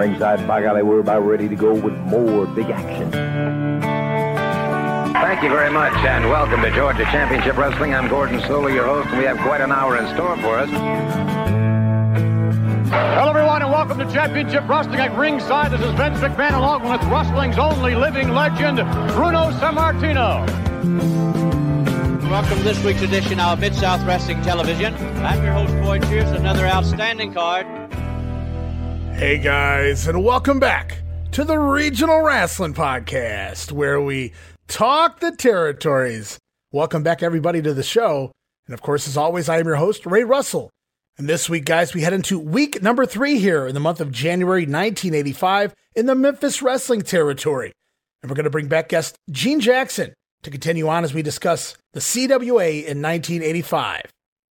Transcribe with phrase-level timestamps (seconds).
[0.00, 3.12] ringside, by golly, we're about ready to go with more big action.
[5.12, 7.94] Thank you very much, and welcome to Georgia Championship Wrestling.
[7.94, 10.70] I'm Gordon Solie, your host, and we have quite an hour in store for us.
[12.90, 15.70] Hello, everyone, and welcome to Championship Wrestling at ringside.
[15.70, 18.78] This is Vince McMahon, along with wrestling's only living legend,
[19.12, 20.46] Bruno Sammartino.
[22.30, 24.94] Welcome to this week's edition of Mid South Wrestling Television.
[25.26, 26.30] I'm your host, Boyd Pierce.
[26.30, 27.79] Another outstanding card.
[29.20, 31.02] Hey guys, and welcome back
[31.32, 34.32] to the Regional Rasslin Podcast, where we
[34.66, 36.38] talk the territories.
[36.72, 38.32] Welcome back, everybody, to the show.
[38.64, 40.70] And of course, as always, I am your host, Ray Russell.
[41.18, 44.10] And this week, guys, we head into week number three here in the month of
[44.10, 47.74] January 1985 in the Memphis wrestling territory.
[48.22, 51.76] And we're going to bring back guest Gene Jackson to continue on as we discuss
[51.92, 54.00] the CWA in 1985.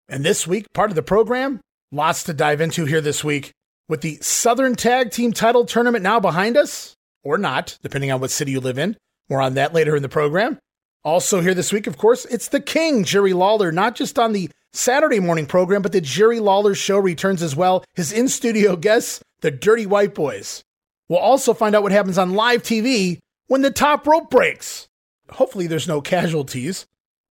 [0.09, 1.61] And this week, part of the program,
[1.93, 3.53] lots to dive into here this week.
[3.89, 8.31] With the Southern Tag Team title tournament now behind us, or not, depending on what
[8.31, 8.97] city you live in.
[9.29, 10.59] More on that later in the program.
[11.05, 14.51] Also, here this week, of course, it's the King, Jerry Lawler, not just on the
[14.73, 17.85] Saturday morning program, but the Jerry Lawler Show returns as well.
[17.95, 20.65] His in studio guests, the Dirty White Boys.
[21.09, 24.89] We'll also find out what happens on live TV when the top rope breaks.
[25.31, 26.87] Hopefully, there's no casualties.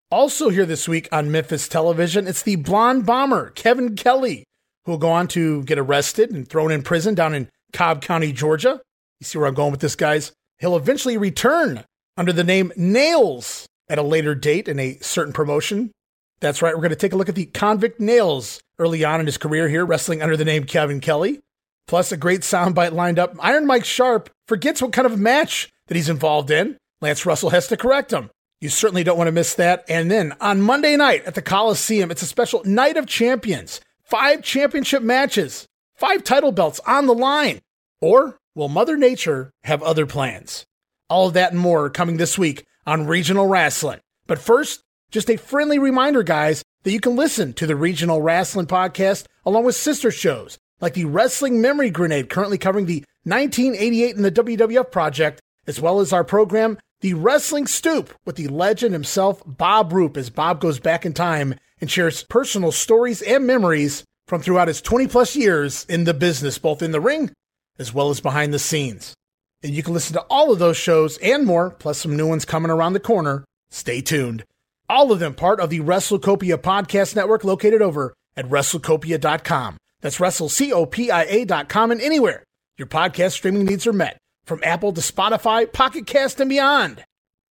[0.09, 4.45] Also, here this week on Memphis television, it's the blonde bomber, Kevin Kelly,
[4.85, 8.31] who will go on to get arrested and thrown in prison down in Cobb County,
[8.31, 8.81] Georgia.
[9.19, 10.31] You see where I'm going with this, guys?
[10.59, 11.83] He'll eventually return
[12.17, 15.91] under the name Nailz at a later date in a certain promotion.
[16.39, 19.25] That's right, we're going to take a look at the convict Nailz early on in
[19.25, 21.41] his career here, wrestling under the name Kevin Kelly.
[21.87, 23.35] Plus, a great soundbite lined up.
[23.39, 26.77] Iron Mike Sharpe forgets what kind of match that he's involved in.
[27.01, 28.31] Lance Russell has to correct him.
[28.59, 29.85] You certainly don't want to miss that.
[29.87, 33.81] And then on Monday night at the Coliseum, it's a special Night of Champions.
[34.05, 35.65] Five championship matches,
[35.95, 37.61] five title belts on the line.
[37.99, 40.63] Or will Mother Nature have other plans?
[41.09, 43.99] All of that and more coming this week on Regional Rasslin.
[44.27, 48.67] But first, just a friendly reminder, guys, that you can listen to the Regional Rasslin
[48.67, 54.23] Podcast along with sister shows like the Rasslin Memory Grenade, currently covering the 1988 and
[54.23, 59.41] the WWF project, as well as our program, The Wrestling Stoop, with the legend himself,
[59.47, 64.41] Bob Roop, as Bob goes back in time and shares personal stories and memories from
[64.41, 67.29] throughout his 20 plus years in the business, both in the ring
[67.77, 69.13] as well as behind the scenes.
[69.61, 72.43] And you can listen to all of those shows and more, plus some new ones
[72.43, 73.45] coming around the corner.
[73.69, 74.43] Stay tuned.
[74.89, 79.77] All of them part of the WrestleCopia podcast network located over at WrestleCopia.com.
[80.01, 82.43] That's WrestleCopia.com and anywhere
[82.79, 87.05] your podcast streaming needs are met, from Apple to Spotify, Pocket Cast, and beyond.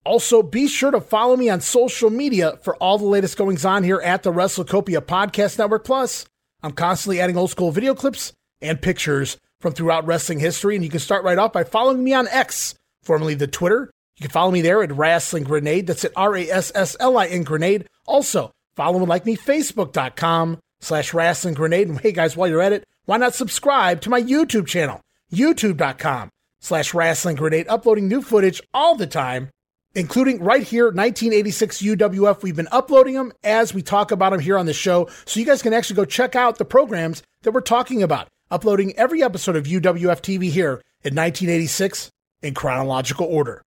[0.05, 3.85] Also, be sure to follow me on social media for all the latest goings on
[3.85, 5.85] here at the WrestleCopia Podcast Network.
[5.85, 6.27] Plus,
[6.63, 10.91] I'm constantly adding old school video clips and pictures from throughout wrestling history, and you
[10.91, 13.93] can start right off by following me on X, formerly the Twitter.
[14.19, 15.87] You can follow me there at Rasslin Grenade.
[15.87, 17.87] That's at R A S S L I N Grenade.
[18.05, 21.89] Also, follow and like me, Facebook.com slash Rasslin Grenade.
[21.89, 25.01] And hey, guys, while you're at it, why not subscribe to my YouTube channel,
[25.33, 26.31] YouTube.com
[26.61, 29.51] slash Rasslin Grenade, uploading new footage all the time
[29.94, 32.42] including right here, 1986 UWF.
[32.42, 35.08] We've been uploading them as we talk about them here on the show.
[35.25, 38.97] So you guys can actually go check out the programs that we're talking about, uploading
[38.97, 42.10] every episode of UWF TV here in 1986
[42.42, 43.62] in chronological order.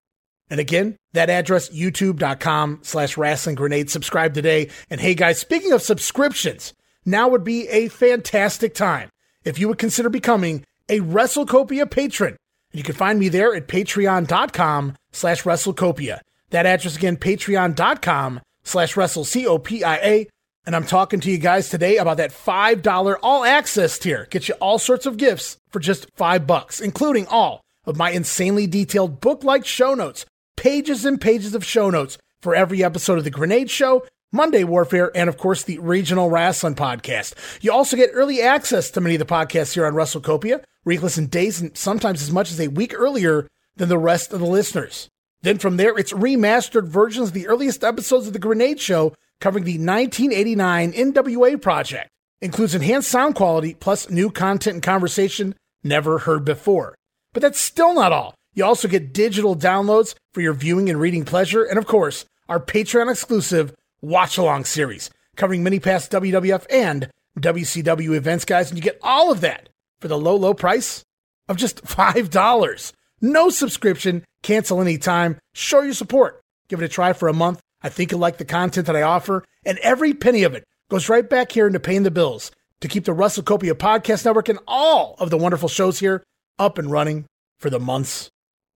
[0.49, 3.89] And again, that address, youtube.com slash rasslin grenade.
[3.89, 4.69] Subscribe today.
[4.89, 6.73] And hey guys, speaking of subscriptions,
[7.05, 9.09] now would be a fantastic time
[9.43, 12.37] if you would consider becoming a WrestleCopia patron.
[12.75, 16.19] You can find me there at patreon.com slash WrestleCopia.
[16.49, 20.27] That address again, patreon.com slash WrestleCopia.
[20.67, 24.27] And I'm talking to you guys today about that $5 all access tier.
[24.29, 28.67] Get you all sorts of gifts for just five bucks, including all of my insanely
[28.67, 30.25] detailed book-like show notes,
[30.57, 35.11] pages and pages of show notes for every episode of The Grenade Show, Monday Warfare,
[35.15, 37.35] and of course the Regional Rasslin Podcast.
[37.61, 41.61] You also get early access to many of the podcasts here on WrestleCopia, you days
[41.61, 45.09] and sometimes as much as a week earlier than the rest of the listeners.
[45.41, 49.65] Then from there, it's remastered versions of the earliest episodes of The Grenade Show covering
[49.65, 52.09] the 1989 NWA project.
[52.41, 56.95] Includes enhanced sound quality plus new content and conversation never heard before.
[57.33, 58.35] But that's still not all.
[58.53, 62.59] You also get digital downloads for your viewing and reading pleasure, and of course, our
[62.59, 67.09] Patreon exclusive watch along series covering many past WWF and
[67.39, 68.69] WCW events, guys.
[68.69, 71.03] And you get all of that for the low, low price
[71.47, 72.93] of just $5.
[73.21, 75.37] No subscription, cancel anytime.
[75.53, 76.41] Show your support.
[76.67, 77.59] Give it a try for a month.
[77.81, 81.09] I think you'll like the content that I offer, and every penny of it goes
[81.09, 82.51] right back here into paying the bills
[82.81, 86.23] to keep the WrestleCopia Podcast Network and all of the wonderful shows here
[86.57, 87.25] up and running
[87.59, 88.29] for the months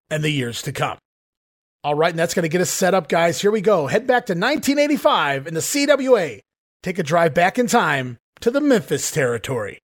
[0.10, 0.98] and the years to come.
[1.84, 3.40] All right, and that's going to get us set up, guys.
[3.40, 3.88] Here we go.
[3.88, 6.42] Head back to 1985 in the CWA.
[6.84, 9.80] Take a drive back in time to the Memphis territory.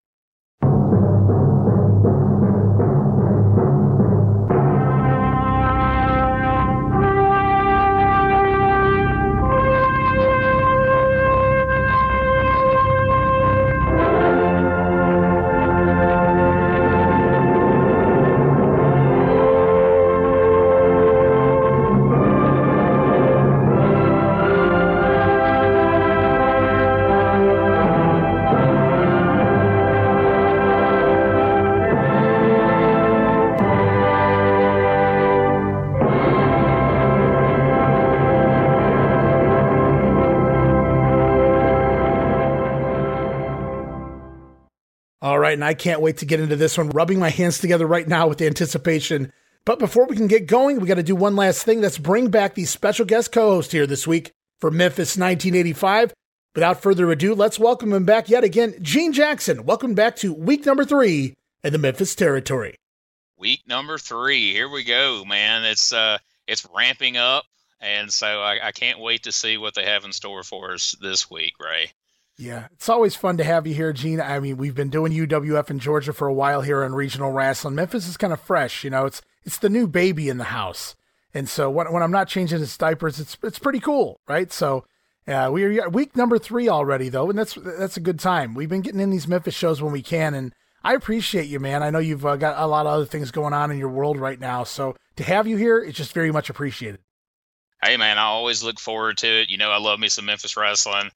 [45.54, 46.90] Right, and I can't wait to get into this one.
[46.90, 49.32] Rubbing my hands together right now with anticipation.
[49.66, 51.80] But before we can get going, we got to do one last thing.
[51.80, 56.14] Let's bring back the special guest co host here this week for Memphis 1985.
[56.56, 58.76] Without further ado, let's welcome him back yet again.
[58.82, 61.34] Gene Jackson, welcome back to week number three
[61.64, 62.76] in the Memphis territory.
[63.38, 64.52] Week number three.
[64.52, 65.64] Here we go, man.
[65.64, 66.18] It's uh
[66.48, 67.46] it's ramping up.
[67.80, 70.96] And so I, I can't wait to see what they have in store for us
[71.02, 71.92] this week, Ray.
[72.38, 74.20] Yeah, it's always fun to have you here, Gene.
[74.20, 77.76] I mean, we've been doing UWF in Georgia for a while here in regional wrestling.
[77.76, 79.06] Memphis is kind of fresh, you know.
[79.06, 80.96] It's it's the new baby in the house,
[81.34, 84.52] and so when when I'm not changing his diapers, it's it's pretty cool, right?
[84.52, 84.84] So,
[85.28, 88.56] uh, we are week number three already, though, and that's that's a good time.
[88.56, 91.84] We've been getting in these Memphis shows when we can, and I appreciate you, man.
[91.84, 94.18] I know you've uh, got a lot of other things going on in your world
[94.18, 97.00] right now, so to have you here, it's just very much appreciated.
[97.84, 99.52] Hey, man, I always look forward to it.
[99.52, 101.12] You know, I love me some Memphis wrestling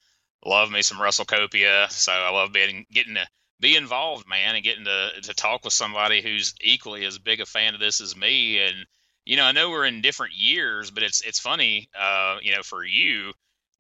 [0.48, 1.92] love me some Russell WrestleCopia.
[1.92, 3.28] So I love being getting to
[3.60, 7.46] be involved, man, and getting to to talk with somebody who's equally as big a
[7.46, 8.60] fan of this as me.
[8.62, 8.86] And
[9.26, 12.64] you know, I know we're in different years, but it's it's funny, uh, you know,
[12.64, 13.34] for you,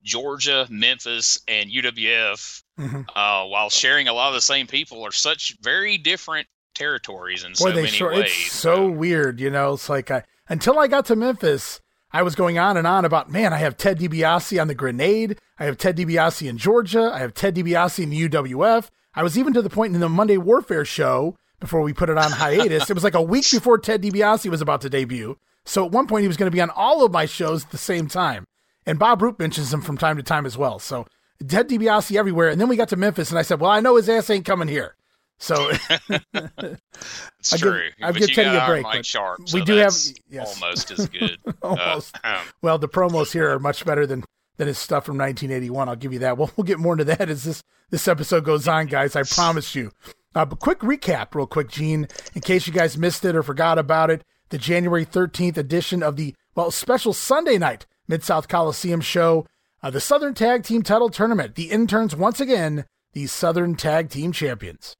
[0.03, 3.01] Georgia, Memphis, and UWF, mm-hmm.
[3.15, 7.51] uh, while sharing a lot of the same people, are such very different territories in
[7.51, 8.25] Boy, so many sure, ways.
[8.25, 9.73] It's so weird, you know.
[9.73, 11.81] It's like I, until I got to Memphis,
[12.17, 15.37] I was going on and on about, man, I have Ted DiBiase on the Grenade.
[15.59, 17.11] I have Ted DiBiase in Georgia.
[17.13, 18.89] I have Ted DiBiase in the UWF.
[19.13, 22.17] I was even to the point in the Monday Warfare show before we put it
[22.17, 22.89] on hiatus.
[22.89, 25.37] it was like a week before Ted DiBiase was about to debut.
[25.63, 27.69] So at one point he was going to be on all of my shows at
[27.69, 28.45] the same time.
[28.87, 30.79] And Bob Roop mentions him from time to time as well.
[30.79, 31.05] So
[31.47, 32.49] Ted DiBiase everywhere.
[32.49, 34.43] And then we got to Memphis and I said, well, I know his ass ain't
[34.43, 34.95] coming here.
[35.39, 35.69] So
[36.09, 37.83] it's I true.
[37.97, 38.83] Give, I give Teddy a break.
[38.83, 39.95] Mike Sharpe, so we do have
[40.29, 40.61] yes.
[40.61, 41.37] almost as good.
[41.61, 42.15] almost.
[42.23, 44.23] Uh, well, the promos here are much better than
[44.57, 45.87] than his stuff from 1981.
[45.87, 46.37] I'll give you that.
[46.37, 49.15] Well, we'll get more into that as this this episode goes on, guys.
[49.15, 49.91] I promise you.
[50.35, 53.79] Uh, but quick recap, real quick, Gene, in case you guys missed it or forgot
[53.79, 54.23] about it.
[54.49, 59.45] The January 13th edition of the well special Sunday night Mid South Coliseum show,
[59.83, 61.55] uh, the Southern Tag Team Title Tournament.
[61.55, 64.95] The interns once again, the Southern Tag Team Champions.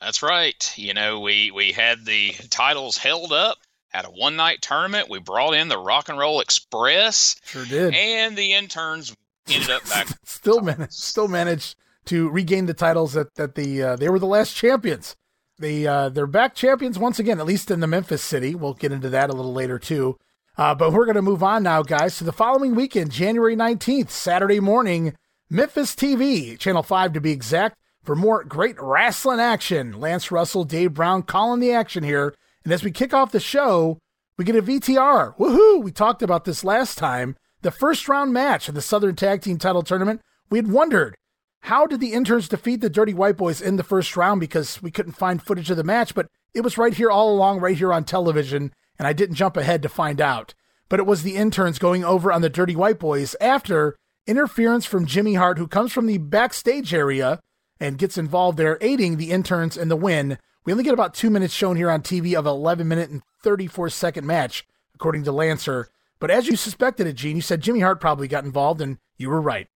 [0.00, 0.72] That's right.
[0.76, 3.58] You know, we we had the titles held up,
[3.88, 5.10] had a one night tournament.
[5.10, 7.36] We brought in the Rock and Roll Express.
[7.44, 7.94] Sure did.
[7.94, 9.14] And the interns
[9.48, 10.08] ended up back.
[10.24, 11.76] still managed still managed
[12.06, 15.16] to regain the titles that that the uh, they were the last champions.
[15.58, 18.54] They uh, they're back champions once again, at least in the Memphis city.
[18.54, 20.16] We'll get into that a little later too.
[20.56, 24.10] Uh, but we're going to move on now, guys, to the following weekend, January 19th,
[24.10, 25.14] Saturday morning,
[25.48, 30.00] Memphis TV, Channel 5 to be exact for more great wrestling action.
[30.00, 32.34] Lance Russell, Dave Brown calling the action here.
[32.64, 33.98] And as we kick off the show,
[34.36, 35.36] we get a VTR.
[35.36, 35.82] Woohoo!
[35.82, 37.36] We talked about this last time.
[37.62, 40.20] The first round match of the Southern Tag Team Title Tournament.
[40.48, 41.14] We had wondered
[41.64, 44.90] how did the interns defeat the Dirty White Boys in the first round because we
[44.90, 47.92] couldn't find footage of the match, but it was right here all along, right here
[47.92, 50.54] on television, and I didn't jump ahead to find out.
[50.88, 55.06] But it was the interns going over on the Dirty White Boys after interference from
[55.06, 57.40] Jimmy Hart, who comes from the backstage area
[57.80, 60.38] and gets involved there, aiding the interns in the win.
[60.64, 63.22] We only get about two minutes shown here on TV of an 11 minute and
[63.42, 65.88] 34 second match, according to Lancer.
[66.20, 69.30] But as you suspected it, Gene, you said Jimmy Hart probably got involved, and you
[69.30, 69.68] were right.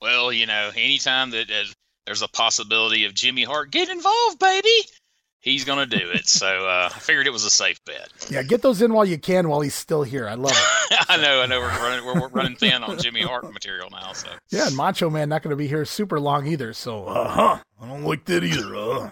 [0.00, 1.64] Well, you know, anytime that uh,
[2.04, 4.68] there's a possibility of Jimmy Hart get involved, baby,
[5.40, 6.26] he's going to do it.
[6.26, 8.10] So uh, I figured it was a safe bet.
[8.30, 10.28] Yeah, get those in while you can while he's still here.
[10.28, 10.98] I love it.
[11.08, 11.42] I know.
[11.42, 11.60] I know.
[11.60, 14.12] We're running, we're, running thin on Jimmy Hart material now.
[14.12, 16.72] So yeah, and Macho Man not going to be here super long either.
[16.72, 17.58] So uh huh.
[17.80, 18.74] I don't like that either.
[18.74, 19.10] Uh.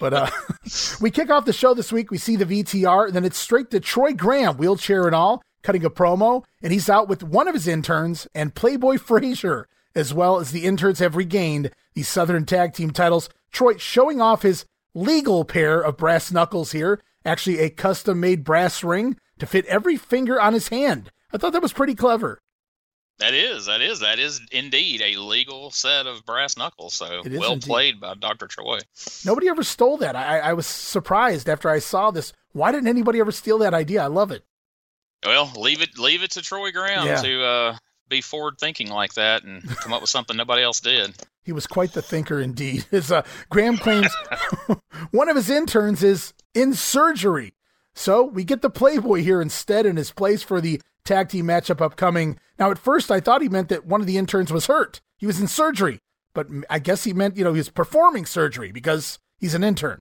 [0.00, 0.30] but uh,
[1.00, 2.10] we kick off the show this week.
[2.10, 5.84] We see the VTR, and then it's straight to Troy Graham, wheelchair and all, cutting
[5.84, 10.38] a promo, and he's out with one of his interns and Playboy Frazier, as well
[10.38, 13.28] as the interns have regained the Southern Tag Team titles.
[13.50, 17.00] Troy showing off his legal pair of brass knuckles here.
[17.24, 21.10] Actually, a custom made brass ring to fit every finger on his hand.
[21.32, 22.38] I thought that was pretty clever.
[23.18, 26.94] That is, that is, that is indeed a legal set of brass knuckles.
[26.94, 27.68] So well indeed.
[27.68, 28.48] played by Dr.
[28.48, 28.80] Troy.
[29.24, 30.16] Nobody ever stole that.
[30.16, 32.32] I, I was surprised after I saw this.
[32.52, 34.02] Why didn't anybody ever steal that idea?
[34.02, 34.44] I love it.
[35.24, 37.22] Well, leave it, leave it to Troy Graham Yeah.
[37.22, 37.76] to uh,
[38.08, 41.14] be forward thinking like that and come up with something nobody else did.
[41.44, 42.84] He was quite the thinker indeed.
[42.90, 44.14] His uh, Graham claims
[45.10, 47.54] one of his interns is in surgery.
[47.94, 51.80] So we get the Playboy here instead in his place for the tag team matchup
[51.80, 52.38] upcoming.
[52.58, 55.00] Now, at first, I thought he meant that one of the interns was hurt.
[55.18, 55.98] He was in surgery,
[56.32, 59.98] but I guess he meant, you know, he was performing surgery because he's an intern.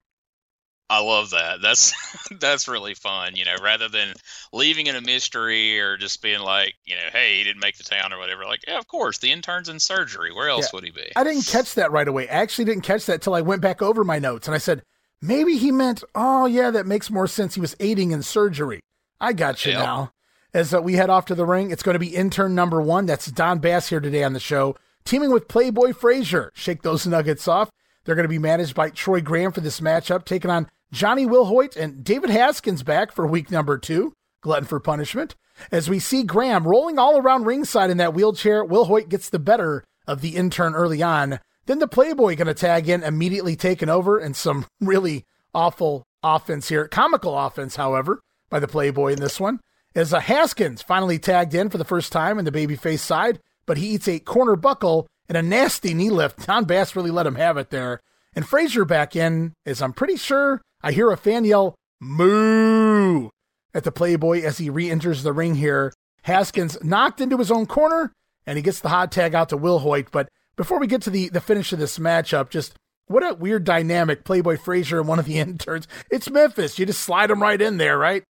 [0.91, 1.61] I love that.
[1.61, 1.93] That's
[2.39, 3.35] that's really fun.
[3.37, 4.13] You know, rather than
[4.51, 7.83] leaving it a mystery or just being like, you know, hey, he didn't make the
[7.83, 8.43] town or whatever.
[8.43, 10.33] Like, yeah, of course, the intern's in surgery.
[10.33, 10.69] Where else Yeah.
[10.73, 11.11] would he be?
[11.15, 12.27] I didn't catch that right away.
[12.27, 14.83] I actually didn't catch that till I went back over my notes and I said,
[15.21, 17.55] maybe he meant, oh, yeah, that makes more sense.
[17.55, 18.81] He was aiding in surgery.
[19.19, 20.11] I got you now.
[20.53, 23.05] As uh, we head off to the ring, it's going to be intern number one.
[23.05, 26.51] That's Don Bass here today on the show, teaming with Playboy Frazier.
[26.53, 27.69] Shake those nuggets off.
[28.03, 31.77] They're going to be managed by Troy Graham for this matchup, taking on Johnny Wilhoit
[31.77, 34.13] and David Haskins back for week number two.
[34.41, 35.35] Glutton for punishment.
[35.71, 39.83] As we see Graham rolling all around ringside in that wheelchair, Wilhoit gets the better
[40.07, 41.39] of the intern early on.
[41.65, 46.69] Then the Playboy going to tag in, immediately taken over, and some really awful offense
[46.69, 46.87] here.
[46.87, 49.59] Comical offense, however, by the Playboy in this one.
[49.95, 53.77] As uh, Haskins finally tagged in for the first time in the babyface side, but
[53.77, 56.47] he eats a corner buckle and a nasty knee lift.
[56.47, 58.01] Don Bass really let him have it there.
[58.33, 63.29] And Frazier back in, as I'm pretty sure I hear a fan yell, moo,
[63.73, 65.93] at the Playboy as he re enters the ring here.
[66.23, 68.13] Haskins knocked into his own corner,
[68.45, 70.07] and he gets the hot tag out to Wilhoit.
[70.11, 72.75] But before we get to the, the finish of this matchup, just
[73.07, 75.87] what a weird dynamic Playboy Frazier and one of the interns.
[76.09, 76.79] It's Memphis.
[76.79, 78.23] You just slide him right in there, right?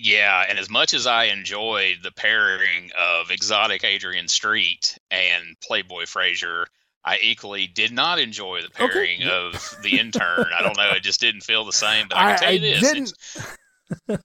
[0.00, 6.06] Yeah, and as much as I enjoyed the pairing of exotic Adrian Street and Playboy
[6.06, 6.66] Frazier,
[7.06, 8.92] I equally did not enjoy the Okay.
[8.92, 10.46] pairing of the intern.
[10.52, 12.08] I don't know, it just didn't feel the same.
[12.08, 13.14] But I I- can tell you I this: didn't-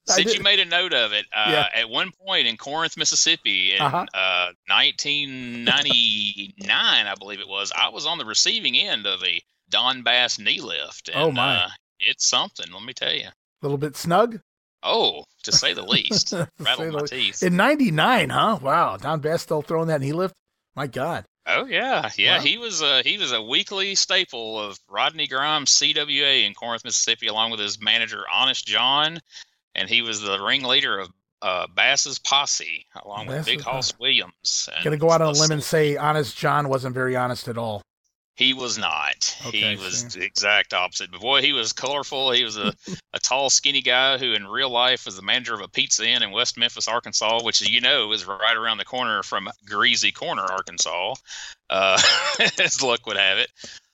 [0.07, 1.69] since, you made a note of it, uh, Yeah.
[1.79, 4.05] at one point in Corinth, Mississippi, in Uh-huh.
[4.13, 10.01] uh, 1999, I believe it was, I was on the receiving end of a Don
[10.03, 11.09] Bass knee lift.
[11.09, 11.55] And, Oh, my.
[11.65, 11.69] Uh,
[11.99, 13.27] it's something, let me tell you.
[13.27, 14.39] A little bit snug.
[14.83, 17.43] Oh, to say the least, rattled my teeth.
[17.43, 18.57] In 99, huh?
[18.61, 18.97] Wow.
[18.97, 20.33] Don Bass still throwing that knee lift?
[20.75, 21.25] My God.
[21.47, 22.37] Oh yeah, yeah.
[22.37, 22.43] Wow.
[22.43, 27.27] He was a he was a weekly staple of Rodney Grimes CWA in Corinth, Mississippi,
[27.27, 29.19] along with his manager Honest John,
[29.73, 31.09] and he was the ringleader of
[31.41, 34.69] uh, Bass's posse, along with Big Hoss Williams.
[34.73, 37.57] and Gonna go out on a limb and say Honest John wasn't very honest at
[37.57, 37.81] all.
[38.41, 39.37] He was not.
[39.45, 41.11] Okay, he was the exact opposite.
[41.11, 42.31] But boy, he was colorful.
[42.31, 42.73] He was a,
[43.13, 46.23] a tall, skinny guy who, in real life, was the manager of a pizza inn
[46.23, 50.41] in West Memphis, Arkansas, which, you know, is right around the corner from Greasy Corner,
[50.41, 51.13] Arkansas,
[51.69, 52.01] uh,
[52.59, 53.51] as luck would have it.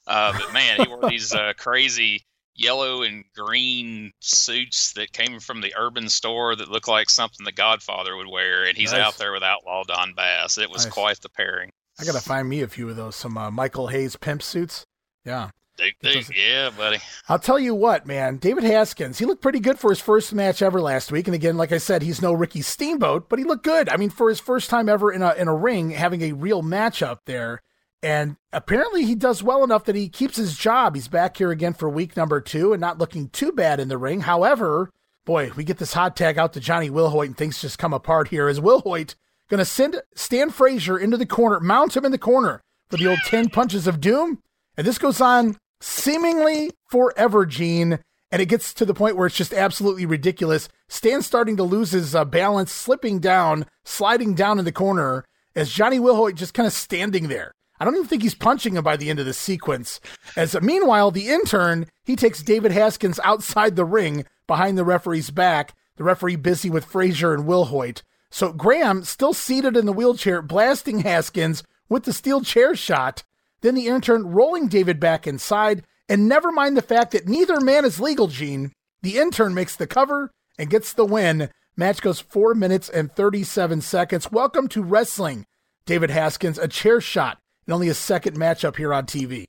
[0.08, 2.24] Uh, but man, he wore these uh, crazy
[2.56, 7.52] yellow and green suits that came from the urban store that looked like something the
[7.52, 9.02] Godfather would wear, and he's Nice.
[9.02, 10.58] out there with Outlaw Don Bass.
[10.58, 10.94] It was Nice.
[10.94, 11.72] quite the pairing.
[12.00, 13.16] I gotta find me a few of those.
[13.16, 14.86] Some uh, Michael Hayes pimp suits.
[15.26, 15.50] Yeah.
[15.78, 16.98] Dude, It dude, yeah, buddy.
[17.30, 18.38] I'll tell you what, man.
[18.38, 21.28] David Haskins, he looked pretty good for his first match ever last week.
[21.28, 23.88] And again, like I said, he's no Ricky Steamboat, but he looked good.
[23.90, 26.64] I mean, for his first time ever in a in a ring, having a real
[26.64, 27.62] matchup there.
[28.02, 30.96] And apparently he does well enough that he keeps his job.
[30.96, 33.98] He's back here again for week number two and not looking too bad in the
[33.98, 34.22] ring.
[34.22, 34.92] However,
[35.26, 38.30] boy, we get this hot tag out to Johnny Wilhoit and things just come apart
[38.30, 39.16] here as Wilhoit
[39.50, 43.20] gonna send Stan Frazier into the corner, mount him in the corner for the old
[43.26, 44.42] 10 punches of doom.
[44.76, 48.00] And this goes on seemingly forever, Gene.
[48.32, 50.68] And it gets to the point where it's just absolutely ridiculous.
[50.90, 55.24] Stan's starting to lose his uh, balance, slipping down, sliding down in the corner
[55.56, 57.54] as Johnny Wilhoit just kind of standing there.
[57.80, 60.02] I don't even think he's punching him by the end of this sequence.
[60.36, 65.32] As uh, meanwhile, the intern, he takes David Haskins outside the ring behind the referee's
[65.32, 65.74] back.
[65.96, 68.02] The referee busy with Frazier and Wilhoit.
[68.30, 73.24] So Graham, still seated in the wheelchair, blasting Haskins with the steel chair shot.
[73.62, 75.84] Then the intern rolling David back inside.
[76.10, 78.72] And never mind the fact that neither man is legal, Gene.
[79.02, 81.50] The intern makes the cover and gets the win.
[81.76, 84.32] Match goes four minutes and 37 seconds.
[84.32, 85.46] Welcome to wrestling.
[85.86, 89.46] David Haskins, a chair shot in only his second matchup here on TV.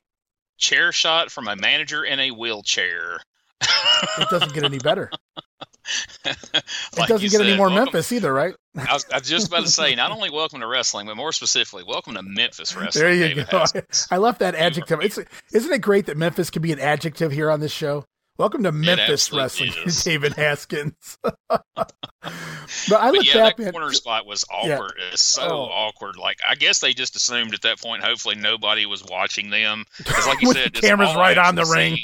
[0.59, 3.21] chair shot from a manager in a wheelchair.
[4.19, 5.11] It doesn't get any better.
[6.25, 8.55] It doesn't get any more welcome- Memphis either, right?
[8.77, 11.33] I was, I was just about to say, not only welcome to wrestling, but more
[11.33, 13.03] specifically, welcome to Memphis wrestling.
[13.05, 13.59] There you David go.
[13.61, 14.07] Haskins.
[14.11, 15.01] I love that adjective.
[15.01, 15.19] It's
[15.53, 18.05] isn't it great that Memphis can be an adjective here on this show?
[18.39, 20.05] Welcome to Memphis Wrestling, is.
[20.05, 21.19] David Haskins.
[21.25, 21.57] but
[22.93, 24.75] I look yeah, back that at corner spot was Yeah.
[24.75, 24.93] awkward.
[25.13, 25.63] It's so Oh.
[25.65, 26.17] awkward.
[26.17, 29.85] Like I guess they just assumed at that point, hopefully nobody was watching them.
[29.97, 31.99] Because like you said, the cameras right on the ring.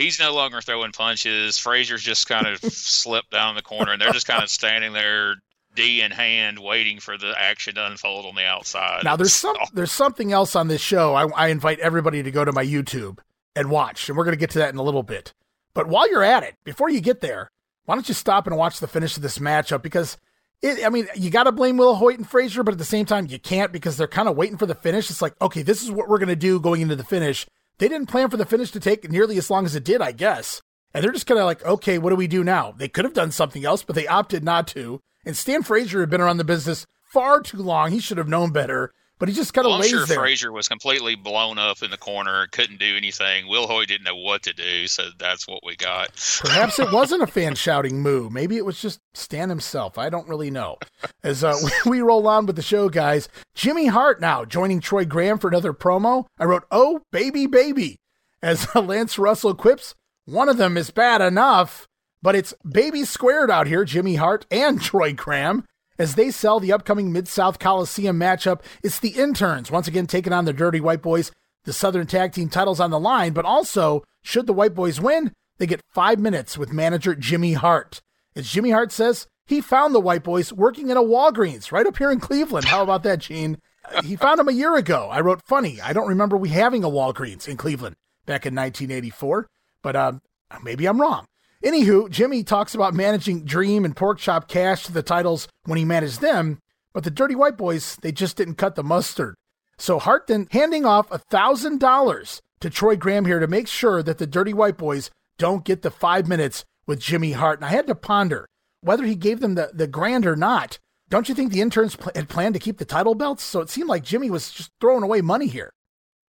[0.00, 1.58] He's no longer throwing punches.
[1.58, 5.36] Frazier's just kind of slipped down the corner, and they're just kind of standing there,
[5.74, 9.04] D in hand, waiting for the action to unfold on the outside.
[9.04, 11.14] Now there's some there's something else on this show.
[11.14, 13.18] I, I invite everybody to go to my YouTube
[13.54, 15.34] and watch, and we're going to get to that in a little bit.
[15.74, 17.50] But while you're at it, before you get there,
[17.84, 19.82] why don't you stop and watch the finish of this matchup?
[19.82, 20.16] Because
[20.62, 23.26] it, I mean, you got to blame Wilhoit and Frazier, but at the same time,
[23.26, 25.10] you can't because they're kind of waiting for the finish.
[25.10, 27.46] It's like, okay, this is what we're going to do going into the finish.
[27.80, 30.12] They didn't plan for the finish to take nearly as long as it did, I
[30.12, 30.60] guess.
[30.92, 32.72] And they're just kind of like, okay, what do we do now?
[32.76, 35.00] They could have done something else, but they opted not to.
[35.24, 37.90] And Stan Frazier had been around the business far too long.
[37.90, 40.18] He should have known better, but he just kind of Well, I'm sure there.
[40.18, 43.44] Frazier was completely blown up in the corner, couldn't do anything.
[43.46, 46.08] Wilhoit didn't know what to do, so that's what we got.
[46.40, 48.30] Perhaps it wasn't a fan shouting moo.
[48.30, 49.98] Maybe it was just Stan himself.
[49.98, 50.78] I don't really know.
[51.22, 51.54] As uh,
[51.86, 55.74] we roll on with the show, guys, Jimmy Hart now joining Troy Graham for another
[55.74, 56.24] promo.
[56.38, 57.98] I wrote, Oh, baby, baby.
[58.42, 61.86] As uh, Lance Russell quips, one of them is bad enough,
[62.22, 65.64] but it's baby squared out here, Jimmy Hart and Troy Graham.
[66.00, 70.32] As they sell the upcoming Mid South Coliseum matchup, it's the interns once again taking
[70.32, 71.30] on the Dirty White Boys.
[71.64, 75.34] The Southern Tag Team titles on the line, but also, should the White Boys win,
[75.58, 78.00] they get five minutes with manager Jimmy Hart.
[78.34, 81.98] As Jimmy Hart says, he found the White Boys working at a Walgreens right up
[81.98, 82.64] here in Cleveland.
[82.64, 83.58] How about that, Gene?
[84.02, 85.10] He found them a year ago.
[85.12, 89.48] I wrote, funny, I don't remember we having a Walgreens in Cleveland back in 1984,
[89.82, 90.22] but um,
[90.62, 91.26] maybe I'm wrong.
[91.64, 95.84] Anywho, Jimmy talks about managing Dream and Pork Chop Cash to the titles when he
[95.84, 96.58] managed them,
[96.94, 99.34] but the Dirty White Boys, they just didn't cut the mustard.
[99.78, 104.02] So Hart then handing off a thousand dollars to Troy Graham here to make sure
[104.02, 107.58] that the Dirty White Boys don't get the five minutes with Jimmy Hart.
[107.58, 108.46] And I had to ponder
[108.82, 110.78] whether he gave them the, the grand or not.
[111.08, 113.42] Don't you think the interns pl- had planned to keep the title belts?
[113.42, 115.70] So it seemed like Jimmy was just throwing away money here.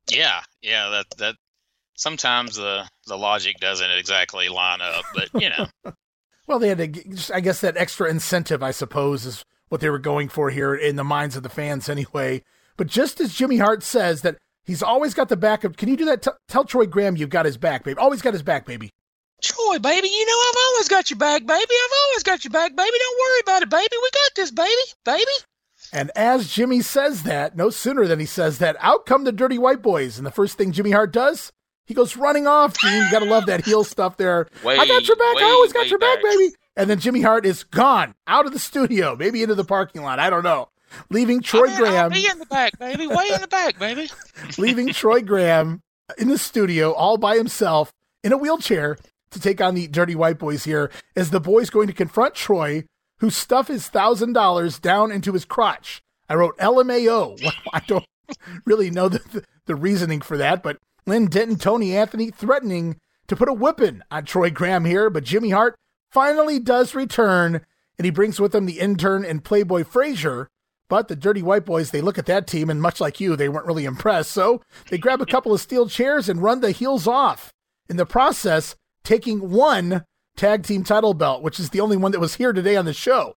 [0.10, 1.36] Yeah, yeah, that that
[1.96, 5.68] sometimes the the logic doesn't exactly line up, but you know,
[6.52, 10.00] Well, they had to, I guess that extra incentive, I suppose, is what they were
[10.00, 12.44] going for here in the minds of the fans anyway.
[12.76, 15.96] But just as Jimmy Hart says that he's always got the back of, can you
[15.96, 16.24] do that?
[16.24, 17.98] T- tell Troy Graham you've got his back, baby.
[17.98, 18.90] Always got his back, baby.
[19.42, 21.52] Troy, baby, you know I've always got your back, baby.
[21.56, 22.98] I've always got your back, baby.
[23.00, 23.96] Don't worry about it, baby.
[24.02, 25.32] We got this, baby, baby.
[25.94, 29.58] And as Jimmy says that, no sooner than he says that, out come the dirty
[29.58, 30.18] white boys.
[30.18, 31.52] And the first thing Jimmy Hart does,
[31.92, 32.78] he goes running off.
[32.78, 34.48] Gene, you gotta love that heel stuff there.
[34.64, 35.36] Way, I got your back.
[35.36, 36.24] I always got your back, back.
[36.24, 36.56] baby.
[36.78, 40.18] And then Jimmy Hart is gone out of the studio, maybe into the parking lot.
[40.18, 40.70] I don't know.
[41.10, 42.04] Leaving Troy I'll, Graham.
[42.06, 43.08] I'll be in the back, baby.
[43.08, 44.10] Way in the back, baby.
[44.58, 45.82] leaving Troy Graham
[46.18, 47.92] in the studio all by himself
[48.24, 48.98] in a wheelchair
[49.32, 52.86] to take on the Dirty White Boys here as the boys going to confront Troy,
[53.20, 56.02] who stuff his thousand dollars down into his crotch.
[56.30, 57.44] I wrote LMAO.
[57.44, 58.08] Well, I don't
[58.64, 63.36] really know the, the, the reasoning for that, but Lynn Denton, Tony Anthony threatening to
[63.36, 65.76] put a whipping on Troy Graham here, but Jimmy Hart
[66.12, 67.66] finally does return,
[67.98, 70.48] and he brings with him the intern and Playboy Frazier.
[70.90, 73.48] But the Dirty White Boys, they look at that team, and much like you, they
[73.48, 74.32] weren't really impressed.
[74.32, 77.54] So they grab a couple of steel chairs and run the heels off.
[77.88, 80.04] In the process, taking one
[80.36, 82.94] tag team title belt, which is the only one that was here today on the
[82.94, 83.36] show.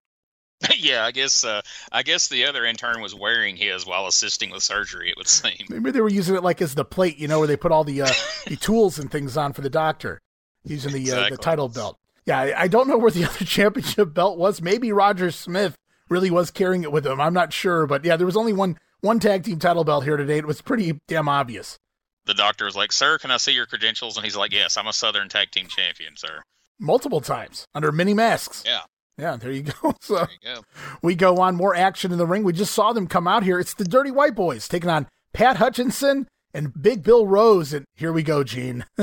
[0.79, 4.63] yeah, I guess uh, I guess the other intern was wearing his while assisting with
[4.63, 5.11] surgery.
[5.11, 5.67] It would seem.
[5.69, 7.85] Maybe they were using it like as the plate, you know, where they put all
[7.85, 8.11] the uh,
[8.47, 10.21] the tools and things on for the doctor,
[10.65, 11.99] using the uh, the title belt.
[12.27, 14.63] Yeah, I, I don't know where the other championship belt was.
[14.63, 15.77] Maybe Roger Smith
[16.09, 17.21] really was carrying it with him.
[17.21, 20.17] I'm not sure, but yeah, there was only one one tag team title belt here
[20.17, 20.39] today.
[20.39, 21.79] It was pretty damn obvious.
[22.27, 24.87] The doctor was like, "Sir, can I see your credentials?" And he's like, "Yes, I'm
[24.87, 26.43] a Southern Tag Team Champion, sir."
[26.81, 28.65] Multiple times under many masks.
[28.67, 28.81] Yeah,
[29.17, 29.95] Yeah, there you go.
[30.01, 30.63] So you go.
[31.03, 32.45] we go on more action in the ring.
[32.45, 33.59] We just saw them come out here.
[33.59, 37.73] It's the Dirty White Boys taking on Pat Hutchinson and Big Bill Rose.
[37.73, 38.85] And here we go, Gene.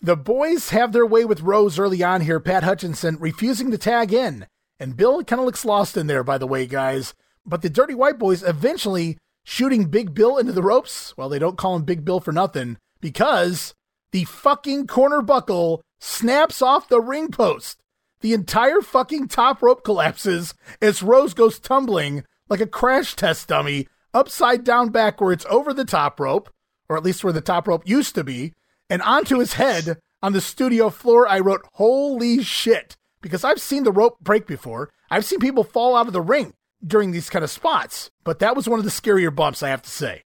[0.00, 2.38] the boys have their way with Rose early on here.
[2.38, 4.46] Pat Hutchinson refusing to tag in.
[4.78, 7.14] And Bill kind of looks lost in there, by the way, guys.
[7.44, 11.16] But the Dirty White Boys eventually shooting Big Bill into the ropes.
[11.16, 13.74] Well, they don't call him Big Bill for nothing because
[14.12, 17.79] the fucking corner buckle snaps off the ring post.
[18.20, 23.88] The entire fucking top rope collapses as Rose goes tumbling like a crash test dummy
[24.12, 26.52] upside down backwards over the top rope,
[26.88, 28.52] or at least where the top rope used to be,
[28.90, 31.26] and onto his head on the studio floor.
[31.26, 32.96] I wrote, Holy shit.
[33.22, 34.90] Because I've seen the rope break before.
[35.10, 36.54] I've seen people fall out of the ring
[36.84, 39.82] during these kind of spots, but that was one of the scarier bumps, I have
[39.82, 40.22] to say.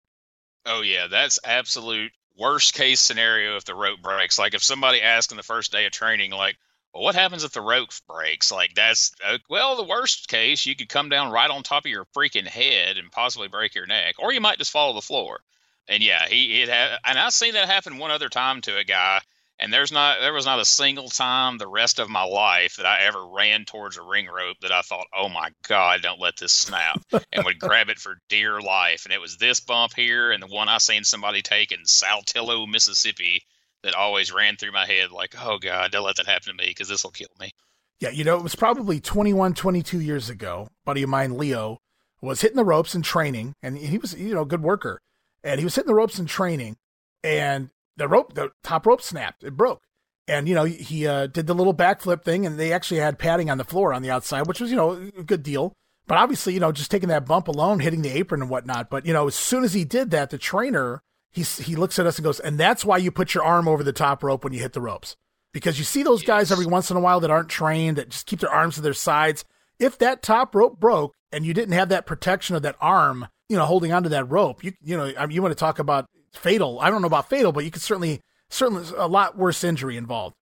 [0.66, 4.38] Oh yeah, that's absolute worst case scenario if the rope breaks.
[4.38, 6.56] Like if somebody asks in the first day of training, like,
[6.92, 8.52] well, what happens if the rope breaks?
[8.52, 11.90] Like that's uh, well, the worst case, you could come down right on top of
[11.90, 15.06] your freaking head and possibly break your neck, or you might just fall to the
[15.06, 15.40] floor.
[15.88, 18.84] And yeah, he it had, and I've seen that happen one other time to a
[18.84, 19.20] guy.
[19.58, 22.86] And there's not there was not a single time the rest of my life that
[22.86, 26.36] I ever ran towards a ring rope that I thought, oh my god, don't let
[26.36, 27.00] this snap,
[27.32, 29.04] and would grab it for dear life.
[29.04, 32.66] And it was this bump here, and the one I seen somebody take in Saltillo,
[32.66, 33.44] Mississippi,
[33.82, 36.68] that always ran through my head like, oh God, don't let that happen to me
[36.68, 37.52] because this will kill me.
[38.00, 40.68] Yeah, you know, it was probably 21, 22 years ago.
[40.84, 41.78] buddy of mine, Leo,
[42.20, 45.00] was hitting the ropes in training, and he was, you know, a good worker.
[45.44, 46.76] And he was hitting the ropes in training,
[47.22, 49.44] and the rope, the top rope snapped.
[49.44, 49.82] It broke.
[50.28, 53.50] And, you know, he uh, did the little backflip thing, and they actually had padding
[53.50, 55.72] on the floor on the outside, which was, you know, a good deal.
[56.06, 58.90] But obviously, you know, just taking that bump alone, hitting the apron and whatnot.
[58.90, 62.06] But, you know, as soon as he did that, the trainer he he looks at
[62.06, 64.52] us and goes, and that's why you put your arm over the top rope when
[64.52, 65.16] you hit the ropes,
[65.52, 68.26] because you see those guys every once in a while that aren't trained that just
[68.26, 69.44] keep their arms to their sides.
[69.78, 73.56] If that top rope broke and you didn't have that protection of that arm, you
[73.56, 76.06] know, holding onto that rope, you you know, I mean, you want to talk about
[76.34, 76.78] fatal.
[76.80, 80.36] I don't know about fatal, but you could certainly certainly a lot worse injury involved.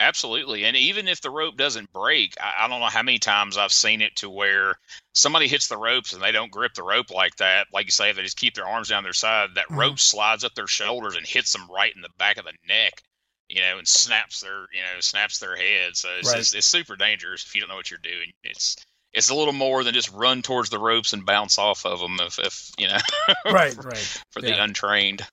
[0.00, 0.64] Absolutely.
[0.64, 3.70] And even if the rope doesn't break, I, I, don't know how many times I've
[3.70, 4.76] seen it to where
[5.12, 7.66] somebody hits the ropes and they don't grip the rope like that.
[7.70, 9.50] Like you say, they just keep their arms down their side.
[9.56, 9.78] That mm-hmm.
[9.78, 13.02] rope slides up their shoulders and hits them right in the back of the neck,
[13.50, 15.94] you know, and snaps their, you know, snaps their head.
[15.96, 16.38] So it's, right.
[16.38, 18.32] just, it's super dangerous if you don't know what you're doing.
[18.42, 18.76] It's,
[19.12, 22.16] it's a little more than just run towards the ropes and bounce off of them
[22.20, 22.98] if, if you know,
[23.52, 25.26] right, right, for the untrained.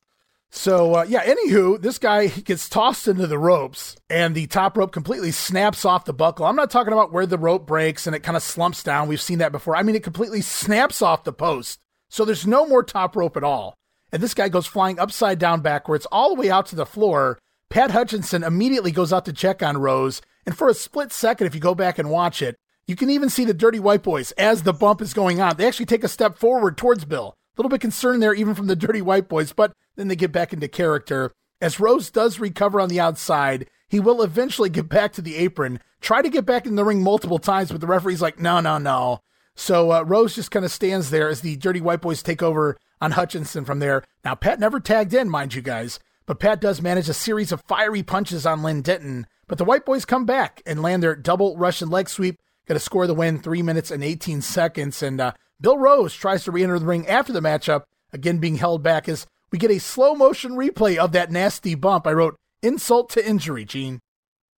[0.57, 4.91] So uh, yeah, anywho, this guy gets tossed into the ropes, and the top rope
[4.91, 6.47] completely snaps off the buckle.
[6.47, 9.07] I'm not talking about where the rope breaks and it kind of slumps down.
[9.07, 9.75] We've seen that before.
[9.75, 13.43] I mean, it completely snaps off the post, so there's no more top rope at
[13.43, 13.75] all.
[14.11, 17.37] And this guy goes flying upside down backwards all the way out to the floor.
[17.69, 21.53] Pat Hutchinson immediately goes out to check on Rose, and for a split second, if
[21.53, 22.55] you go back and watch it,
[22.87, 25.55] you can even see the Dirty White Boys as the bump is going on.
[25.55, 27.35] They actually take a step forward towards Bill.
[27.35, 30.31] A little bit concerned there, even from the Dirty White Boys, but then they get
[30.31, 31.31] back into character.
[31.59, 35.79] As Rose does recover on the outside, he will eventually get back to the apron,
[36.01, 38.77] try to get back in the ring multiple times, but the referee's like, no, no,
[38.77, 39.19] no.
[39.55, 42.77] So uh, Rose just kind of stands there as the Dirty White Boys take over
[43.01, 44.03] on Hutchinson from there.
[44.23, 47.63] Now, Pat never tagged in, mind you guys, but Pat does manage a series of
[47.67, 49.25] fiery punches on Lynn Denton.
[49.47, 52.83] But the White Boys come back and land their double Russian leg sweep, going to
[52.83, 55.01] score the win, three minutes and 18 seconds.
[55.01, 57.83] And uh, Bill Rose tries to re enter the ring after the matchup,
[58.13, 62.05] again being held back as we get a slow motion replay of that nasty bump.
[62.07, 63.99] I wrote insult to injury, Gene.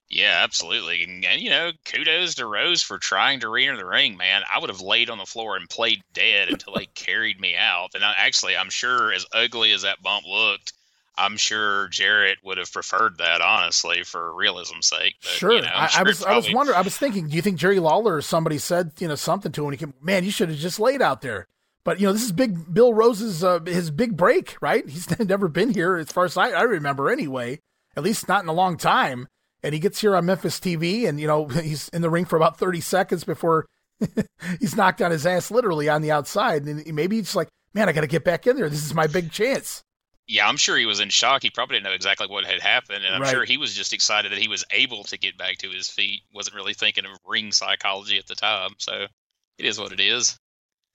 [0.09, 1.03] Yeah, absolutely.
[1.03, 4.41] And, you know, kudos to Rose for trying to re enter the ring, man.
[4.51, 7.91] I would have laid on the floor and played dead until they carried me out.
[7.93, 10.73] And I, actually, I'm sure as ugly as that bump looked,
[11.15, 15.15] I'm sure Jarrett would have preferred that, honestly, for realism's sake.
[15.21, 15.51] But, sure.
[15.51, 16.33] You know, I, sure I, was, probably...
[16.33, 19.07] I was wondering, I was thinking, do you think Jerry Lawler or somebody said, you
[19.07, 19.71] know, something to him?
[19.71, 21.47] He came, man, you should have just laid out there.
[21.83, 24.87] But you know, this is big Bill Rose's uh, his big break, right?
[24.87, 27.59] He's never been here as far as I, I remember, anyway.
[27.95, 29.27] At least not in a long time.
[29.61, 32.35] And he gets here on Memphis TV, and you know he's in the ring for
[32.35, 33.65] about thirty seconds before
[34.59, 36.63] he's knocked on his ass, literally on the outside.
[36.63, 38.69] And maybe he's like, "Man, I got to get back in there.
[38.69, 39.81] This is my big chance."
[40.27, 41.41] Yeah, I'm sure he was in shock.
[41.41, 43.31] He probably didn't know exactly what had happened, and I'm right.
[43.31, 46.21] sure he was just excited that he was able to get back to his feet.
[46.31, 48.71] wasn't really thinking of ring psychology at the time.
[48.77, 49.07] So
[49.57, 50.37] it is what it is.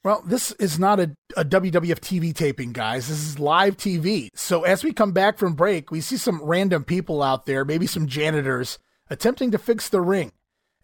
[0.05, 3.09] Well, this is not a, a, WWF TV taping, guys.
[3.09, 4.29] This is live TV.
[4.35, 7.87] So as we come back from break, we see some random people out there, maybe
[7.87, 10.33] some janitors, attempting to fix the ring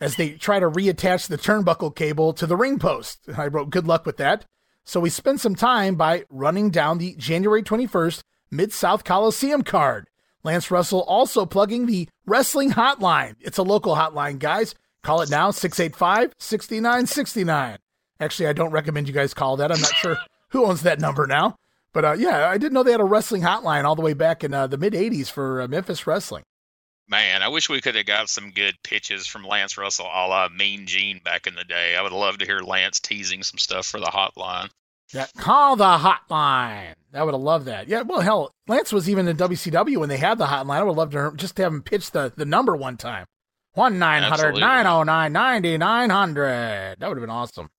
[0.01, 3.19] as they try to reattach the turnbuckle cable to the ring post.
[3.37, 4.47] I wrote good luck with that.
[4.85, 10.09] So we spend some time by running down the January 21st Mid South Coliseum card.
[10.45, 13.35] Lance Russell also plugging the wrestling hotline.
[13.39, 14.75] It's a local hotline, guys.
[15.03, 17.79] Call it now 685 6969.
[18.21, 19.73] Actually, I don't recommend you guys call that.
[19.73, 20.19] I'm not sure
[20.51, 21.57] who owns that number now.
[21.93, 24.45] But uh, yeah, I didn't know they had a wrestling hotline all the way back
[24.45, 26.45] in uh, the mid 80s for uh, Memphis Wrestling.
[27.09, 30.49] Man, I wish we could have got some good pitches from Lance Russell a la
[30.49, 31.97] Mean Gene back in the day.
[31.97, 34.69] I would love to hear Lance teasing some stuff for the hotline.
[35.13, 36.95] Yeah, call the hotline.
[37.13, 37.89] I would have loved that.
[37.89, 40.77] Yeah, well, hell, Lance was even in WCW when they had the hotline.
[40.77, 43.27] I would love to just have him pitch the, the number one time.
[43.75, 46.97] 1 900 909 9900.
[46.99, 47.71] That would have been awesome.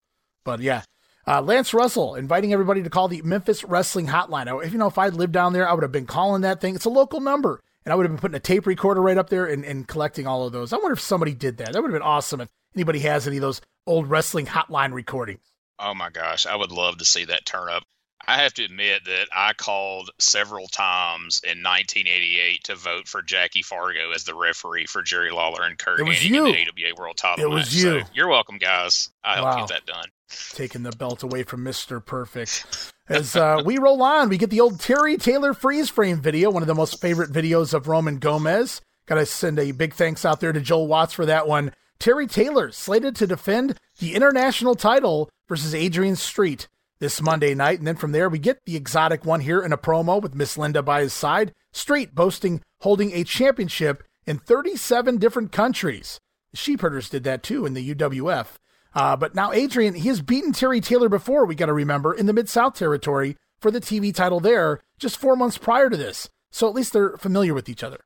[0.43, 0.83] But yeah,
[1.27, 4.65] uh, Lance Russell inviting everybody to call the Memphis Wrestling Hotline.
[4.65, 6.75] If you know, if I'd lived down there, I would have been calling that thing.
[6.75, 9.29] It's a local number, and I would have been putting a tape recorder right up
[9.29, 10.73] there and, and collecting all of those.
[10.73, 11.73] I wonder if somebody did that.
[11.73, 15.41] That would have been awesome if anybody has any of those old wrestling hotline recordings.
[15.79, 17.83] Oh my gosh, I would love to see that turn up.
[18.27, 23.63] I have to admit that I called several times in 1988 to vote for Jackie
[23.63, 26.45] Fargo as the referee for Jerry Lawler and Kurt It was Hennig you.
[26.45, 27.83] in the AWA World Title It was match.
[27.83, 27.99] you.
[28.01, 29.09] So you're welcome, guys.
[29.23, 29.65] I helped Wow.
[29.65, 30.05] get that done.
[30.53, 32.03] Taking the belt away from Mr.
[32.03, 32.65] Perfect.
[33.09, 36.63] As uh, we roll on, we get the old Terry Taylor freeze frame video, one
[36.63, 38.81] of the most favorite videos of Roman Gomez.
[39.05, 41.73] Got to send a big thanks out there to Joel Watts for that one.
[41.99, 46.67] Terry Taylor slated to defend the international title versus Adrian Street
[46.99, 47.79] this Monday night.
[47.79, 50.57] And then from there, we get the exotic one here in a promo with Miss
[50.57, 51.53] Linda by his side.
[51.73, 56.19] Street boasting holding a championship in 37 different countries.
[56.51, 58.57] The Sheepherders did that too in the UWF.
[58.93, 62.25] Uh, but now Adrian, he has beaten Terry Taylor before, we got to remember, in
[62.25, 66.29] the Mid South territory for the TV title there just four months prior to this.
[66.51, 68.01] So at least they're familiar with each other.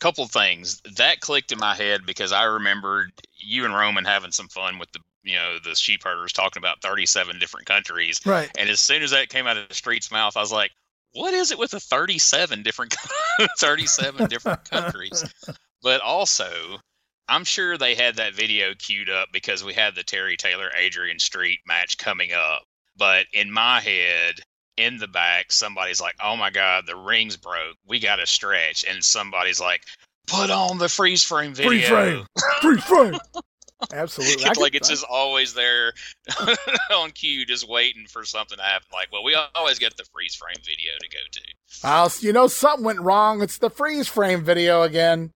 [0.00, 4.48] Couple things that clicked in my head because I remembered you and Roman having some
[4.48, 8.20] fun with the you know the sheep herders talking about 37 different countries.
[8.26, 8.50] Right.
[8.58, 10.72] And as soon as that came out of the street's mouth, I was like,
[11.12, 12.96] what is it with the 37 different
[13.58, 15.24] 37 different countries?
[15.84, 16.78] But also,
[17.28, 21.18] I'm sure they had that video queued up because we had the Terry Taylor Adrian
[21.18, 22.62] Street match coming up.
[22.96, 24.34] But in my head,
[24.76, 27.76] in the back, somebody's like, "Oh my God, the rings broke.
[27.86, 29.82] We got to stretch," and somebody's like,
[30.26, 32.26] "Put on the freeze frame video." Freeze frame.
[32.60, 33.20] Freeze frame.
[33.92, 34.44] Absolutely.
[34.44, 35.92] It's like it's just always there
[36.94, 38.86] on cue, just waiting for something to happen.
[38.92, 41.40] Like, well, we always get the freeze frame video to go to.
[41.82, 43.42] Well, you know, something went wrong.
[43.42, 45.32] It's the freeze frame video again.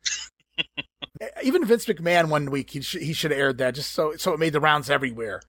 [1.42, 4.32] Even Vince McMahon one week he, sh- he should have aired that just so so
[4.32, 5.40] it made the rounds everywhere.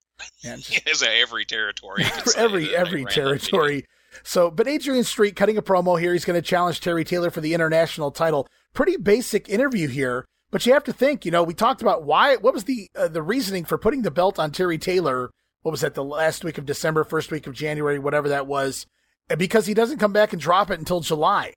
[0.44, 2.04] And just It's every territory.
[2.04, 3.26] you could for say every every ran that video.
[3.38, 3.86] territory.
[4.24, 6.12] So, but Adrian Street cutting a promo here.
[6.14, 8.48] He's going to challenge Terry Taylor for the international title.
[8.74, 11.24] Pretty basic interview here, but you have to think.
[11.24, 12.36] You know, we talked about why.
[12.38, 15.30] What was the uh, the reasoning for putting the belt on Terry Taylor?
[15.62, 15.94] What was that?
[15.94, 18.88] The last week of December, first week of January, whatever that was,
[19.30, 21.54] And because he doesn't come back and drop it until July.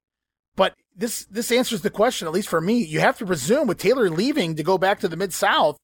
[0.56, 2.84] But this this answers the question, at least for me.
[2.84, 5.78] You have to presume with Taylor leaving to go back to the Mid South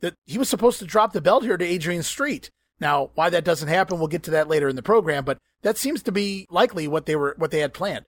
[0.00, 2.50] that he was supposed to drop the belt here to Adrian Street.
[2.78, 5.78] Now, why that doesn't happen, we'll get to that later in the program, but that
[5.78, 8.04] seems to be likely what they were what they had planned.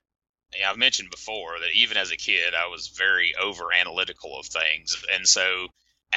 [0.57, 4.47] yeah, I've mentioned before that even as a kid, I was very over analytical of
[4.47, 5.03] things.
[5.13, 5.69] And so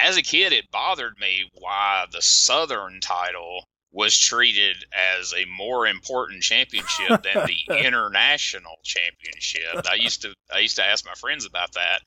[0.02, 4.84] as a kid, it bothered me why the Southern title was treated
[5.18, 9.86] as a more important championship than the international championship.
[9.90, 12.00] I used to I used to ask my friends about that.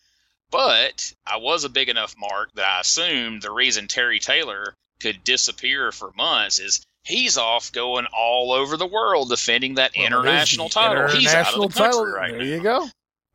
[0.51, 5.25] But I was a big enough mark that I assumed the reason Terry Taylor could
[5.25, 10.69] disappear for months is he's off going all over the world defending that Well, international
[10.69, 11.09] title.
[11.09, 12.07] he's out international of the country title.
[12.13, 12.45] right there now.
[12.47, 12.87] you go.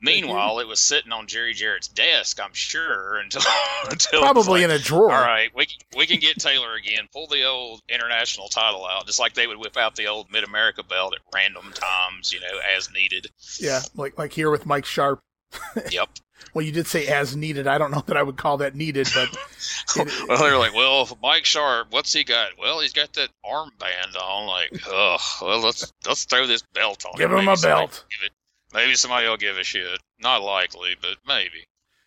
[0.01, 3.41] Meanwhile, it was sitting on Jerry Jarrett's desk, I'm sure, until
[3.89, 5.11] until Probably like, in a drawer.
[5.11, 7.07] All right, we can, we can get Taylor again.
[7.13, 10.43] Pull the old international title out, just like they would whip out the old Mid
[10.43, 13.27] America belt at random times, you know, as needed.
[13.59, 15.19] Yeah, like like here with Mike Sharpe.
[15.91, 16.09] Yep.
[16.55, 17.67] Well, you did say as needed.
[17.67, 19.29] I don't know that I would call that needed, but
[19.97, 22.51] it- Well, they're like, well, Mike Sharpe, what's he got?
[22.57, 24.47] Well, he's got that armband on.
[24.47, 27.13] Like, oh, well, let's let's throw this belt on.
[27.17, 28.05] Give him Maybe a belt.
[28.09, 28.31] give it-
[28.73, 29.99] Maybe somebody will give a shit.
[30.19, 31.65] Not likely, but maybe.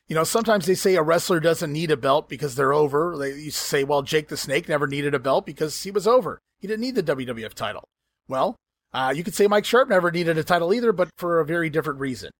[0.09, 3.17] you know, sometimes they say a wrestler doesn't need a belt because they're over.
[3.19, 6.07] They used to say, well, Jake the Snake never needed a belt because he was
[6.07, 6.39] over.
[6.61, 7.85] He didn't need the WWF title.
[8.29, 8.57] Well,
[8.93, 11.69] uh, you could say Mike Sharpe never needed a title either, but for a very
[11.69, 12.31] different reason.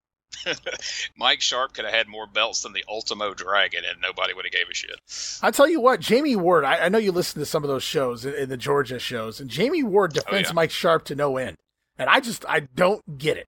[1.17, 4.53] Mike Sharpe could have had more belts than the Ultimo Dragon, and nobody would have
[4.53, 4.99] gave a shit.
[5.43, 6.65] I tell you what, Jamie Ward.
[6.65, 9.41] I, I know you listen to some of those shows in, in the Georgia shows,
[9.41, 10.55] and Jamie Ward defends yeah.
[10.55, 11.57] Mike Sharpe to no end,
[11.99, 13.47] and I just I don't get it.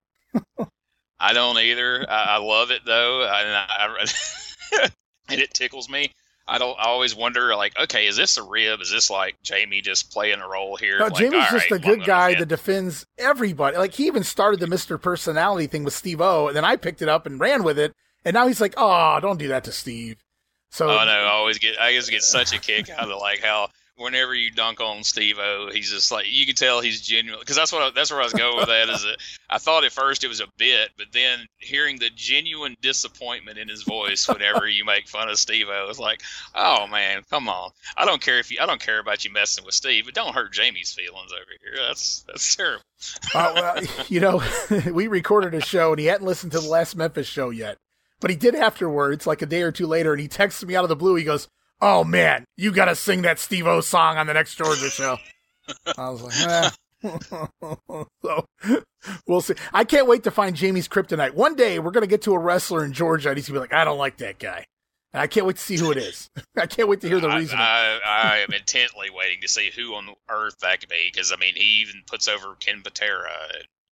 [1.18, 2.05] I don't either.
[2.09, 4.07] I, I love it though, I, I,
[5.29, 6.12] and it tickles me.
[6.49, 6.79] I don't.
[6.79, 8.81] I always wonder, like, okay, is this a rib?
[8.81, 10.99] Is this like Jamie just playing a role here?
[10.99, 13.77] No, like, Jamie's just right, a good guy that defends everybody.
[13.77, 17.03] Like he even started the Mister Personality thing with Steve O, and then I picked
[17.03, 17.92] it up and ran with it,
[18.25, 20.18] and now he's like, "Oh, don't do that to Steve."
[20.70, 23.40] So Oh no, I always get I always get such a kick out of like
[23.40, 27.41] how whenever you dunk on Steve O, he's just like you can tell he's genuine
[27.41, 28.89] because that's what I, that's where I was going with that.
[28.89, 29.17] Is that
[29.49, 33.69] I thought at first it was a bit, but then hearing the genuine disappointment in
[33.69, 36.23] his voice whenever you make fun of Steve O, it's like,
[36.55, 37.71] oh man, come on.
[37.97, 40.35] I don't care if you I don't care about you messing with Steve, but don't
[40.35, 41.87] hurt Jamie's feelings over here.
[41.87, 42.83] That's that's terrible.
[43.35, 44.43] Uh, well, you know,
[44.93, 47.79] we recorded a show and he hadn't listened to the last Memphis show yet,
[48.21, 50.85] but he did afterwards, like a day or two later, and he texts me out
[50.85, 51.15] of the blue.
[51.15, 51.49] He goes,
[51.81, 55.19] "Oh man, you got to sing that Steve O song on the next Georgia show."
[55.99, 56.71] I was like, eh.
[58.23, 58.45] so
[59.27, 59.55] we'll see.
[59.73, 61.35] I can't wait to find Jamie's kryptonite.
[61.35, 63.73] One day we're gonna get to a wrestler in Georgia and he's gonna be like,
[63.73, 64.67] "I don't like that guy."
[65.12, 66.29] And I can't wait to see who it is.
[66.57, 67.59] I can't wait to hear the I, reason.
[67.59, 71.37] I, I am intently waiting to see who on earth that could be because I
[71.37, 73.31] mean he even puts over Ken Patera.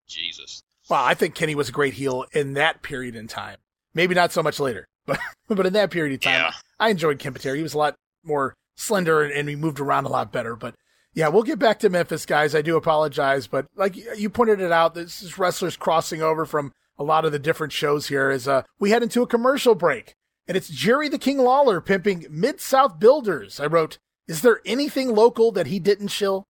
[0.07, 0.61] Jesus.
[0.89, 3.57] Well, I think Kenny was a great heel in that period in time.
[3.93, 6.51] Maybe not so much later, but but in that period of time, Yeah.
[6.79, 7.57] I enjoyed Ken Patera.
[7.57, 10.55] He was a lot more slender and, and he moved around a lot better.
[10.55, 10.75] But
[11.13, 12.53] yeah, we'll get back to Memphis, guys.
[12.53, 16.73] I do apologize, but like you pointed it out, this is wrestlers crossing over from
[16.97, 18.29] a lot of the different shows here.
[18.29, 20.13] As uh, we head into a commercial break,
[20.47, 23.59] and it's Jerry the King Lawler pimping Mid South Builders.
[23.59, 26.45] I wrote, "Is there anything local that he didn't shill?"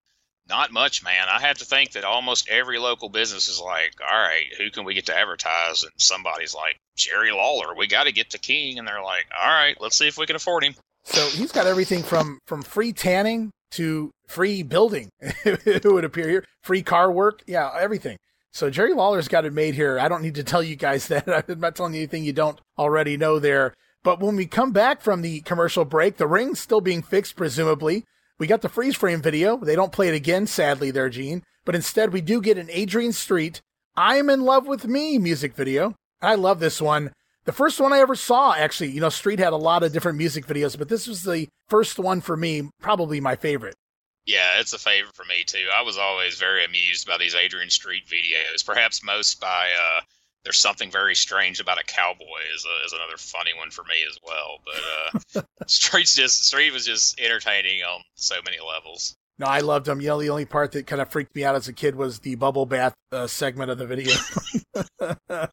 [0.47, 1.27] Not much, man.
[1.27, 4.85] I have to think that almost every local business is like, all right, who can
[4.85, 5.83] we get to advertise?
[5.83, 8.77] And somebody's like, Jerry Lawler, we got to get the king.
[8.77, 10.75] And they're like, all right, let's see if we can afford him.
[11.03, 15.09] So he's got everything from from free tanning to free building.
[15.19, 18.17] it would appear here, free car work, yeah, everything.
[18.51, 19.99] So Jerry Lawler's got it made here.
[19.99, 21.27] I don't need to tell you guys that.
[21.27, 23.73] I'm not telling you anything you don't already know there.
[24.03, 28.05] But when we come back from the commercial break, the ring's still being fixed, presumably.
[28.39, 29.57] We got the freeze frame video.
[29.57, 31.43] They don't play it again, sadly, there, Gene.
[31.63, 33.61] But instead, we do get an Adrian Street,
[33.97, 35.95] I'm in love with me music video.
[36.21, 37.13] I love this one.
[37.45, 40.17] The first one I ever saw, actually, you know, Street had a lot of different
[40.17, 43.75] music videos, but this was the first one for me, probably my favorite.
[44.25, 45.67] Yeah, it's a favorite for me too.
[45.73, 50.01] I was always very amused by these Adrian Street videos, perhaps most by uh,
[50.45, 52.23] "There's Something Very Strange About a Cowboy"
[52.55, 54.59] is, a, is another funny one for me as well.
[54.63, 59.17] But uh, Street's just Street was just entertaining on so many levels.
[59.37, 59.99] No, I loved him.
[59.99, 62.19] You know, the only part that kind of freaked me out as a kid was
[62.19, 64.15] the bubble bath uh, segment of the video.
[65.27, 65.51] but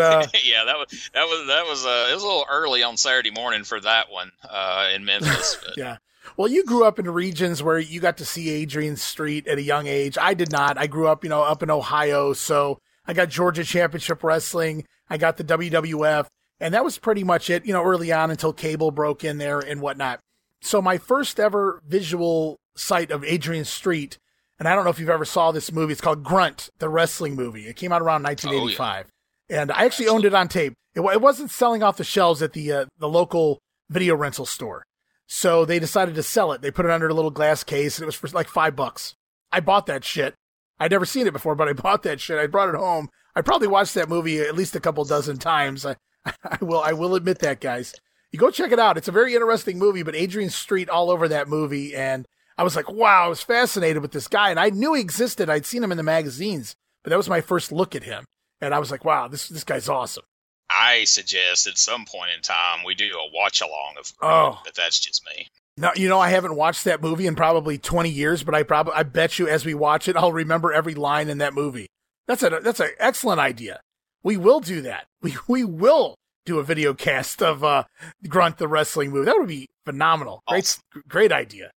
[0.00, 2.96] uh, yeah, that was that was that was uh, it was a little early on
[2.96, 5.58] Saturday morning for that one uh, in Memphis.
[5.62, 5.98] But yeah.
[6.36, 9.62] Well, you grew up in regions where you got to see Adrian Street at a
[9.62, 10.16] young age.
[10.20, 10.78] I did not.
[10.78, 14.84] I grew up, you know, up in Ohio, so I got Georgia Championship Wrestling.
[15.08, 16.26] I got the WWF,
[16.60, 19.58] and that was pretty much it, you know, early on until cable broke in there
[19.58, 20.20] and whatnot.
[20.60, 24.18] So my first ever visual sight of Adrian Street,
[24.58, 25.92] and I don't know if you've ever saw this movie.
[25.92, 27.66] It's called Grunt, the wrestling movie.
[27.66, 29.06] It came out around 1985,
[29.48, 30.74] and I actually owned it on tape.
[30.94, 34.84] It, it wasn't selling off the shelves at the uh, the local video rental store.
[35.26, 36.62] So they decided to sell it.
[36.62, 39.14] They put it under a little glass case and it was for like five bucks.
[39.52, 40.34] I bought that shit.
[40.80, 42.38] I'd never seen it before, but I bought that shit.
[42.38, 43.08] I brought it home.
[43.34, 45.84] I probably watched that movie at least a couple dozen times.
[45.86, 47.94] I, I will, I will admit that, guys.
[48.32, 48.96] You go check it out.
[48.98, 51.94] It's a very interesting movie, but Adrian Street all over that movie.
[51.94, 52.26] And
[52.58, 54.50] I was like, wow, I was fascinated with this guy.
[54.50, 55.48] And I knew he existed.
[55.48, 58.24] I'd seen him in the magazines, but that was my first look at him.
[58.60, 60.24] And I was like, wow, this, this guy's awesome.
[60.70, 64.60] I suggest at some point in time we do a watch along of Oh.
[64.64, 65.46] but that's just me.
[65.78, 68.94] No, you know, I haven't watched that movie in probably 20 years, but I probably,
[68.94, 71.86] I bet you as we watch it, I'll remember every line in that movie.
[72.26, 73.80] That's a, that's an excellent idea.
[74.22, 75.06] We will do that.
[75.20, 76.14] We, we will
[76.46, 77.84] do a video cast of, uh,
[78.28, 79.24] Grunt the wrestling movie.
[79.24, 80.42] That would be phenomenal.
[80.46, 81.72] Great, great idea.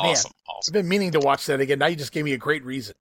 [0.00, 0.12] Man.
[0.12, 0.32] Awesome,
[0.66, 1.78] I've been meaning to watch that again.
[1.78, 2.94] Now you just gave me a great reason.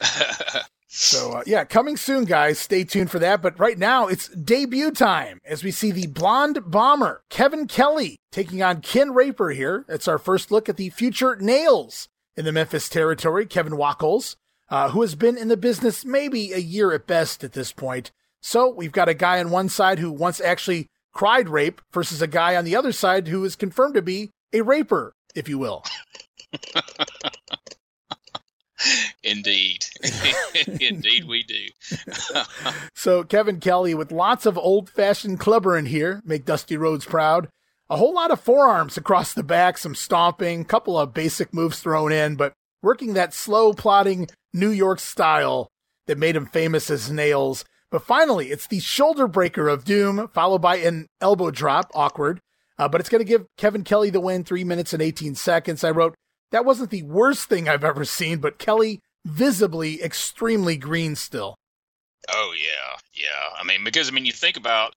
[1.00, 2.58] So, uh, yeah, coming soon, guys.
[2.58, 3.40] Stay tuned for that.
[3.40, 8.64] But right now, it's debut time as we see the blonde bomber, Kevin Kelly, taking
[8.64, 9.84] on Ken Raper here.
[9.88, 14.34] It's our first look at the future Nailz in the Memphis territory, Kevin Wacholz,
[14.70, 18.10] uh, who has been in the business maybe a year at best at this point.
[18.42, 22.26] So we've got a guy on one side who once actually cried rape versus a
[22.26, 25.84] guy on the other side who is confirmed to be a raper, if you will.
[29.22, 29.84] Indeed.
[30.80, 31.66] Indeed, we do.
[32.94, 37.48] So Kevin Kelly with lots of old fashioned clubber in here, make Dusty Rhodes proud.
[37.88, 42.12] A whole lot of forearms across the back, some stomping, couple of basic moves thrown
[42.12, 45.68] in, but working that slow plodding New York style
[46.06, 47.64] that made him famous as Nailz.
[47.90, 52.40] But finally, it's the shoulder breaker of doom, followed by an elbow drop, awkward.
[52.78, 55.82] Uh, but it's going to give Kevin Kelly the win, three minutes and 18 seconds.
[55.82, 56.14] I wrote,
[56.50, 61.54] that wasn't the worst thing I've ever seen, but Kelly visibly extremely green still.
[62.30, 63.58] Oh yeah, yeah.
[63.58, 64.92] I mean, because I mean, you think about,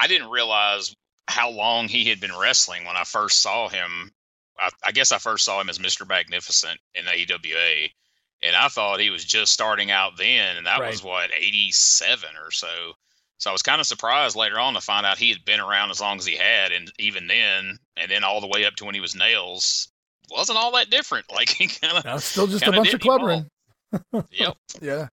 [0.00, 0.94] I didn't realize
[1.28, 4.10] how long he had been wrestling when I first saw him.
[4.58, 6.08] I, I guess I first saw him as Mr.
[6.08, 7.88] Magnificent in AWA,
[8.42, 10.90] and I thought he was just starting out then, and that Right.
[10.90, 12.92] was what '87 or so.
[13.38, 15.90] So I was kind of surprised later on to find out he had been around
[15.90, 18.84] as long as he had, and even then, and then all the way up to
[18.84, 19.88] when he was Nailz,
[20.30, 21.26] wasn't all that different.
[21.34, 23.46] Like he kind of still just a bunch of did evolve.
[23.92, 24.24] clubbering.
[24.32, 24.56] Yep.
[24.80, 25.08] Yeah,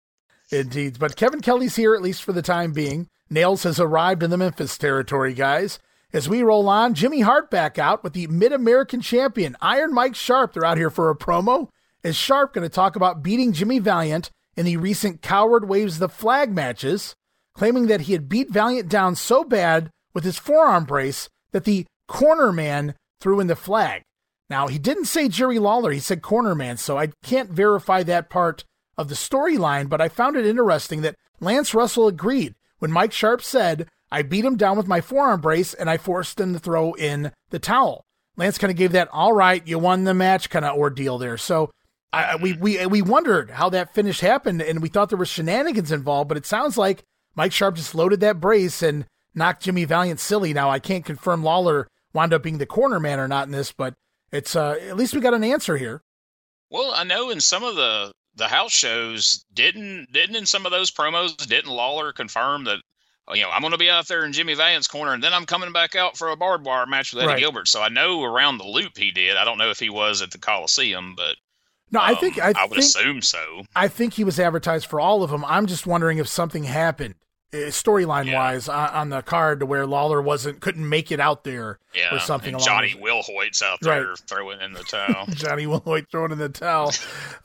[0.52, 0.98] indeed.
[1.00, 3.08] But Kevin Kelly's here, at least for the time being.
[3.32, 5.80] Nailz has arrived in the Memphis territory, guys.
[6.14, 10.16] As we roll on, Jimmy Hart back out with the Mid American champion, Iron Mike
[10.16, 10.54] Sharpe.
[10.54, 11.68] They're out here for a promo.
[12.04, 16.08] Is Sharpe going to talk about beating Jimmy Valiant in the recent Coward Waves the
[16.08, 17.16] Flag matches,
[17.54, 21.66] claiming that he had beat Valiant down so bad with his forearm brace that that
[21.66, 24.04] the corner man threw in the flag.
[24.50, 28.30] Now, he didn't say Jerry Lawler, he said corner man, so I can't verify that
[28.30, 28.64] part
[28.98, 33.44] of the storyline, but I found it interesting that Lance Russell agreed when Mike Sharpe
[33.44, 36.94] said, I beat him down with my forearm brace and I forced him to throw
[36.94, 38.06] in the towel.
[38.38, 41.38] Lance kind of gave that all right, you won the match kind of ordeal there.
[41.38, 41.72] So
[42.14, 45.92] I, we we we wondered how that finish happened, and we thought there were shenanigans
[45.92, 46.30] involved.
[46.30, 47.04] But it sounds like
[47.36, 50.54] Mike Sharpe just loaded that brace and knocked Jimmy Valiant silly.
[50.54, 53.74] Now I can't confirm Lawler wound up being the corner man or not in this,
[53.74, 53.94] but
[54.32, 56.02] it's uh, at least we got an answer here.
[56.70, 60.72] Well, I know in some of the the house shows didn't didn't in some of
[60.72, 62.80] those promos didn't Lawler confirm that
[63.28, 65.34] oh, you know I'm going to be out there in Jimmy Valiant's corner and then
[65.34, 67.40] I'm coming back out for a barbed wire match with Eddie right.
[67.40, 67.68] Gilbert.
[67.68, 69.38] So I know around the loop he did.
[69.38, 71.36] I don't know if he was at the Coliseum, but
[71.90, 73.64] no, I think I, um, I would think, assume so.
[73.76, 75.46] I think he was advertised for all of them.
[75.46, 77.16] I'm just wondering if something happened
[77.52, 78.36] storyline yeah.
[78.36, 82.14] wise on, on, the card to where Lawler wasn't couldn't make it out there yeah.
[82.14, 82.54] or something.
[82.54, 84.20] And Johnny Wilhoit's out there right.
[84.28, 85.26] throwing in the towel.
[85.28, 86.92] Johnny Wilhoit throwing in the towel.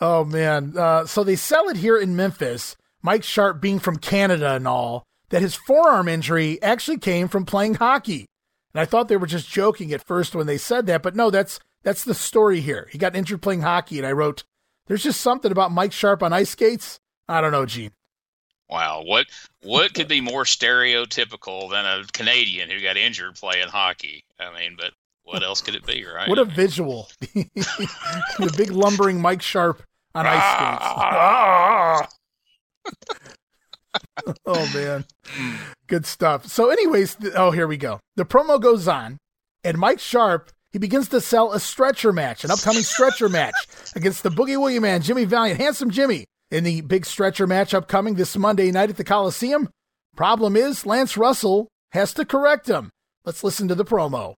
[0.01, 0.75] oh man!
[0.77, 2.77] Uh, so they sell it here in Memphis.
[3.03, 7.75] Mike Sharpe being from Canada and all that his forearm injury actually came from playing
[7.75, 8.27] hockey.
[8.75, 11.31] And I thought they were just joking at first when they said that, but no,
[11.31, 12.89] that's that's the story here.
[12.91, 14.45] He got injured playing hockey, and I wrote,
[14.87, 17.93] "There's just something about Mike Sharpe on ice skates." I don't know, Gene.
[18.73, 19.27] Wow, what
[19.63, 24.25] what could be more stereotypical than a Canadian who got injured playing hockey?
[24.41, 24.95] I mean, but
[25.25, 26.27] what else could it be, right?
[26.27, 27.11] What a visual!
[27.21, 29.83] the big lumbering Mike Sharpe
[30.15, 32.97] on ice skates.
[34.47, 35.05] oh man,
[35.87, 36.47] good stuff.
[36.47, 38.01] So, anyways, oh here we go.
[38.17, 39.19] The promo goes on,
[39.63, 43.55] and Mike Sharpe he begins to sell a stretcher match, an upcoming stretcher match
[43.95, 48.15] against the Boogie Woogie Man, Jimmy Valiant, Handsome Jimmy, in the big stretcher match upcoming
[48.15, 49.71] this Monday night at the Coliseum.
[50.15, 52.91] Problem is, Lance Russell has to correct him.
[53.25, 54.35] Let's listen to the promo.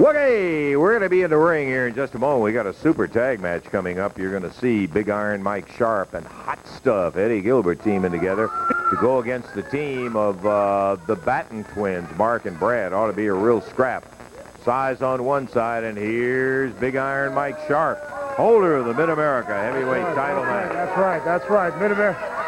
[0.00, 2.44] Okay, we're going to be in the ring here in just a moment.
[2.44, 4.16] We got a super tag match coming up.
[4.16, 8.48] You're going to see Big Iron Mike Sharpe and Hot Stuff Eddie Gilbert teaming together
[8.90, 12.94] to go against the team of uh, the Batten twins, Mark and Brad.
[12.94, 14.06] Ought to be a real scrap.
[14.64, 18.02] Size on one side, and here's Big Iron Mike Sharpe,
[18.36, 20.72] holder of the Mid-America Heavyweight right, title match.
[20.72, 22.38] That's right, that's right, Mid-America.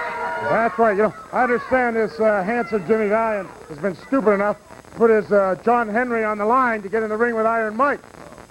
[0.43, 0.97] That's right.
[0.97, 5.11] You know, I understand this uh, handsome Jimmy Valiant has been stupid enough to put
[5.11, 8.01] his uh, John Henry on the line to get in the ring with Iron Mike.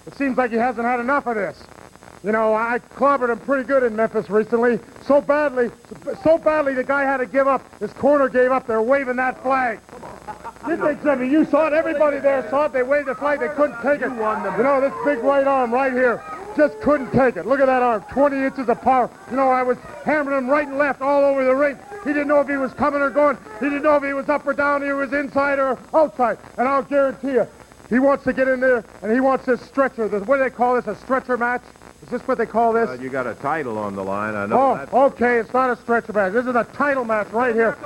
[0.05, 1.61] It seems like he hasn't had enough of this.
[2.23, 4.79] You know, I clobbered him pretty good in Memphis recently.
[5.05, 5.71] So badly,
[6.23, 7.63] so badly the guy had to give up.
[7.79, 8.67] His corner gave up.
[8.67, 9.79] They're waving that flag.
[10.67, 11.73] You think, Jimmy, you saw it.
[11.73, 12.73] Everybody there saw it.
[12.73, 13.39] They waved the flag.
[13.39, 14.09] They couldn't take it.
[14.09, 16.21] You know, this big right arm right here
[16.57, 17.45] just couldn't take it.
[17.45, 19.09] Look at that arm, 20 inches of power.
[19.29, 21.79] You know, I was hammering him right and left all over the ring.
[22.03, 23.37] He didn't know if he was coming or going.
[23.59, 26.37] He didn't know if he was up or down, he was inside or outside.
[26.57, 27.47] And I'll guarantee you,
[27.89, 30.07] he wants to get in there, and he wants this stretcher.
[30.09, 31.61] This, what do they call this, a stretcher match?
[32.09, 32.89] Is this what they call this?
[32.89, 34.71] Uh, you got a title on the line, I know.
[34.71, 34.91] Oh, that.
[34.91, 36.33] okay, it's not a stretcher match.
[36.33, 37.77] This is a title match right here.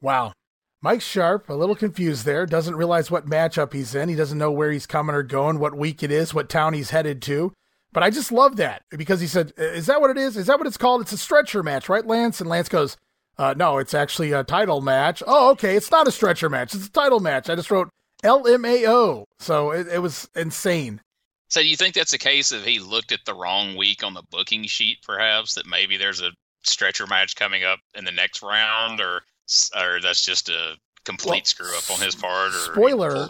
[0.00, 0.32] Wow.
[0.80, 4.08] Mike Sharpe, a little confused there, doesn't realize what matchup he's in.
[4.08, 6.90] He doesn't know where he's coming or going, what week it is, what town he's
[6.90, 7.52] headed to.
[7.90, 10.36] But I just love that because he said, Is that what it is?
[10.36, 11.00] Is that what it's called?
[11.00, 12.40] It's a stretcher match, right, Lance?
[12.40, 12.96] And Lance goes,
[13.38, 15.20] uh, No, it's actually a title match.
[15.26, 15.74] Oh, okay.
[15.74, 16.76] It's not a stretcher match.
[16.76, 17.50] It's a title match.
[17.50, 17.88] I just wrote
[18.22, 19.24] LMAO.
[19.40, 21.00] So it, it was insane.
[21.48, 24.14] So do you think that's a case of he looked at the wrong week on
[24.14, 26.30] the booking sheet, perhaps, that maybe there's a
[26.62, 29.22] stretcher match coming up in the next round, or
[29.74, 32.52] or that's just a complete well, screw up on his part.
[32.52, 33.26] spoiler.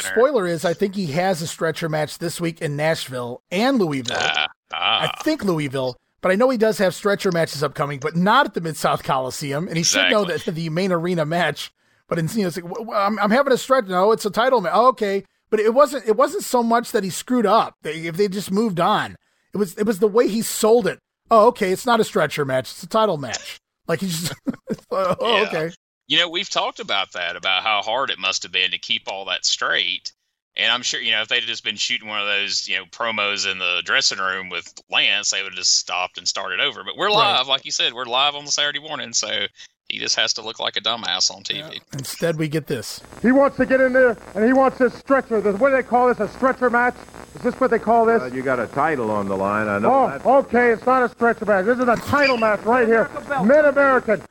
[0.00, 4.16] Spoiler is I think he has a stretcher match this week in Nashville and Louisville.
[4.18, 4.48] Ah.
[4.72, 8.54] I think Louisville, but I know he does have stretcher matches upcoming, but not at
[8.54, 10.08] the Mid South Coliseum, and he exactly.
[10.08, 11.70] should know that the main arena match.
[12.08, 13.84] But in, you know, like, well, I'm, I'm, having a stretch.
[13.86, 14.72] No, it's a title match.
[14.74, 16.06] Oh, okay, but it wasn't.
[16.06, 17.74] It wasn't so much that he screwed up.
[17.84, 19.16] If they just moved on,
[19.52, 19.76] it was.
[19.76, 20.98] It was the way he sold it.
[21.30, 22.70] Oh, okay, it's not a stretcher match.
[22.70, 23.58] It's a title match.
[23.86, 24.34] Like he's just.
[24.90, 25.48] oh, yeah.
[25.48, 25.74] okay.
[26.06, 29.08] You know, we've talked about that, about how hard it must have been to keep
[29.08, 30.12] all that straight.
[30.56, 32.84] And I'm sure, you know, if they'd just been shooting one of those, you know,
[32.86, 36.82] promos in the dressing room with Lance, they would have just stopped and started over.
[36.82, 37.46] But we're live, right.
[37.46, 39.46] like you said, we're live on the Saturday morning, so
[39.88, 41.72] he just has to look like a dumbass on TV.
[41.72, 41.78] Yeah.
[41.94, 43.00] Instead, we get this.
[43.22, 45.40] He wants to get in there, and he wants this stretcher.
[45.40, 46.20] This, what do they call this?
[46.20, 46.94] A stretcher match?
[47.34, 48.20] Is this what they call this?
[48.20, 49.66] Uh, you got a title on the line.
[49.66, 50.20] I know.
[50.24, 50.72] Oh, okay.
[50.72, 51.64] It's not a stretcher match.
[51.64, 53.10] This is a title match right here.
[53.44, 54.22] Mid American.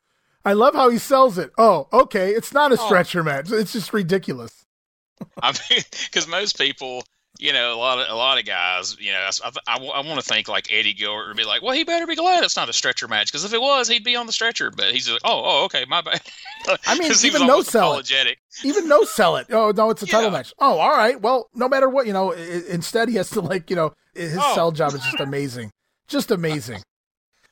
[0.45, 1.51] I love how he sells it.
[1.57, 2.31] Oh, okay.
[2.31, 2.85] It's not a oh.
[2.85, 3.23] stretcher oh.
[3.23, 3.51] match.
[3.51, 4.65] It's just ridiculous.
[5.41, 7.03] I mean, because most people,
[7.39, 10.19] you know, a lot of a lot of guys, you know, I, I, I want
[10.19, 12.69] to think like Eddie Gilbert would be like, well, he better be glad it's not
[12.69, 14.71] a stretcher match because if it was, he'd be on the stretcher.
[14.71, 16.21] But he's like, oh, oh, okay, my bad.
[16.87, 17.87] I mean, even no sell it.
[17.89, 18.39] apologetic.
[18.63, 19.47] Even no sell it.
[19.51, 20.37] Oh no, it's a title Yeah.
[20.37, 20.53] match.
[20.59, 21.19] Oh, all right.
[21.21, 22.33] Well, no matter what, you know.
[22.33, 24.55] i- instead, he has to like, you know, his Oh.
[24.55, 25.71] sell job is just amazing,
[26.07, 26.81] just amazing.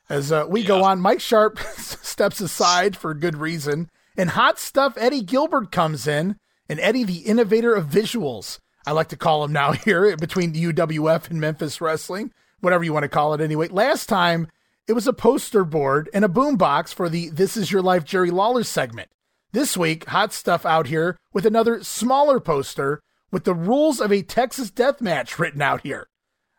[0.09, 4.93] As uh, we go on, Mike Sharpe steps aside for good reason, and hot stuff
[4.97, 6.37] Eddie Gilbert comes in,
[6.69, 10.65] and Eddie, the innovator of visuals, I like to call him now here between the
[10.65, 13.41] UWF and Memphis Wrestling, whatever you want to call it.
[13.41, 14.47] Anyway, last time
[14.87, 18.31] it was a poster board and a boombox for the "This Is Your Life" Jerry
[18.31, 19.09] Lawler segment.
[19.51, 24.21] This week, hot stuff out here with another smaller poster with the rules of a
[24.21, 26.07] Texas death match written out here.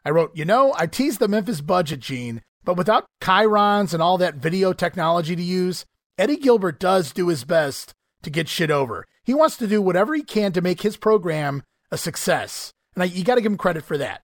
[0.04, 4.18] I wrote, you know, I teased the Memphis budget, Gene, but without chyrons and all
[4.18, 5.84] that video technology to use,
[6.18, 9.06] Eddie Gilbert does do his best to get shit over.
[9.24, 12.72] He wants to do whatever he can to make his program a success.
[12.94, 14.22] And I, you got to give him credit for that.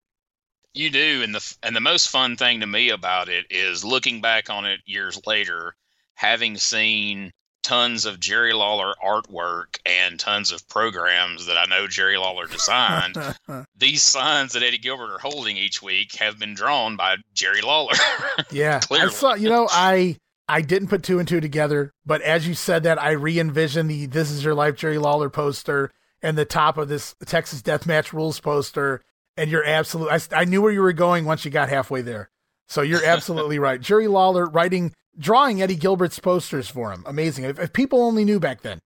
[0.75, 4.23] You do, and the and the most fun thing to me about it is looking
[4.23, 5.75] back on it years later,
[6.15, 7.31] having seen
[7.63, 13.17] tons of Jerry Lawler artwork and tons of programs that I know Jerry Lawler designed.
[13.77, 17.95] These signs that Eddie Gilbert are holding each week have been drawn by Jerry Lawler.
[18.51, 19.35] Yeah, I saw.
[19.35, 20.17] You know, I
[20.49, 24.07] I didn't put two and two together, but as you said that, I re-envisioned the
[24.07, 25.91] "This Is Your Life" Jerry Lawler poster
[26.23, 29.03] and the top of this Texas Deathmatch Rules poster,
[29.37, 32.31] and you're absolutely, I, I knew where you were going once you got halfway there.
[32.69, 33.81] So you're absolutely right.
[33.81, 37.03] Jerry Lawler writing, drawing Eddie Gilbert's posters for him.
[37.07, 37.45] Amazing.
[37.45, 38.81] If, if people only knew back then.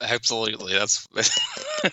[0.00, 1.08] Absolutely, that's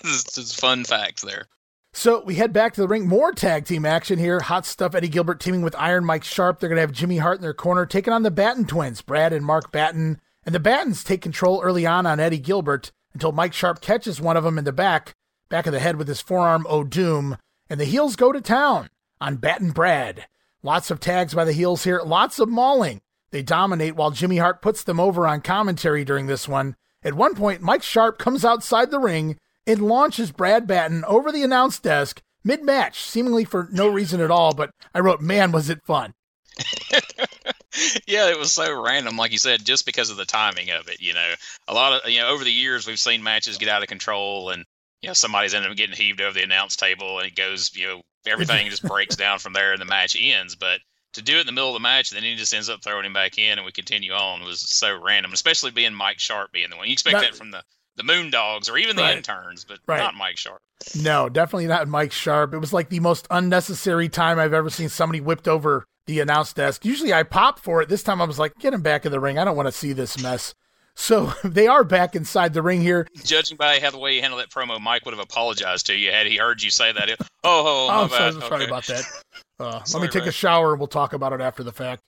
[0.04, 1.48] just fun facts there.
[1.92, 3.08] So we head back to the ring.
[3.08, 4.42] More tag team action here.
[4.42, 4.94] Hot stuff.
[4.94, 6.60] Eddie Gilbert teaming with Iron Mike Sharpe.
[6.60, 9.32] They're going to have Jimmy Hart in their corner, taking on the Batten twins, Brad
[9.32, 10.20] and Mark Batten.
[10.46, 14.38] And the Battens take control early on on Eddie Gilbert until Mike Sharpe catches one
[14.38, 15.16] of them in the back,
[15.50, 17.38] back of the head with his forearm oh, O'Doom.
[17.70, 18.90] And the heels go to town
[19.20, 20.28] on Batten Brad.
[20.62, 22.02] Lots of tags by the heels here.
[22.06, 23.02] Lots of mauling.
[23.32, 26.76] They dominate while Jimmy Hart puts them over on commentary during this one.
[27.04, 31.44] At one point, Mike Sharpe comes outside the ring and launches Brad Batten over the
[31.44, 34.54] announce desk mid match, seemingly for no reason at all.
[34.54, 36.14] But I wrote, man, was it fun.
[38.08, 41.02] yeah, it was so random, like you said, just because of the timing of it.
[41.02, 41.34] You know,
[41.68, 44.50] a lot of you know over the years we've seen matches get out of control,
[44.50, 44.64] and
[45.02, 47.88] you know somebody's ended up getting heaved over the announce table, and it goes, you
[47.88, 50.56] know, everything just breaks down from there, and the match ends.
[50.56, 50.80] But
[51.14, 52.84] to do it in the middle of the match, and then he just ends up
[52.84, 56.52] throwing him back in, and we continue on was so random, especially being Mike Sharpe
[56.52, 56.88] being the one.
[56.88, 57.64] You expect That- that from the
[57.98, 59.16] the Moondogs or even the Right.
[59.16, 60.00] interns, but Right.
[60.00, 60.62] not Mike Sharpe.
[60.96, 62.54] No, definitely not Mike Sharpe.
[62.54, 66.54] It was like the most unnecessary time I've ever seen somebody whipped over the announce
[66.54, 66.86] desk.
[66.86, 67.90] Usually I pop for it.
[67.90, 69.38] This time I was like, get him back in the ring.
[69.38, 70.54] I don't want to see this mess.
[70.96, 73.08] So they are back inside the ring here.
[73.24, 76.12] Judging by how the way you handled that promo, Mike would have apologized to you
[76.12, 77.10] had he heard you say that.
[77.10, 78.66] Oh, oh, Oh, I'm sorry, sorry Okay.
[78.66, 79.04] about that.
[79.58, 82.02] Uh, let me Sorry, take a shower and we'll talk about it after the fact.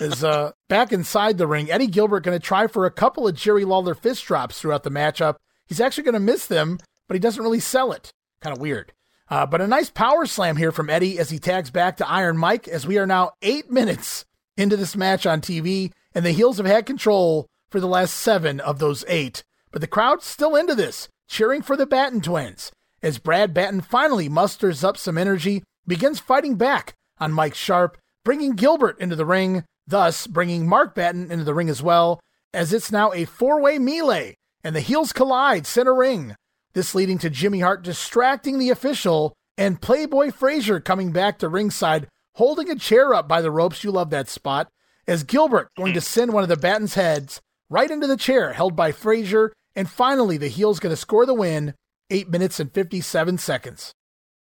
[0.00, 3.36] Is uh, back inside the ring, Eddie Gilbert going to try for a couple of
[3.36, 5.36] Jerry Lawler fist drops throughout the matchup.
[5.68, 8.10] He's actually going to miss them, but he doesn't really sell it.
[8.40, 8.92] Kind of weird.
[9.32, 12.36] Uh, but a nice power slam here from Eddie as he tags back to Iron
[12.36, 14.26] Mike as we are now eight minutes
[14.58, 18.60] into this match on TV, and the heels have had control for the last seven
[18.60, 19.42] of those eight.
[19.70, 22.72] But the crowd's still into this, cheering for the Batten twins.
[23.02, 28.52] As Brad Batten finally musters up some energy, begins fighting back on Mike Sharpe, bringing
[28.52, 32.20] Gilbert into the ring, thus bringing Mark Batten into the ring as well,
[32.52, 36.36] as it's now a four way melee, and the heels collide center ring.
[36.74, 42.08] This leading to Jimmy Hart distracting the official and Playboy Frazier coming back to ringside,
[42.36, 43.84] holding a chair up by the ropes.
[43.84, 44.68] You love that spot.
[45.06, 48.74] As Gilbert going to send one of the Batten's heads right into the chair held
[48.76, 51.74] by Frazier, and finally the heel's going to score the win,
[52.10, 53.92] eight minutes and fifty-seven seconds.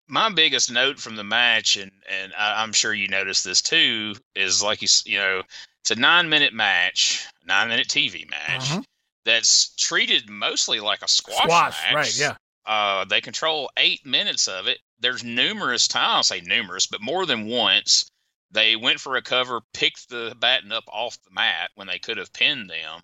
[0.10, 4.16] my biggest note from the match, and and I, I'm sure you noticed this too,
[4.36, 5.44] is like you s- you know,
[5.82, 8.84] it's a nine minute match, nine minute TV match Mhm.
[9.28, 11.94] That's treated mostly like a squash, Squash, match.
[11.94, 12.18] right?
[12.18, 12.36] Yeah.
[12.66, 14.80] Uh, they control eight minutes of it.
[15.00, 18.10] There's numerous times, I'll say numerous, but more than once,
[18.52, 22.16] they went for a cover, picked the batten up off the mat when they could
[22.18, 23.02] have pinned them,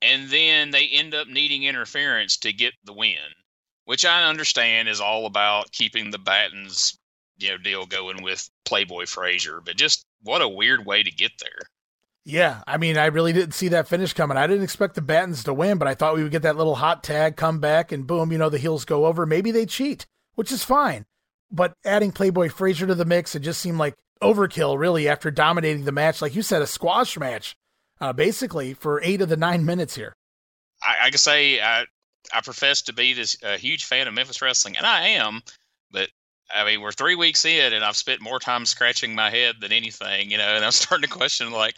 [0.00, 3.18] and then they end up needing interference to get the win,
[3.84, 6.96] which I understand is all about keeping the battens,
[7.36, 9.60] you know, deal going with Playboy Frazier.
[9.60, 11.68] But just what a weird way to get there.
[12.24, 14.38] Yeah, I mean, I really didn't see that finish coming.
[14.38, 16.76] I didn't expect the Battens to win, but I thought we would get that little
[16.76, 19.26] hot tag, come back, and boom, you know, the heels go over.
[19.26, 21.04] Maybe they cheat, which is fine.
[21.50, 25.84] But adding Playboy Frazier to the mix, it just seemed like overkill, really, after dominating
[25.84, 26.22] the match.
[26.22, 27.56] Like you said, a squash match,
[28.00, 30.14] uh, basically, for eight of the nine minutes here.
[30.82, 31.84] I, I can say I
[32.32, 35.42] I profess to be this a huge fan of Memphis wrestling, and I am.
[35.90, 36.08] But
[36.52, 39.72] I mean, we're three weeks in, and I've spent more time scratching my head than
[39.72, 40.56] anything, you know.
[40.56, 41.76] And I'm starting to question, like,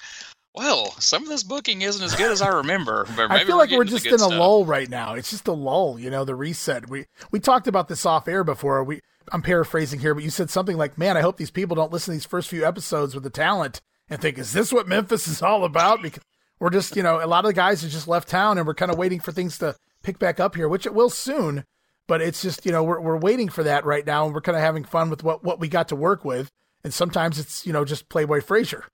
[0.57, 3.07] well, some of this booking isn't as good as I remember.
[3.18, 4.30] I feel like we're just in a stuff.
[4.32, 5.14] lull right now.
[5.14, 6.88] It's just a lull, you know, the reset.
[6.88, 8.82] We we talked about this off air before.
[8.82, 9.00] We
[9.32, 12.12] I'm paraphrasing here, but you said something like, "Man, I hope these people don't listen
[12.12, 15.42] to these first few episodes with the talent and think, is this what Memphis is
[15.42, 16.22] all about?" Because
[16.59, 18.74] we're just, you know, a lot of the guys have just left town, and we're
[18.74, 21.64] kind of waiting for things to pick back up here, which it will soon.
[22.07, 24.57] But it's just, you know, we're we're waiting for that right now, and we're kind
[24.57, 26.50] of having fun with what what we got to work with.
[26.82, 28.84] And sometimes it's, you know, just Playboy Frazier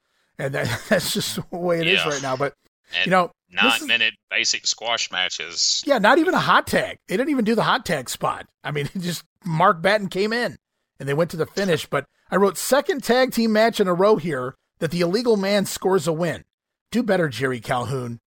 [0.46, 2.08] and that, that's just the way it is Yeah.
[2.08, 2.36] right now.
[2.36, 2.54] But
[2.94, 5.82] And you know, nine is- minute basic squash matches.
[5.86, 6.98] yeah, not even a hot tag.
[7.08, 8.46] They didn't even do the hot tag spot.
[8.64, 10.56] I mean, just Mark Batten came in
[11.00, 11.86] and they went to the finish.
[11.86, 15.64] But I wrote second tag team match in a row here that the illegal man
[15.66, 16.44] scores a win.
[16.90, 18.18] Do better, Jerry Calhoun.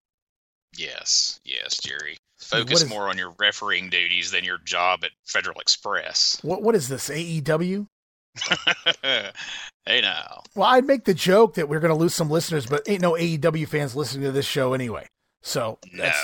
[0.78, 2.18] Yes, yes, Jerry.
[2.38, 6.38] Focus is- more on your refereeing duties than your job at Federal Express.
[6.42, 7.88] What what is this AEW?
[9.04, 10.42] hey now.
[10.56, 13.14] Well, I'd make the joke that we're going to lose some listeners, but ain't no
[13.14, 15.08] AEW fans listening to this show anyway.
[15.42, 16.18] So that's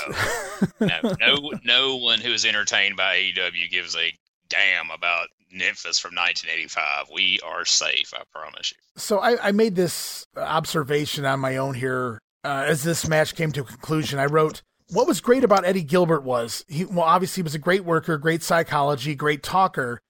[0.80, 4.12] no, no, no one who is entertained by AEW gives a
[4.48, 7.06] damn about Memphis from 1985.
[7.14, 8.78] We are safe, I promise you.
[8.96, 13.52] so I, I made this observation on my own here uh, as this match came
[13.52, 14.18] to a conclusion.
[14.18, 17.60] I wrote, "What was great about Eddie Gilbert was he well obviously he was a
[17.60, 20.00] great worker, great psychology, great talker.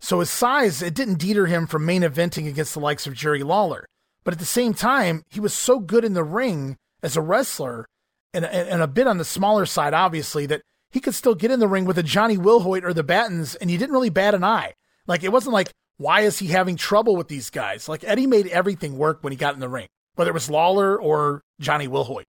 [0.00, 3.42] So his size it didn't deter him from main eventing against the likes of Jerry
[3.42, 3.86] Lawler,
[4.24, 7.86] but at the same time he was so good in the ring as a wrestler
[8.34, 11.52] and, and, and a bit on the smaller side, obviously that." He could still get
[11.52, 14.34] in the ring with a Johnny Wilhoit or the Battens, and he didn't really bat
[14.34, 14.74] an eye.
[15.06, 17.88] Like it wasn't like, why is he having trouble with these guys?
[17.88, 19.86] Like Eddie made everything work when he got in the ring,
[20.16, 22.24] whether it was Lawler or Johnny Wilhoit.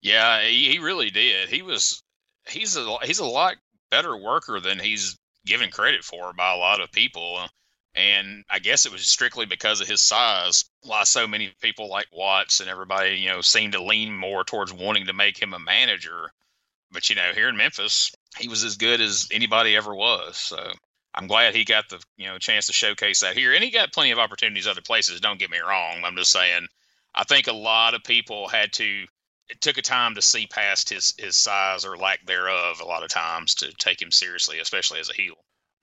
[0.00, 1.50] Yeah, he, he really did.
[1.50, 2.02] He was
[2.48, 3.56] he's a he's a lot
[3.90, 5.18] better worker than he's
[5.48, 7.40] given credit for by a lot of people.
[7.94, 12.06] And I guess it was strictly because of his size why so many people like
[12.12, 15.58] Watts and everybody, you know, seemed to lean more towards wanting to make him a
[15.58, 16.30] manager.
[16.92, 20.36] But you know, here in Memphis, he was as good as anybody ever was.
[20.36, 20.72] So
[21.14, 23.92] I'm glad he got the you know chance to showcase that here, and he got
[23.92, 25.20] plenty of opportunities other places.
[25.20, 26.02] Don't get me wrong.
[26.04, 26.68] I'm just saying,
[27.14, 29.06] I think a lot of people had to
[29.48, 33.02] it took a time to see past his his size or lack thereof a lot
[33.02, 35.34] of times to take him seriously, especially as a heel.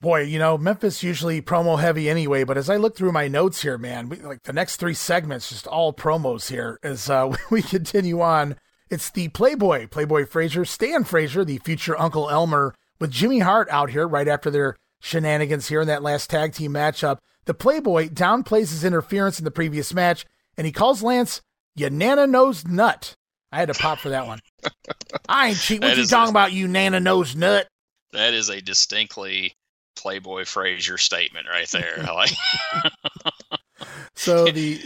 [0.01, 3.61] Boy, you know, Memphis usually promo heavy anyway, but as I look through my notes
[3.61, 7.61] here, man, we, like the next three segments, just all promos here as uh, we
[7.61, 8.57] continue on.
[8.89, 13.89] It's the Playboy, Playboy Frazier, Stan Frazier, the future Uncle Elmer, with Jimmy Hart out
[13.89, 17.17] here right after their shenanigans here in that last tag team matchup.
[17.45, 20.25] The Playboy downplays his interference in the previous match,
[20.57, 21.41] and he calls Lance
[21.75, 23.15] "you nana nosed nut."
[23.55, 24.41] I had to pop for that one.
[25.29, 25.81] I ain't cheat.
[25.81, 27.67] What That you talking a- about, you nana nose nut?
[28.11, 29.55] That is a distinctly
[29.95, 32.03] Playboy Frazier statement right there.
[32.03, 32.31] Like
[34.15, 34.81] So the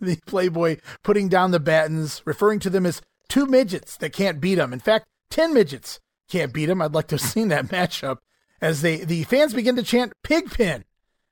[0.00, 4.58] the Playboy putting down the Battens, referring to them as two midgets that can't beat
[4.58, 4.72] him.
[4.72, 6.82] In fact, ten midgets can't beat him.
[6.82, 8.18] I'd like to have seen that matchup
[8.60, 10.84] as they the fans begin to chant "Pigpen,"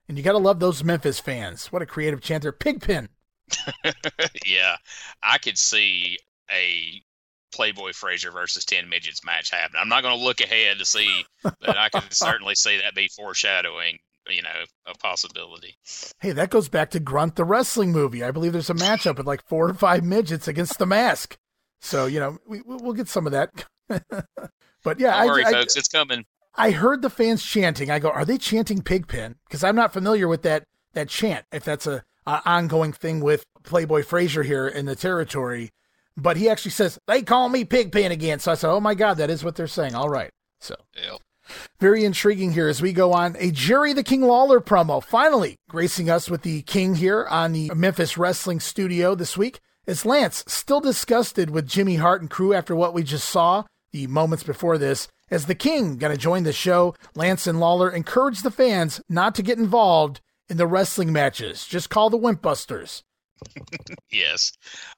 [0.07, 1.65] and you got to love those Memphis fans.
[1.71, 3.09] What a creative chant there, "Pigpen."
[4.45, 4.77] yeah,
[5.21, 6.17] I could see
[6.51, 7.01] a
[7.51, 9.75] Playboy Frazier versus Ten Midgets match happen.
[9.79, 13.09] I'm not going to look ahead to see, but I can certainly see that be
[13.09, 13.97] foreshadowing.
[14.29, 14.49] You know,
[14.85, 15.75] a possibility.
[16.19, 18.23] Hey, that goes back to Grunt the wrestling movie.
[18.23, 21.37] I believe there's a matchup with like four or five midgets against the mask.
[21.81, 23.49] So you know we we'll get some of that.
[23.87, 26.23] but yeah, Don't worry, I, I, folks, it's coming.
[26.55, 27.89] I heard the fans chanting.
[27.89, 29.35] I go, are they chanting Pigpen?
[29.47, 31.45] Because I'm not familiar with that that chant.
[31.51, 35.71] If that's a, a ongoing thing with Playboy Frazier here in the territory,
[36.21, 38.39] but he actually says they call me Pigpen again.
[38.39, 39.95] So I said, oh my god, that is what they're saying.
[39.95, 41.17] All right, so Yeah.
[41.79, 43.35] very intriguing here as we go on.
[43.39, 47.71] A Jerry the King Lawler promo finally gracing us with the King here on the
[47.75, 49.59] Memphis Wrestling Studio this week.
[49.87, 54.05] Is Lance still disgusted with Jimmy Hart and crew after what we just saw the
[54.07, 55.07] moments before this?
[55.31, 59.33] As the King going to join the show, Lance and Lawler encourage the fans not
[59.35, 61.65] to get involved in the wrestling matches.
[61.65, 63.01] Just call the Wimpbusters.
[64.11, 64.51] Yes,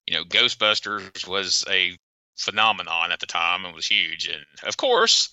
[0.08, 1.98] you know, Ghostbusters was a
[2.38, 5.30] phenomenon at the time and was huge, and of course,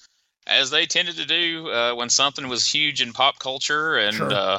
[0.47, 4.33] as they tended to do uh, when something was huge in pop culture and Sure.
[4.33, 4.59] uh,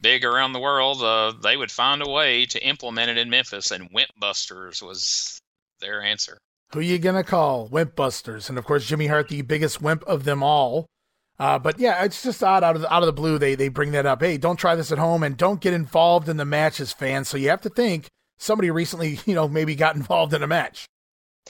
[0.00, 3.70] big around the world, uh, they would find a way to implement it in Memphis,
[3.70, 5.40] and Wimpbusters was
[5.80, 6.38] their answer.
[6.72, 7.68] Who you gonna call?
[7.68, 10.86] Wimpbusters, and of course Jimmy Hart, the biggest wimp of them all.
[11.42, 13.68] Uh, but yeah, it's just odd out of the, out of the blue they they
[13.68, 14.22] bring that up.
[14.22, 17.28] Hey, don't try this at home, and don't get involved in the matches, fans.
[17.28, 18.06] So you have to think
[18.38, 20.86] somebody recently, you know, maybe got involved in a match.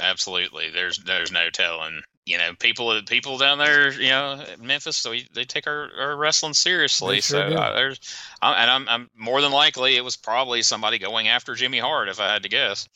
[0.01, 5.11] Absolutely, there's there's no telling you know, people people down there, you know, Memphis, so
[5.11, 7.21] we, they take our, our wrestling seriously.
[7.21, 8.01] sure so uh, there's,
[8.41, 12.09] I, and I'm, I'm more than likely it was probably somebody going after Jimmy Hart
[12.09, 12.89] if I had to guess.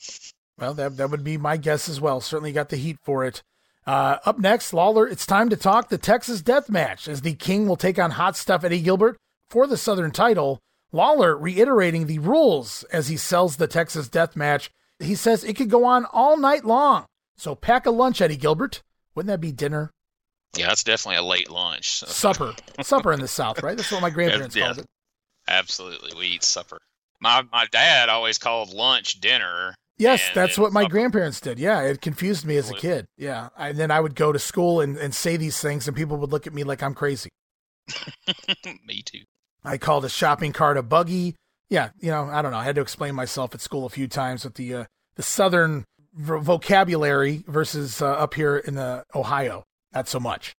[0.58, 2.20] Well, that that would be my guess as well.
[2.20, 3.42] Certainly got the heat for it.
[3.86, 5.06] Uh, up next, Lawler.
[5.06, 8.36] It's time to talk the Texas Death Match as the King will take on Hot
[8.36, 9.16] Stuff Eddie Gilbert
[9.48, 10.58] for the Southern title.
[10.92, 14.70] Lawler reiterating the rules as he sells the Texas Death Match.
[14.98, 17.04] He says it could go on all night long.
[17.36, 18.82] So pack a lunch, Eddie Gilbert.
[19.14, 19.90] Wouldn't that be dinner?
[20.56, 21.90] Yeah, that's definitely a late lunch.
[21.98, 22.06] So.
[22.08, 22.54] Supper.
[22.82, 23.76] Supper in the South, right?
[23.76, 24.64] That's what my grandparents Yeah.
[24.66, 24.86] called it.
[25.48, 26.78] Absolutely, we eat supper.
[27.20, 29.74] My my dad always called lunch dinner.
[29.98, 30.92] Yes, and that's what my supper.
[30.92, 31.58] grandparents did.
[31.58, 33.06] Yeah, it confused me as a kid.
[33.16, 33.48] Yeah.
[33.56, 36.30] And then I would go to school and, and say these things, and people would
[36.30, 37.30] look at me like I'm crazy.
[38.84, 39.20] Me too.
[39.64, 41.34] I called a shopping cart a buggy.
[41.70, 42.58] Yeah, you know, I don't know.
[42.58, 44.84] I had to explain myself at school a few times with the uh,
[45.16, 45.84] the southern
[46.14, 49.64] v- vocabulary versus uh, up here in uh, Ohio.
[49.92, 50.52] Not so much.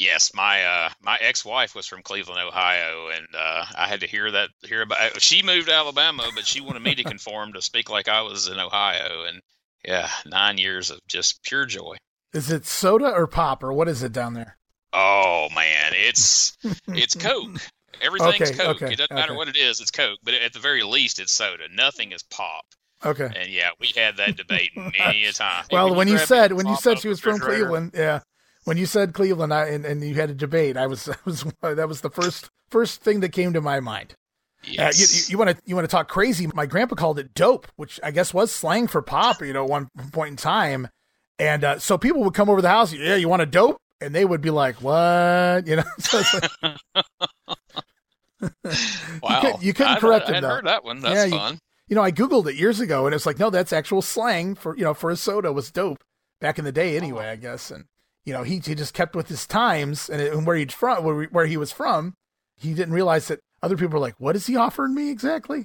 [0.00, 4.30] Yes, my uh my ex-wife was from Cleveland, Ohio, and uh I had to hear
[4.30, 5.20] that hear about.
[5.20, 8.46] She moved to Alabama, but she wanted me to conform to speak like I was
[8.46, 9.40] in Ohio, and
[9.84, 11.96] yeah, nine years of just pure joy.
[12.32, 14.56] Is it soda or pop or what is it down there?
[14.92, 16.56] Oh man, it's
[16.88, 17.58] it's Coke.
[18.00, 18.82] Everything's Okay, Coke.
[18.82, 20.18] okay, it doesn't matter what it is, it's Coke.
[20.22, 21.64] But at the very least, it's soda.
[21.72, 22.64] Nothing is pop.
[23.04, 23.30] Okay.
[23.34, 25.64] And yeah, we had that debate many a time.
[25.72, 27.38] Well, when you me said when you said she was from?
[27.38, 28.20] Cleveland, yeah.
[28.68, 31.44] When you said Cleveland, I, and, and you had a debate, I was, I was
[31.62, 34.12] that was the first first thing that came to my mind.
[34.12, 35.30] Uh, Yes.
[35.30, 36.46] you want to you want to talk crazy?
[36.54, 39.40] My grandpa called it dope, which I guess was slang for pop.
[39.40, 40.88] You know, at one point in time,
[41.38, 42.92] and uh, so people would come over the house.
[42.92, 43.78] Yeah, you want a dope?
[44.02, 45.84] And they would be like, "What?" You know.
[46.00, 46.22] So
[46.62, 46.76] like,
[49.22, 50.54] wow, could- you couldn't I, correct I, him, hadn't though.
[50.56, 51.00] heard that one.
[51.00, 51.58] That's Yeah, you- fun.
[51.88, 54.76] you know, I googled it years ago, and it's like, no, that's actual slang for
[54.76, 56.02] you know for a soda was dope
[56.40, 57.28] back in the day, anyway.
[57.28, 57.84] I guess, and
[58.28, 61.24] you know, he he just kept with his times and, and where he'd from, where,
[61.24, 62.12] where he was from.
[62.56, 65.64] He didn't realize that other people were like, "What is he offering me exactly?"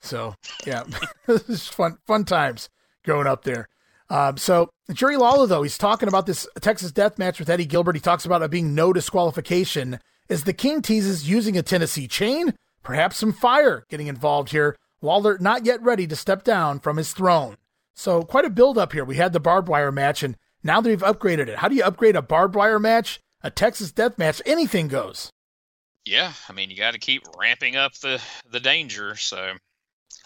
[0.00, 0.84] So yeah,
[1.26, 2.68] this is fun fun times
[3.04, 3.66] growing up there.
[4.08, 7.96] Um, so Jerry Lawler, though, he's talking about this Texas death match with Eddie Gilbert.
[7.96, 9.98] He talks about it being no disqualification.
[10.30, 12.54] As the King teases using a Tennessee chain,
[12.84, 14.76] perhaps some fire getting involved here.
[15.02, 17.56] Lawler not yet ready to step down from his throne.
[17.94, 19.04] So quite a build up here.
[19.04, 20.36] We had the barbed wire match, and
[20.66, 23.20] now that we've upgraded it, how do you upgrade a barbed wire match?
[23.42, 24.42] A Texas death match?
[24.44, 25.30] Anything goes.
[26.04, 29.16] Yeah, I mean, you got to keep ramping up the the danger.
[29.16, 29.52] So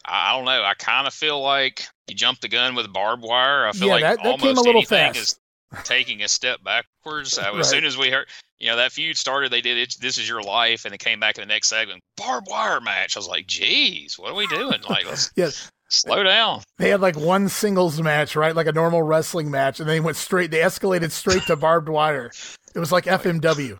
[0.05, 0.63] I, I don't know.
[0.63, 3.67] I kind of feel like you jumped the gun with barbed wire.
[3.67, 5.19] I feel Yeah, like that- that almost came a little anything fast.
[5.19, 7.39] is taking a step backwards.
[7.39, 7.55] Right.
[7.59, 8.27] As soon as we heard,
[8.59, 9.97] you know, that feud started, they did it.
[10.01, 13.17] This is your life, and it came back in the next segment, barbed wire match.
[13.17, 14.81] I was like, geez, what are we doing?
[14.89, 15.49] Like, let's Yeah,
[15.91, 16.63] slow down.
[16.79, 18.55] they had like one singles match, right?
[18.55, 20.51] Like a normal wrestling match, and they went straight.
[20.51, 22.31] They escalated straight to barbed wire.
[22.75, 23.77] It was like FMW.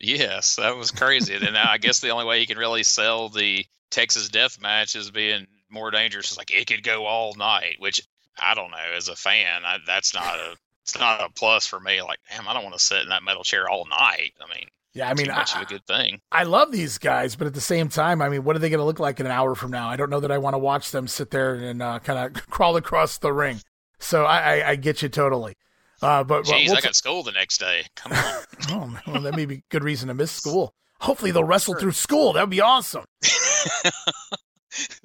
[0.00, 1.34] Yes, that was crazy.
[1.34, 5.10] and I guess the only way you can really sell the Texas Death Match is
[5.10, 6.30] being more dangerous.
[6.30, 8.02] It's like it could go all night, which
[8.38, 8.96] I don't know.
[8.96, 12.02] As a fan, I, that's not a it's not a plus for me.
[12.02, 14.32] Like, damn, I don't want to sit in that metal chair all night.
[14.40, 16.20] I mean, Yeah, I mean, too much I, of a good thing.
[16.30, 18.80] I love these guys, but at the same time, I mean, what are they going
[18.80, 19.88] to look like in an hour from now?
[19.88, 22.46] I don't know that I want to watch them sit there and uh, kind of
[22.50, 23.60] crawl across the ring.
[23.98, 25.54] So I, I, I get you totally.
[26.02, 27.84] Uh, but Jeez, we'll I got school the next day.
[27.94, 28.42] Come on.
[28.70, 30.74] oh, well, that may be good reason to miss school.
[31.00, 32.32] Hopefully they'll wrestle through school.
[32.32, 33.04] That would be awesome.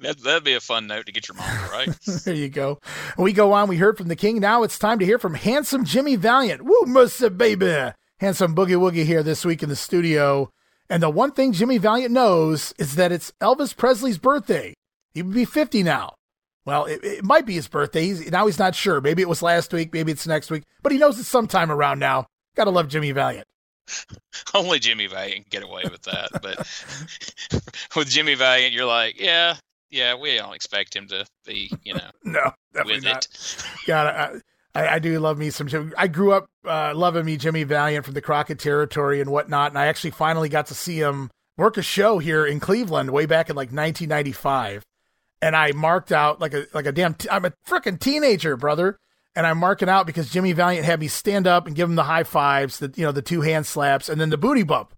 [0.00, 1.88] that that'd be a fun note to get your mom right?
[2.24, 2.78] there you go.
[3.16, 3.68] We go on.
[3.68, 4.40] We heard from the king.
[4.40, 6.62] Now it's time to hear from handsome Jimmy Valiant.
[6.62, 7.92] Woo, Musa baby.
[8.20, 10.50] Handsome Boogie Woogie here this week in the studio.
[10.90, 14.74] And the one thing Jimmy Valiant knows is that it's Elvis Presley's birthday.
[15.12, 16.14] He would be 50 now.
[16.64, 18.02] Well, it, it might be his birthday.
[18.06, 19.00] He's, now he's not sure.
[19.00, 19.92] Maybe it was last week.
[19.92, 20.64] Maybe it's next week.
[20.82, 22.26] But he knows it's sometime around now.
[22.56, 23.46] Gotta love Jimmy Valiant.
[24.54, 26.28] Only Jimmy Valiant can get away with that.
[26.42, 26.58] But
[27.96, 29.56] with Jimmy Valiant, you're like, yeah,
[29.90, 33.24] yeah, we don't expect him to be, you know, No, definitely with not.
[33.26, 33.64] it.
[33.86, 34.42] God,
[34.74, 35.92] I, I, do love me some Jimmy.
[35.96, 39.78] I grew up uh, loving me Jimmy Valiant from the Crockett territory and whatnot, and
[39.78, 43.50] I actually finally got to see him work a show here in Cleveland way back
[43.50, 44.84] in like 1995.
[45.42, 47.14] And I marked out like a like a damn.
[47.14, 48.98] T- I'm a freaking teenager, brother,
[49.36, 52.04] and I'm marking out because Jimmy Valiant had me stand up and give him the
[52.04, 54.94] high fives, the you know the two hand slaps, and then the booty bump.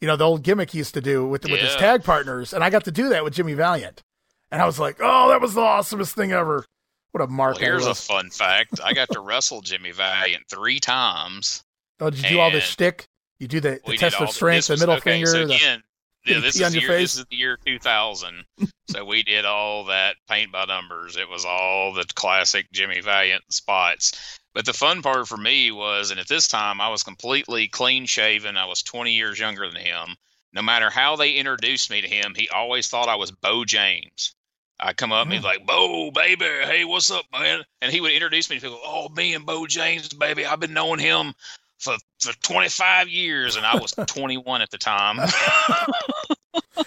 [0.00, 2.64] You know the old gimmick he used to do with with his tag partners, and
[2.64, 4.02] I got to do that with Jimmy Valiant.
[4.50, 6.64] And I was like, "Oh, that was the awesomest thing ever!"
[7.14, 7.54] What a mark!
[7.54, 8.80] Well, here's a fun fact.
[8.82, 11.62] I got to wrestle Jimmy Valiant three times.
[12.00, 13.06] Oh, did you do all the shtick?
[13.38, 15.26] You do the, the test of strength, the middle okay, finger.
[15.28, 15.84] So the, again,
[16.24, 17.14] Did yeah, this is on the your year, face?
[17.14, 18.44] this is the year 2000.
[18.88, 21.16] so we did all that paint by numbers.
[21.16, 24.40] It was all the classic Jimmy Valiant spots.
[24.52, 28.06] But the fun part for me was, and at this time I was completely clean
[28.06, 28.56] shaven.
[28.56, 30.16] I was 20 years younger than him.
[30.52, 34.34] No matter how they introduced me to him, he always thought I was Bo James.
[34.80, 37.62] I come up and he's like, Bo, baby, hey, what's up, man?
[37.80, 40.44] And he would introduce me to people, oh, me and Bo James, baby.
[40.44, 41.32] I've been knowing him
[41.78, 45.18] for, for 25 years, and I was 21 at the time.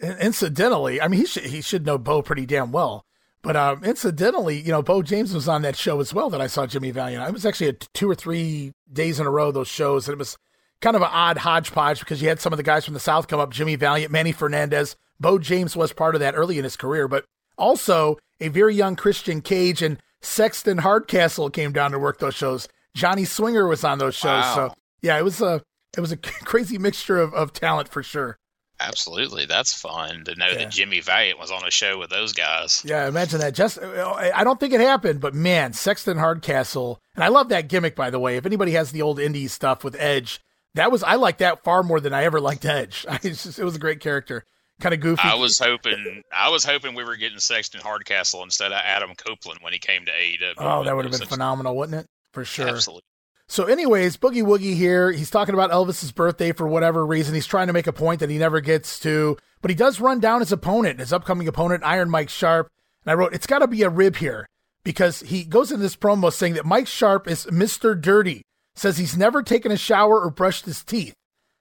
[0.20, 3.06] Incidentally, I mean, he should, he should know Bo pretty damn well.
[3.44, 6.46] But um, incidentally, you know, Bo James was on that show as well that I
[6.46, 7.28] saw Jimmy Valiant.
[7.28, 10.08] It was actually a two or three days in a row, those shows.
[10.08, 10.38] And it was
[10.80, 13.28] kind of an odd hodgepodge because you had some of the guys from the South
[13.28, 14.96] come up Jimmy Valiant, Manny Fernandez.
[15.20, 17.24] Bo James was part of that early in his career, but
[17.56, 22.68] also a very young Christian Cage and Sexton Hardcastle came down to work those shows.
[22.94, 24.42] Johnny Swinger was on those shows.
[24.42, 24.54] Wow.
[24.54, 25.62] So yeah, it was a
[25.96, 28.38] it was a crazy mixture of, of talent for sure.
[28.80, 30.58] Absolutely, that's fun to know Yeah.
[30.58, 32.82] that Jimmy Valiant was on a show with those guys.
[32.84, 33.54] Yeah, imagine that.
[33.54, 37.94] Just I don't think it happened, but man, Sexton Hardcastle, and I love that gimmick
[37.94, 38.36] by the way.
[38.36, 40.40] If anybody has the old indie stuff with Edge,
[40.74, 43.06] that was I like that far more than I ever liked Edge.
[43.22, 44.44] Just, it was a great character,
[44.80, 45.22] kind of goofy.
[45.24, 49.60] I was hoping, I was hoping we were getting Sexton Hardcastle instead of Adam Copeland
[49.62, 50.54] when he came to AEW.
[50.58, 52.06] oh, that would have been phenomenal, wouldn't it?
[52.32, 52.68] For sure.
[52.68, 53.02] Absolutely.
[53.46, 55.12] So, anyways, Boogie Woogie here.
[55.12, 57.34] He's talking about Elvis's birthday for whatever reason.
[57.34, 60.18] He's trying to make a point that he never gets to, but he does run
[60.18, 62.70] down his opponent, his upcoming opponent, Iron Mike Sharpe.
[63.04, 64.48] And I wrote, it's got to be a rib here
[64.82, 68.00] because he goes in this promo saying that Mike Sharpe is Mr.
[68.00, 68.42] Dirty,
[68.74, 71.14] says he's never taken a shower or brushed his teeth.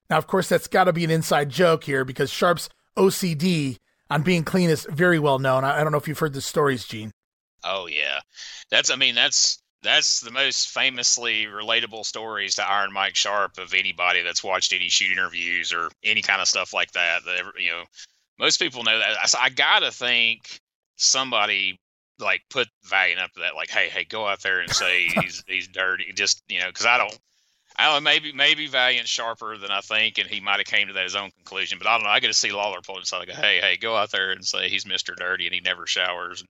[0.09, 3.78] Now, of course, that's got to be an inside joke here because Sharpe's OCD
[4.10, 5.64] on being clean is very well known.
[5.64, 7.12] I I don't know if you've heard the stories, Gene.
[7.64, 8.20] Oh yeah,
[8.70, 8.89] that's.
[8.91, 14.22] I mean, that's that's the most famously relatable stories to Iron Mike Sharpe of anybody
[14.22, 17.24] that's watched any shoot interviews or any kind of stuff like that.
[17.26, 17.84] That you know,
[18.39, 19.30] most people know that.
[19.30, 20.60] So I gotta think
[20.96, 21.80] somebody
[22.20, 23.56] like put Valiant up to that.
[23.56, 26.12] Like, hey, hey, go out there and say he's he's dirty.
[26.16, 27.18] Just you know, because I don't.
[27.76, 30.88] I don't know, maybe maybe Valiant's sharper than I think, and he might have came
[30.88, 31.80] to that his own conclusion.
[31.80, 32.09] But I don't know.
[32.09, 33.07] I get to see Lawler pull it.
[33.07, 35.61] So I go, hey, hey, go out there and say he's Mister Dirty and he
[35.61, 36.43] never showers.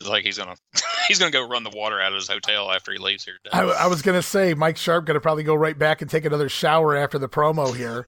[0.00, 0.56] It's like he's gonna
[1.08, 3.36] he's gonna go run the water out of his hotel after he leaves here.
[3.52, 6.48] I, I was gonna say Mike Sharpe gonna probably go right back and take another
[6.48, 8.06] shower after the promo here.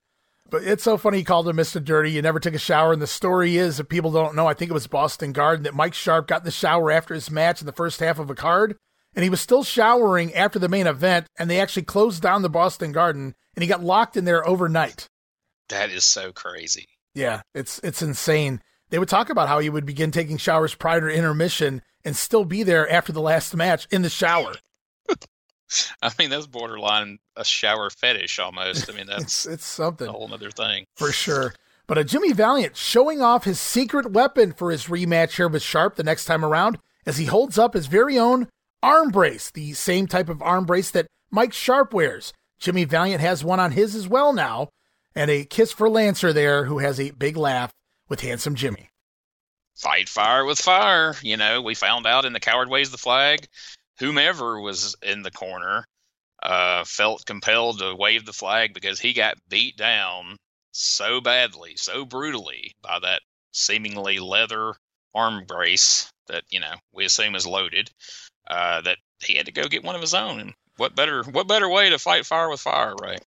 [0.51, 1.83] But it's so funny he called him Mr.
[1.83, 2.11] Dirty.
[2.11, 2.93] You never took a shower.
[2.93, 5.75] And the story is, if people don't know, I think it was Boston Garden that
[5.75, 8.35] Mike Sharpe got in the shower after his match in the first half of a
[8.35, 8.77] card.
[9.19, 11.27] And he was still showering after the main event.
[11.37, 15.09] And they actually closed down the Boston Garden and he got locked in there overnight.
[15.71, 16.87] That is so crazy.
[17.17, 18.63] Yeah, it's it's insane.
[18.91, 22.45] They would talk about how he would begin taking showers prior to intermission and still
[22.45, 24.55] be there after the last match in the shower.
[26.01, 28.89] I mean, that's borderline a shower fetish almost.
[28.89, 30.07] I mean, that's It's it's something.
[30.07, 30.85] a whole other thing.
[30.97, 31.55] for sure.
[31.89, 35.97] But a Jimmy Valiant showing off his secret weapon for his rematch here with Sharpe
[35.97, 38.47] the next time around as he holds up his very own
[38.83, 42.33] arm brace, the same type of arm brace that Mike Sharpe wears.
[42.59, 44.69] Jimmy Valiant has one on his as well now,
[45.15, 47.73] and a kiss for Lancer there, who has a big laugh
[48.09, 48.91] with handsome Jimmy.
[49.77, 51.15] Fight fire with fire.
[51.23, 53.47] You know, we found out in the coward ways the flag,
[53.99, 55.85] whomever was in the corner
[56.43, 60.37] uh, felt compelled to wave the flag because he got beat down
[60.73, 63.23] so badly, so brutally by that
[63.53, 64.75] seemingly leather
[65.15, 67.91] arm brace that you know we assume is loaded.
[68.49, 70.41] Uh, that he had to go get one of his own.
[70.41, 73.21] And what better what better way to fight fire with fire, right?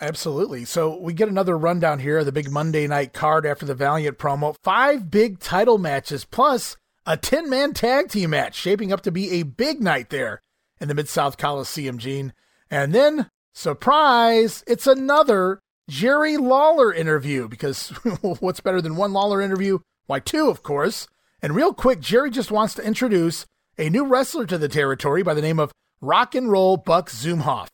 [0.00, 0.64] Absolutely.
[0.64, 4.18] So we get another rundown here of the big Monday night card after the Valiant
[4.18, 4.54] promo.
[4.62, 9.32] Five big title matches plus a 10 man tag team match, shaping up to be
[9.32, 10.42] a big night there
[10.80, 12.32] in the Mid South Coliseum, Gene.
[12.70, 17.88] And then, surprise, it's another Jerry Lawler interview because
[18.20, 19.78] what's better than one Lawler interview?
[20.06, 21.08] Why, two, of course.
[21.42, 23.46] And real quick, Jerry just wants to introduce
[23.78, 27.68] a new wrestler to the territory by the name of Rock and Roll Buck Zumhoff.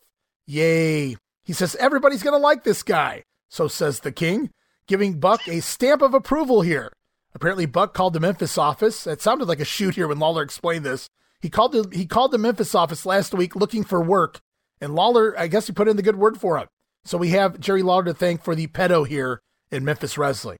[0.46, 1.16] Yay.
[1.42, 3.24] He says everybody's going to like this guy.
[3.48, 4.50] So says the king,
[4.86, 6.92] giving Buck a stamp of approval here.
[7.34, 9.06] Apparently, Buck called the Memphis office.
[9.06, 11.08] It sounded like a shoot here when Lawler explained this.
[11.40, 14.40] He called the, he called the Memphis office last week looking for work,
[14.80, 16.68] and Lawler, I guess he put in the good word for him.
[17.04, 20.56] So we have Jerry Lawler to thank for the pedo here in Memphis wrestling.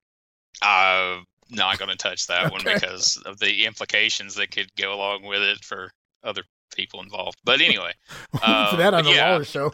[0.60, 1.24] I'm
[1.54, 5.42] not going to touch that one because of the implications that could go along with
[5.42, 5.90] it for
[6.22, 6.42] other
[6.74, 7.38] people involved.
[7.44, 7.92] But anyway,
[8.42, 9.72] uh, for that on the yeah, Lawler show.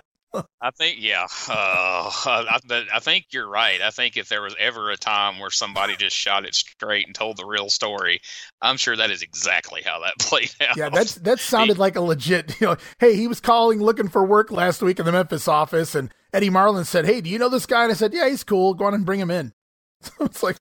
[0.61, 3.81] I think yeah, uh, I, but I think you're right.
[3.81, 7.15] I think if there was ever a time where somebody just shot it straight and
[7.15, 8.21] told the real story,
[8.63, 10.77] I'm sure that is exactly how that played out.
[10.77, 12.61] Yeah, that's that sounded like a legit.
[12.61, 15.97] You know, hey, he was calling looking for work last week in the Memphis office,
[15.97, 18.45] and Eddie Marlin said, "Hey, do you know this guy?" And I said, "Yeah, he's
[18.45, 18.75] cool.
[18.75, 19.53] Go on and bring him in."
[20.03, 20.57] So it's like,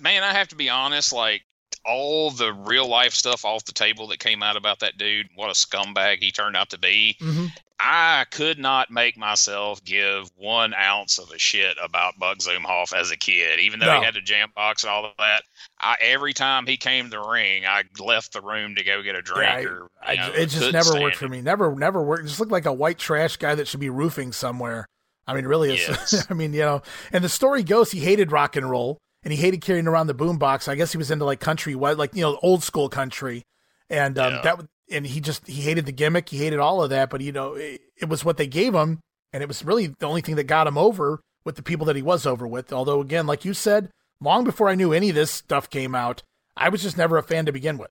[0.00, 1.12] man, I have to be honest.
[1.12, 1.42] Like,
[1.84, 5.48] all the real life stuff off the table that came out about that dude, what
[5.48, 7.16] a scumbag he turned out to be.
[7.20, 7.46] Mm-hmm.
[7.82, 13.10] I could not make myself give one ounce of a shit about Buck Zumhoff as
[13.10, 13.98] a kid, even though No.
[14.00, 15.44] he had the jam box and all of that.
[15.80, 19.14] I, every time he came to the ring, I left the room to go get
[19.14, 19.62] a drink.
[19.62, 21.40] Yeah, or, I, know, it just never worked for me.
[21.40, 22.26] Never, never worked.
[22.26, 24.86] Just looked like a white trash guy that should be roofing somewhere.
[25.26, 26.26] I mean, really, Yes.
[26.28, 26.82] I mean, you know,
[27.12, 30.14] and the story goes he hated rock and roll and he hated carrying around the
[30.14, 30.68] boombox.
[30.68, 33.44] I guess he was into like country, like you know, old school country,
[33.88, 34.40] and um, Yeah.
[34.42, 37.10] that and he just he hated the gimmick, he hated all of that.
[37.10, 39.00] But you know, it, it was what they gave him,
[39.32, 41.96] and it was really the only thing that got him over with the people that
[41.96, 42.72] he was over with.
[42.72, 43.90] Although, again, like you said,
[44.20, 46.22] long before I knew any of this stuff came out,
[46.56, 47.90] I was just never a fan to begin with.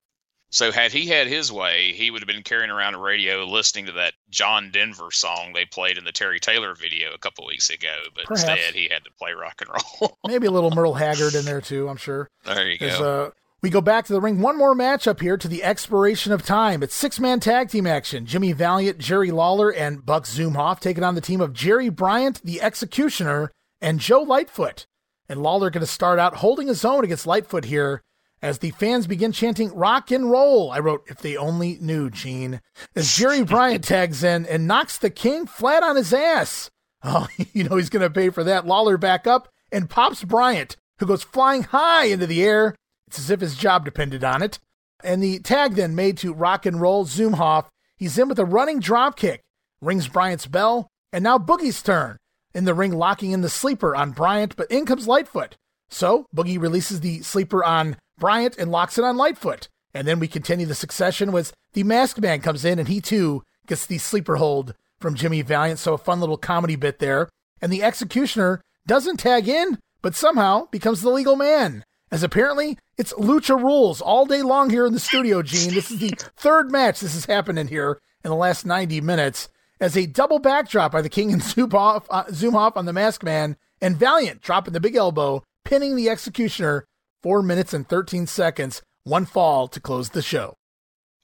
[0.52, 3.86] So had he had his way, he would have been carrying around a radio listening
[3.86, 7.70] to that John Denver song they played in the Terry Taylor video a couple weeks
[7.70, 7.94] ago.
[8.14, 8.48] But Perhaps.
[8.50, 10.18] instead, he had to play rock and roll.
[10.26, 11.88] Maybe a little Merle Haggard in there too.
[11.88, 12.28] I'm sure.
[12.44, 13.24] there you As, go.
[13.26, 13.30] uh,
[13.62, 14.40] we go back to the ring.
[14.40, 16.82] One more matchup here to the expiration of time.
[16.82, 18.26] It's six man tag team action.
[18.26, 22.60] Jimmy Valiant, Jerry Lawler, and Buck Zumhofe taking on the team of Jerry Bryant, the
[22.60, 24.86] Executioner, and Joe Lightfoot.
[25.28, 28.02] And Lawler going to start out holding his own against Lightfoot here
[28.42, 30.70] as the fans begin chanting rock and roll.
[30.70, 32.60] I wrote, if they only knew, Gene.
[32.96, 36.70] As Jerry Bryant tags in and knocks the king flat on his ass.
[37.02, 38.66] Oh, you know he's going to pay for that.
[38.66, 42.74] Lawler back up and pops Bryant, who goes flying high into the air.
[43.08, 44.58] It's as if his job depended on it.
[45.02, 47.66] And the tag then made to rock and roll Zumhofe.
[47.96, 49.42] He's in with a running drop kick,
[49.80, 52.16] rings Bryant's bell, and now Boogie's turn.
[52.54, 55.56] In the ring, locking in the sleeper on Bryant, but in comes Lightfoot.
[55.88, 59.68] So Boogie releases the sleeper on Bryant and locks it on Lightfoot.
[59.92, 63.42] And then we continue the succession with the masked man comes in and he too
[63.66, 65.80] gets the sleeper hold from Jimmy Valiant.
[65.80, 67.28] So a fun little comedy bit there.
[67.60, 71.84] And the executioner doesn't tag in, but somehow becomes the legal man.
[72.12, 75.74] As apparently it's lucha rules all day long here in the studio, Gene.
[75.74, 79.48] This is the third match this has happened in here in the last 90 minutes.
[79.80, 83.96] As a double backdrop by the King and zoom uh, on the masked man, and
[83.96, 86.84] Valiant dropping the big elbow, pinning the executioner.
[87.22, 90.56] Four minutes and 13 seconds, one fall to close the show.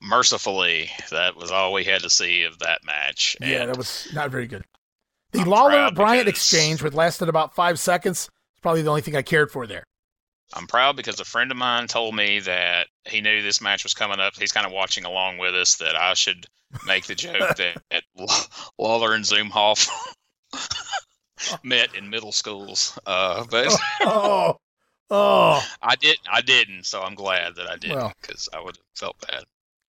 [0.03, 3.37] Mercifully, that was all we had to see of that match.
[3.41, 4.65] Yeah, And that was not very good.
[5.33, 9.01] The I'm Lawler Bryant because- exchange, which lasted about five seconds, is probably the only
[9.03, 9.85] thing I cared for there.
[10.55, 13.95] I'm proud because a friend of mine told me that he knew this match was
[13.95, 14.35] coming up.
[14.39, 15.77] He's kind of watching along with us.
[15.77, 16.47] That I should
[16.87, 18.05] make the joke that, that
[18.79, 19.89] Lawler and Zumhofe
[21.65, 22.97] met in middle schools.
[23.07, 24.57] Uh, but oh,
[25.11, 26.27] oh, I didn't.
[26.31, 26.85] I didn't.
[26.85, 28.13] So I'm glad that I didn't Well.
[28.21, 29.45] because I would have felt bad.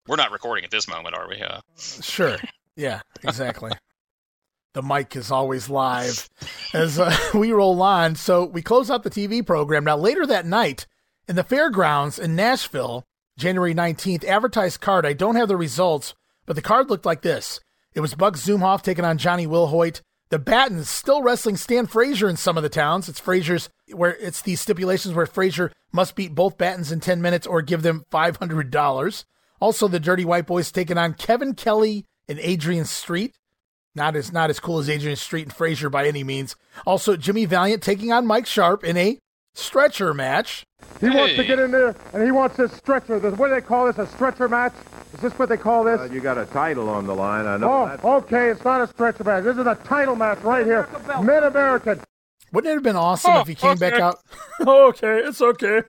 [0.07, 1.41] We're not recording at this moment, are we?
[1.41, 2.37] Uh, sure.
[2.75, 3.71] Yeah, exactly.
[4.73, 6.29] the mic is always live
[6.73, 8.15] as uh, we roll on.
[8.15, 9.83] So we close out the TV program.
[9.83, 10.85] Now, later that night
[11.27, 13.03] in the fairgrounds in Nashville,
[13.37, 15.05] January 19th, advertised card.
[15.05, 16.13] I don't have the results,
[16.45, 17.59] but the card looked like this.
[17.93, 20.01] It was Buck Zumhofe taking on Johnny Wilhoit.
[20.29, 23.07] The Battens still wrestling Stan Frazier in some of the towns.
[23.07, 27.47] It's Frazier's where it's these stipulations where Frazier must beat both Battens in 10 minutes
[27.47, 29.25] or give them $500.
[29.61, 33.35] Also, the Dirty White Boys taking on Kevin Kelly and Adrian Street.
[33.95, 36.55] Not as not as cool as Adrian Street and Frazier by any means.
[36.85, 39.17] Also, Jimmy Valiant taking on Mike Sharpe in a
[39.57, 40.63] stretcher match.
[41.01, 43.19] He wants to get in there, and he wants this stretcher.
[43.19, 43.97] What do they call this?
[43.97, 44.73] A stretcher match?
[45.13, 45.99] Is this what they call this?
[45.99, 47.45] Uh, you got a title on the line.
[47.45, 47.99] I know that.
[48.03, 48.49] Oh, okay.
[48.49, 49.43] It's not a stretcher match.
[49.43, 50.87] This is a title match right here.
[51.23, 51.99] Mid American.
[52.53, 54.19] Wouldn't it have been awesome Oh, if he came back out?
[54.61, 55.81] oh, okay, it's okay.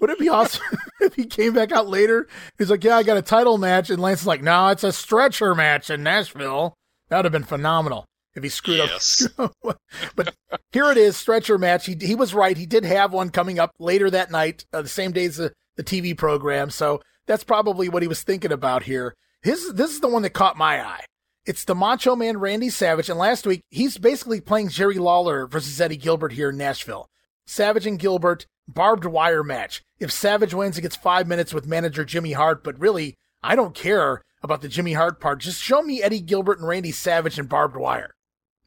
[0.00, 0.62] Wouldn't it be awesome
[1.00, 2.28] if he came back out later?
[2.58, 4.92] He's like, "Yeah, I got a title match," and Lance is like, "No, it's a
[4.92, 6.74] stretcher match in Nashville."
[7.08, 8.04] That would have been phenomenal
[8.34, 9.26] if he screwed Yes.
[9.38, 9.54] up.
[10.16, 10.34] but
[10.72, 11.86] here it is, stretcher match.
[11.86, 12.56] He he was right.
[12.56, 15.52] He did have one coming up later that night, uh, the same day as the,
[15.76, 16.70] the TV program.
[16.70, 19.14] So that's probably what he was thinking about here.
[19.42, 21.04] His this is the one that caught my eye.
[21.44, 25.80] It's the Macho Man Randy Savage, and last week he's basically playing Jerry Lawler versus
[25.80, 27.08] Eddie Gilbert here in Nashville.
[27.46, 29.82] Savage and Gilbert barbed wire match.
[29.98, 32.62] If Savage wins, he gets five minutes with manager Jimmy Hart.
[32.62, 35.40] But really, I don't care about the Jimmy Hart part.
[35.40, 38.14] Just show me Eddie Gilbert and Randy Savage in barbed wire.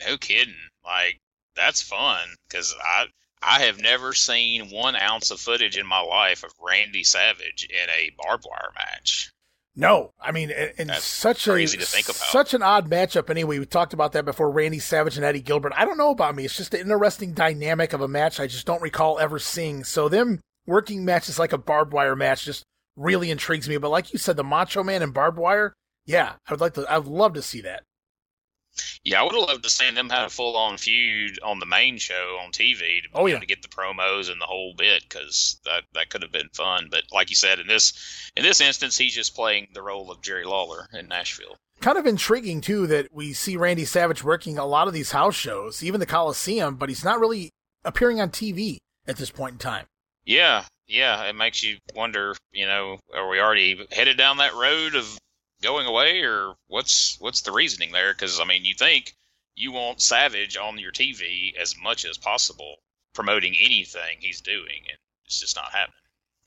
[0.05, 0.53] no kidding.
[0.83, 1.19] Like
[1.55, 3.05] that's fun because I
[3.41, 7.89] I have never seen one ounce of footage in my life of Randy Savage in
[7.89, 9.31] a barbed wire match.
[9.77, 12.15] No, I mean, That's such a to think about.
[12.15, 13.29] such an odd matchup.
[13.29, 14.49] Anyway, we talked about that before.
[14.49, 15.73] Randy Savage and Eddie Gilbert.
[15.75, 16.45] I don't know about me.
[16.45, 18.39] It's just an interesting dynamic of a match.
[18.39, 19.83] I just don't recall ever seeing.
[19.83, 22.63] So them working matches like a barbed wire match just
[22.95, 23.75] really intrigues me.
[23.77, 25.73] But like you said, the Macho Man and barbed wire.
[26.05, 26.89] Yeah, I would like to.
[26.89, 27.83] I would love to see that.
[29.03, 31.65] Yeah, I would have loved to see them have a full on feud on the
[31.65, 33.39] main show on TV to, Oh, yeah.
[33.39, 36.87] to get the promos and the whole bit because that that could have been fun.
[36.89, 37.93] But like you said, in this
[38.35, 41.55] in this instance, he's just playing the role of Jerry Lawler in Nashville.
[41.81, 45.35] Kind of intriguing too that we see Randy Savage working a lot of these house
[45.35, 47.49] shows, even the Coliseum, but he's not really
[47.83, 49.85] appearing on TV at this point in time.
[50.25, 52.33] Yeah, yeah, it makes you wonder.
[52.51, 55.17] You know, are we already headed down that road of
[55.65, 58.13] going away, or what's what's the reasoning there?
[58.13, 59.15] Because I mean, you think
[59.55, 62.75] you want Savage on your TV as much as possible,
[63.13, 65.95] promoting anything he's doing, and it's just not happening.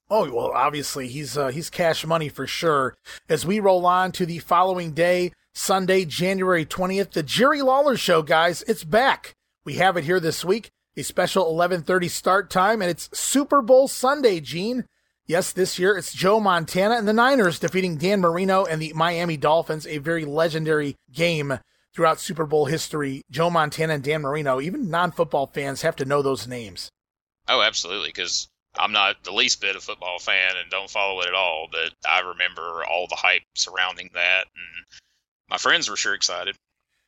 [0.08, 2.96] Oh well, obviously he's uh, he's cash money for sure.
[3.28, 8.22] As we roll on to the following day, Sunday, January twentieth, the Jerry Lawler Show,
[8.22, 9.34] guys, it's back.
[9.64, 13.60] We have it here this week, a special eleven thirty start time, and it's Super
[13.60, 14.40] Bowl Sunday.
[14.40, 14.86] Gene,
[15.28, 19.36] yes, this year it's Joe Montana and the Niners defeating Dan Marino and the Miami
[19.36, 21.60] Dolphins, a very legendary game
[21.94, 23.22] throughout Super Bowl history.
[23.30, 26.90] Joe Montana and Dan Marino, even non-football fans have to know those names.
[27.46, 31.20] Oh, absolutely, because I'm not the least bit of a football fan and don't follow
[31.20, 35.00] it at all, but I remember all the hype surrounding that, and
[35.48, 36.56] my friends were sure excited.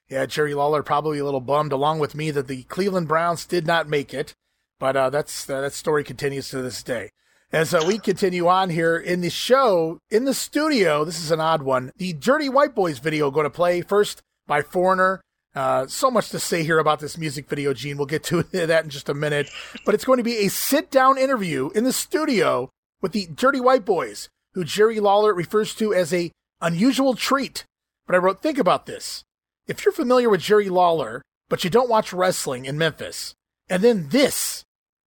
[0.08, 3.66] Yeah, Jerry Lawler probably a little bummed, along with me, that the Cleveland Browns did
[3.66, 4.34] not make it.
[4.80, 7.10] But uh, that's uh, that story continues to this day.
[7.52, 11.40] As uh, we continue on here in the show, in the studio, this is an
[11.40, 11.90] odd one.
[11.96, 15.20] The Dirty White Boys video going to play first by Foreigner.
[15.52, 17.96] Uh, so much to say here about this music video, Gene.
[17.96, 19.50] We'll get to that in just a minute.
[19.84, 22.70] But it's going to be a sit down interview in the studio
[23.02, 26.30] with the Dirty White Boys, who Jerry Lawler refers to as a
[26.60, 27.64] unusual treat.
[28.06, 29.24] But I wrote, think about this.
[29.66, 33.34] If you're familiar with Jerry Lawler, but you don't watch wrestling in Memphis,
[33.68, 34.62] and then this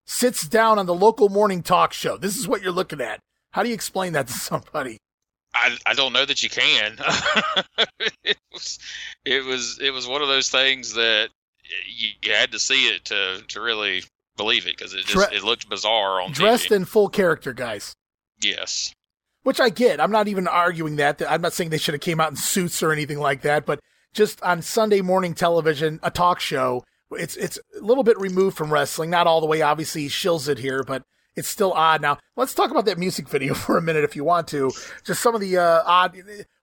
[0.06, 3.20] sits down on the local morning talk show, this is what you're looking at.
[3.52, 4.98] How do you explain that to somebody?
[5.56, 6.98] I, I don't know that you can.
[8.24, 8.80] it was
[9.26, 11.30] it was it was one of those things that
[11.88, 14.04] you, you had to see it to to really
[14.36, 16.78] believe it because it just Dre- it looked bizarre on Dressed TV.
[16.78, 17.94] in full character, guys.
[18.42, 18.92] yes,
[19.44, 20.02] Which I get.
[20.02, 21.22] I'm not even arguing that.
[21.30, 23.80] I'm not saying they should have came out in suits or anything like that, but
[24.12, 26.84] just on Sunday morning television, a talk show,
[27.16, 29.10] it's it's a little bit removed from wrestling.
[29.10, 31.04] Not all the way, obviously, he shills it here, but
[31.36, 32.02] it's still odd.
[32.02, 34.72] Now, let's talk about that music video for a minute if you want to.
[35.04, 36.18] Just some of the uh, odd.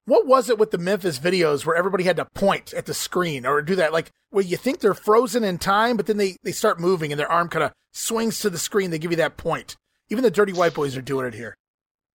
[0.07, 3.47] What was it with the Memphis videos where everybody had to point at the screen
[3.47, 3.93] or do that?
[3.93, 7.21] Like where you think they're frozen in time, but then they, they start moving and
[7.21, 8.91] their arm kind of swings to the screen.
[8.91, 9.77] They give you that point.
[10.09, 11.57] Even the Dirty White Boys are doing it here.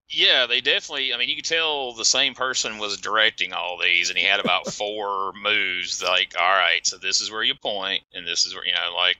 [0.08, 1.12] Yeah, they definitely.
[1.12, 4.40] I mean, you could tell the same person was directing all these, and he had
[4.40, 6.02] about four moves.
[6.02, 8.94] Like, all right, so this is where you point, and this is where you know,
[8.94, 9.16] like.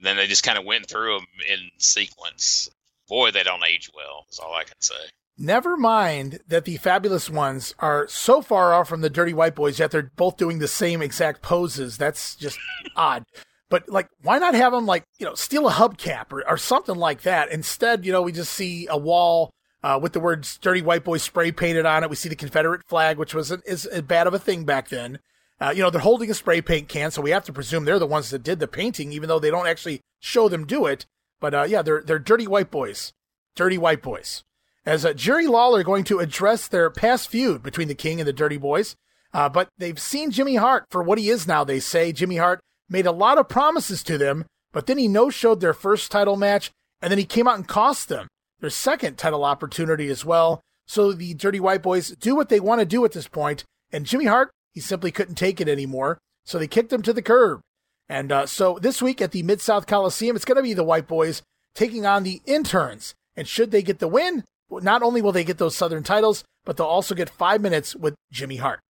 [0.00, 2.68] Then they just kind of went through them in sequence.
[3.08, 4.26] Boy, they don't age well.
[4.30, 4.94] Is all I can say.
[5.36, 9.78] Never mind that the fabulous ones are so far off from the dirty white boys,
[9.78, 11.96] yet they're both doing the same exact poses.
[11.96, 12.58] That's just
[12.96, 13.24] odd.
[13.68, 16.96] But like, why not have them like you know steal a hubcap or, or something
[16.96, 17.50] like that?
[17.50, 19.52] Instead, you know, we just see a wall
[19.84, 22.10] uh, with the words "Dirty White Boys" spray painted on it.
[22.10, 25.18] We see the Confederate flag, which was is bad of a thing back then.
[25.60, 27.98] Uh, you know, they're holding a spray paint can, so we have to presume they're
[27.98, 31.04] the ones that did the painting, even though they don't actually show them do it.
[31.38, 33.12] But uh, yeah, they're they're dirty white boys,
[33.54, 34.42] dirty white boys.
[34.86, 38.34] As uh, Jerry Lawler going to address their past feud between the King and the
[38.34, 38.96] Dirty Boys,
[39.32, 41.64] uh, but they've seen Jimmy Hart for what he is now.
[41.64, 42.60] They say Jimmy Hart
[42.90, 46.70] made a lot of promises to them, but then he no-showed their first title match,
[47.00, 48.28] and then he came out and cost them
[48.64, 50.62] their second title opportunity as well.
[50.86, 53.62] So the Dirty White Boys do what they want to do at this point,
[53.92, 57.20] and Jimmy Hart he simply couldn't take it anymore, so they kicked him to the
[57.20, 57.60] curb.
[58.08, 60.82] And uh, so this week at the Mid South Coliseum, it's going to be the
[60.82, 61.42] White Boys
[61.74, 63.14] taking on the interns.
[63.36, 66.76] And should they get the win, not only will they get those Southern titles, but
[66.76, 68.80] they'll also get five minutes with Jimmy Hart.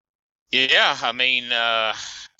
[0.52, 1.94] Yeah, I mean, uh,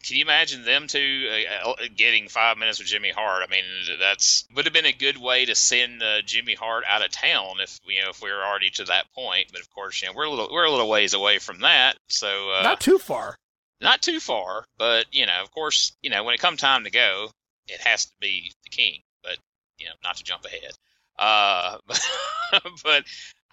[0.04, 1.28] can you imagine them two
[1.64, 3.42] uh, uh, getting five minutes with Jimmy Hart?
[3.42, 3.64] I mean,
[3.98, 7.56] that's would have been a good way to send uh, Jimmy Hart out of town
[7.60, 9.48] if you know if we were already to that point.
[9.50, 11.96] But of course, you know, we're a little we're a little ways away from that,
[12.08, 13.36] so uh, not too far.
[13.80, 14.66] not too far.
[14.76, 17.30] But you know, of course, you know, when it comes time to go,
[17.66, 19.00] it has to be the king.
[19.22, 19.38] But
[19.78, 20.72] you know, not to jump ahead.
[21.18, 21.78] Uh,
[22.84, 23.04] but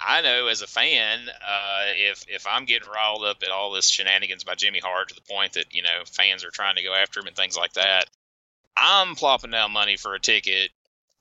[0.04, 3.90] I know as a fan, uh, if if I'm getting riled up at all this
[3.90, 6.94] shenanigans by Jimmy Hart to the point that you know fans are trying to go
[6.94, 8.06] after him and things like that,
[8.76, 10.72] I'm plopping down money for a ticket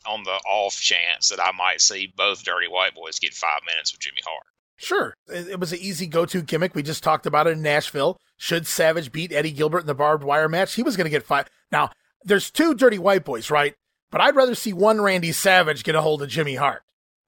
[0.07, 3.93] on the off chance that I might see both Dirty White Boys get five minutes
[3.93, 4.47] with Jimmy Hart.
[4.77, 5.15] Sure.
[5.29, 6.75] It was an easy go to gimmick.
[6.75, 8.17] We just talked about it in Nashville.
[8.39, 11.23] Should Savage beat Eddie Gilbert in the barbed wire match, he was going to get
[11.23, 11.51] five.
[11.71, 11.91] Now,
[12.25, 13.75] there's two dirty white boys, right?
[14.11, 16.83] But I'd rather see one Randy Savage get a hold of Jimmy Hart.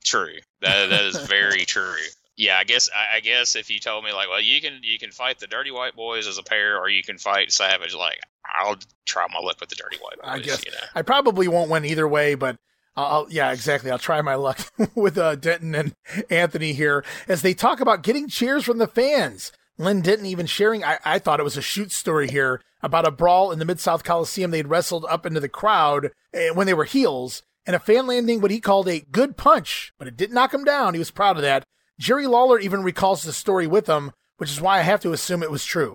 [0.05, 0.35] True.
[0.61, 1.95] That that is very true.
[2.37, 4.99] yeah, I guess I, I guess if you told me like, well, you can you
[4.99, 8.19] can fight the Dirty White Boys as a pair, or you can fight Savage, like
[8.61, 8.77] I'll
[9.07, 10.31] try my luck with the Dirty White Boys.
[10.31, 10.79] I guess you know?
[10.95, 12.57] I probably won't win either way, but
[12.97, 13.91] I'll, yeah, exactly.
[13.91, 14.59] I'll try my luck
[14.95, 15.95] with uh, Denton and
[16.29, 19.51] Anthony here as they talk about getting cheers from the fans.
[19.79, 23.11] Len Denton even sharing, I, I thought it was a shoot story here about a
[23.11, 24.51] brawl in the Mid South Coliseum.
[24.51, 28.41] They'd wrestled up into the crowd eh, when they were heels, and a fan landing
[28.41, 30.95] what he called a good punch, but it didn't knock him down.
[30.95, 31.65] He was proud of that.
[31.99, 35.43] Jerry Lawler even recalls the story with him, which is why I have to assume
[35.43, 35.95] it was true.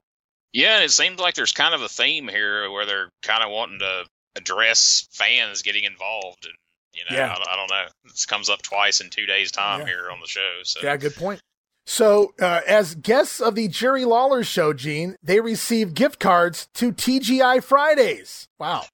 [0.53, 3.52] Yeah, and it seems like there's kind of a theme here where they're kind of
[3.52, 6.53] wanting to address fans getting involved, and
[6.94, 7.34] you know, Yeah.
[7.34, 7.85] I, I don't know.
[8.06, 9.88] This comes up twice in two days' time Yeah.
[9.88, 10.60] here on the show.
[10.64, 11.41] So Yeah, good point.
[11.85, 16.91] So, uh, as guests of the Jerry Lawler show, Gene, they receive gift cards to
[16.91, 18.48] TGI Fridays.
[18.60, 18.85] Wow.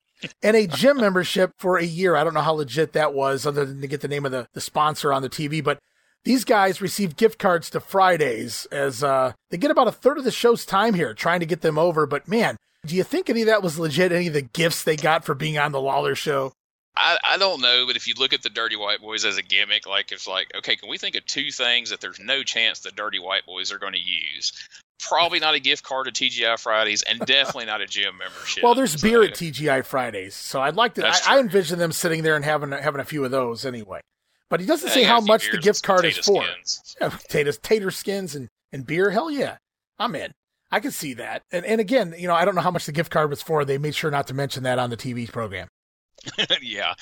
[0.41, 2.15] And a gym membership for a year.
[2.15, 4.47] I don't know how legit that was, other than to get the name of the,
[4.53, 5.63] the sponsor on the TV.
[5.63, 5.79] But
[6.23, 10.23] these guys receive gift cards to Fridays as uh, they get about a third of
[10.23, 12.05] the show's time here trying to get them over.
[12.05, 14.11] But man, do you think any of that was legit?
[14.11, 16.53] Any of the gifts they got for being on the Lawler show?
[16.95, 19.41] I, I don't know, but if you look at the Dirty White Boys as a
[19.41, 22.79] gimmick, like it's like, okay, can we think of two things that there's no chance
[22.79, 24.53] the Dirty White Boys are going to use?
[25.07, 28.63] Probably not a gift card to TGI Fridays, and definitely not a gym membership.
[28.63, 31.07] Well, there's So- beer at TGI Fridays, so I'd like to.
[31.07, 34.01] I, I envision them sitting there and having having a few of those anyway.
[34.49, 36.43] But he doesn't Yeah, say how much the gift card is for.
[36.43, 36.95] skins.
[37.01, 39.09] Yeah, potatoes, tater skins, and and beer.
[39.09, 39.57] Hell yeah,
[39.99, 40.31] I'm in.
[40.71, 41.41] I can see that.
[41.51, 43.65] And and again, you know, I don't know how much the gift card was for.
[43.65, 45.67] They made sure not to mention that on the TV program.
[46.61, 46.93] yeah,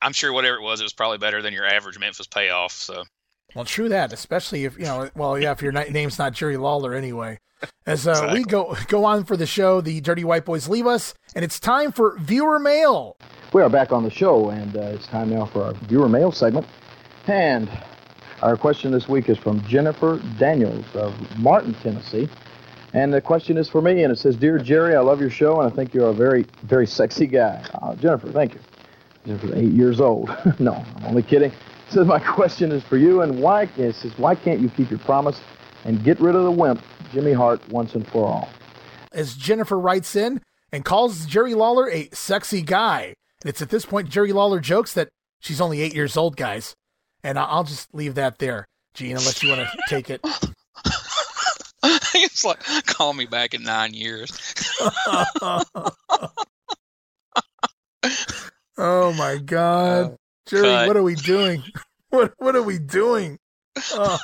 [0.00, 2.72] I'm sure whatever it was, it was probably better than your average Memphis payoff.
[2.72, 3.04] So
[3.54, 5.10] Well, true that, especially if you know.
[5.14, 7.38] Well, yeah, if your name's not Jerry Lawler anyway.
[7.86, 11.14] As uh, we go go on for the show, the Dirty White Boys leave us,
[11.34, 13.16] and it's time for viewer mail.
[13.52, 16.32] We are back on the show, and uh, it's time now for our viewer mail
[16.32, 16.66] segment.
[17.26, 17.68] And
[18.40, 22.28] our question this week is from Jennifer Daniels of Martin, Tennessee.
[22.94, 25.60] And the question is for me, and it says, Dear Jerry, I love your show,
[25.60, 27.64] and I think you're a very, very sexy guy.
[27.80, 28.60] Uh, Jennifer, thank you.
[29.24, 30.28] Jennifer's eight years old.
[30.58, 31.52] no, I'm only kidding.
[31.92, 34.88] It says, My question is for you, and why, it says, why can't you keep
[34.88, 35.38] your promise
[35.84, 36.82] and get rid of the wimp,
[37.12, 38.48] Jimmy Hart, once and for all?
[39.12, 40.40] as Jennifer writes in
[40.72, 43.12] and calls Jerry Lawler a sexy guy.
[43.42, 46.74] And it's at this point Jerry Lawler jokes that she's only eight years old, guys.
[47.22, 50.22] And I- I'll just leave that there, Gene, unless you want to take it.
[51.84, 54.30] it's like call me back in nine years.
[58.78, 60.16] oh my God, uh,
[60.46, 60.86] Jerry, cut.
[60.88, 61.62] what are we doing?
[62.10, 63.38] What what are we doing?
[63.94, 64.18] Oh,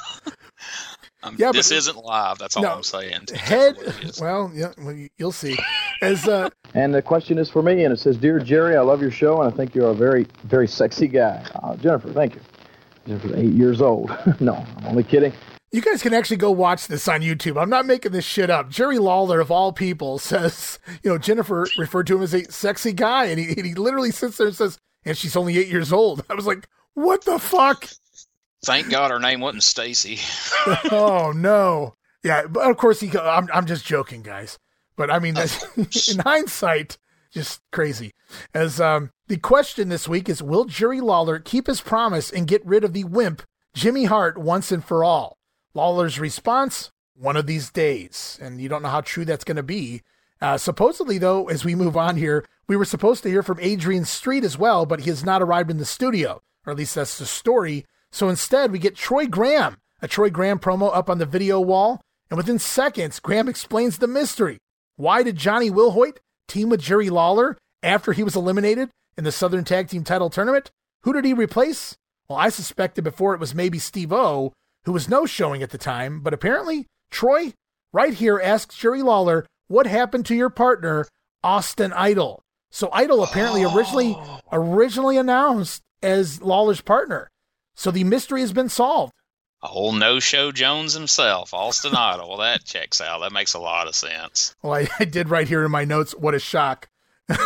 [1.23, 2.39] um, Yeah, this but- isn't live.
[2.39, 3.29] That's all No, I'm saying.
[3.35, 3.77] Head.
[3.77, 4.21] what it is.
[4.21, 5.57] Well, yeah, well, you- you'll see.
[6.03, 9.01] As uh, And the question is for me, and it says, Dear Jerry, I love
[9.01, 11.45] your show, and I think you're a very, very sexy guy.
[11.63, 12.41] Uh, Jennifer, thank you.
[13.07, 14.11] Jennifer's eight years old.
[14.41, 15.33] no, I'm only kidding.
[15.73, 17.61] You guys can actually go watch this on YouTube.
[17.61, 18.69] I'm not making this shit up.
[18.71, 22.93] Jerry Lawler, of all people, says, you know, Jennifer referred to him as a sexy
[22.93, 25.93] guy, and he, and he literally sits there and says, and she's only eight years
[25.93, 26.25] old.
[26.29, 27.89] I was like, what the fuck?
[28.65, 30.19] Thank God her name wasn't Stacy.
[30.91, 31.95] oh no.
[32.25, 33.17] Yeah, but of course he.
[33.17, 34.59] I'm I'm just joking, guys.
[34.97, 35.65] But I mean, that's,
[36.13, 36.99] in hindsight,
[37.31, 38.13] just crazy.
[38.53, 42.67] As um, the question this week is, will Jerry Lawler keep his promise and get
[42.67, 43.43] rid of the wimp
[43.75, 45.39] Jimmy Hart once and for all?
[45.75, 49.63] Lawler's response: One of these days, and you don't know how true that's going to
[49.63, 50.03] be.
[50.41, 54.05] Uh, supposedly, though, as we move on here, we were supposed to hear from Adrian
[54.05, 57.19] Street as well, but he has not arrived in the studio, or at least that's
[57.19, 57.87] the story.
[58.13, 62.01] So instead, we get Troy Graham, a Troy Graham promo up on the video wall,
[62.31, 64.59] and within seconds, Graham explains the mystery.
[64.97, 69.65] Why did Johnny Wilhoit team with Jerry Lawler after he was eliminated in the Southern
[69.65, 70.71] Tag Team title tournament?
[71.05, 71.97] Who did he replace?
[72.29, 74.53] Well, I suspected before it was maybe Steve O,
[74.85, 77.55] who was no showing at the time, but apparently Troy,
[77.93, 81.07] right here, asks Jerry Lawler, what happened to your partner,
[81.43, 82.43] Austin Idol?
[82.71, 84.17] So Idol apparently originally
[84.53, 87.31] originally announced as Lawler's partner.
[87.75, 89.13] So the mystery has been solved.
[89.63, 92.29] Old No Show Jones himself, Austin Idol.
[92.29, 93.21] Well, that checks out.
[93.21, 94.55] That makes a lot of sense.
[94.63, 96.15] Well, I, I did right here in my notes.
[96.15, 96.89] What a shock!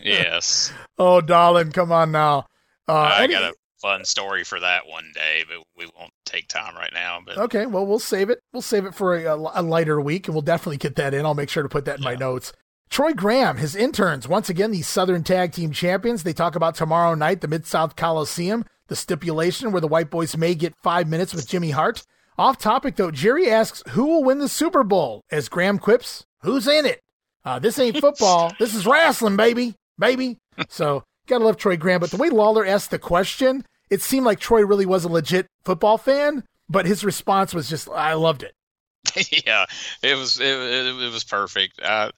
[0.00, 0.72] Yes.
[0.98, 2.46] Oh, darling, come on now.
[2.88, 6.74] Uh, I got a fun story for that one day, but we won't take time
[6.74, 7.18] right now.
[7.24, 8.40] But Okay, well, we'll save it.
[8.52, 11.26] We'll save it for a, a lighter week, and we'll definitely get that in.
[11.26, 12.52] I'll make sure to put that in my notes.
[12.90, 16.22] Troy Graham, his interns, once again, the Southern Tag Team Champions.
[16.22, 20.36] They talk about tomorrow night, the Mid South Coliseum, the stipulation where the White Boys
[20.36, 22.04] may get five minutes with Jimmy Hart.
[22.38, 25.22] Off topic, though, Jerry asks who will win the Super Bowl.
[25.30, 27.00] As Graham quips, who's in it?
[27.44, 28.52] Uh, this ain't football.
[28.58, 29.74] this is wrestling, baby.
[29.98, 30.38] Baby.
[30.68, 32.00] So, gotta love Troy Graham.
[32.00, 35.46] But the way Lawler asked the question, it seemed like Troy really was a legit
[35.64, 36.44] football fan.
[36.68, 38.54] but his response was just, I loved it.
[39.46, 39.66] yeah,
[40.02, 41.80] it was it, it, it was perfect.
[41.82, 42.10] Uh,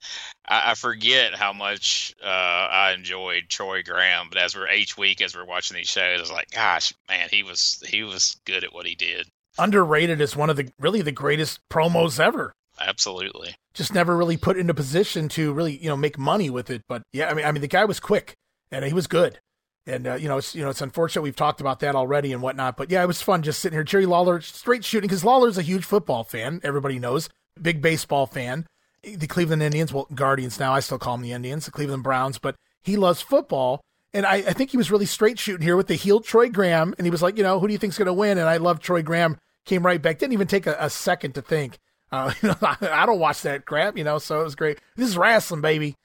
[0.49, 5.21] I, I forget how much uh, I enjoyed Troy Graham, but as we're each week
[5.21, 8.65] as we're watching these shows, I was like, gosh, man, he was he was good
[8.65, 9.29] at what he did.
[9.59, 12.53] Underrated as one of the really the greatest promos ever.
[12.81, 13.55] Absolutely.
[13.73, 16.83] Just never really put into position to really you know make money with it.
[16.89, 18.35] But yeah, I mean, I mean the guy was quick
[18.71, 19.39] and he was good.
[19.87, 22.43] And uh, you know, it's you know, it's unfortunate we've talked about that already and
[22.43, 22.77] whatnot.
[22.77, 23.85] But yeah, it was fun just sitting here.
[23.85, 26.61] Jerry Lawler straight shooting because Lawler's a huge football fan.
[26.65, 27.29] Everybody knows,
[27.61, 28.67] big baseball fan.
[29.15, 30.75] The Cleveland Indians, well, Guardians now.
[30.75, 32.39] I still call them the Indians, the Cleveland Browns.
[32.39, 33.81] But he loves football,
[34.13, 36.95] and I, I think he was really straight shooting here with the heel Troy Graham.
[36.99, 38.39] And he was like, you know, who do you think's going to win?
[38.39, 39.39] And I love Troy Graham.
[39.65, 40.19] Came right back.
[40.19, 41.79] Didn't even take a, a second to think.
[42.13, 44.19] Uh, you know, I don't watch that crap, you know.
[44.19, 44.81] So it was great.
[44.97, 45.97] This is wrestling, baby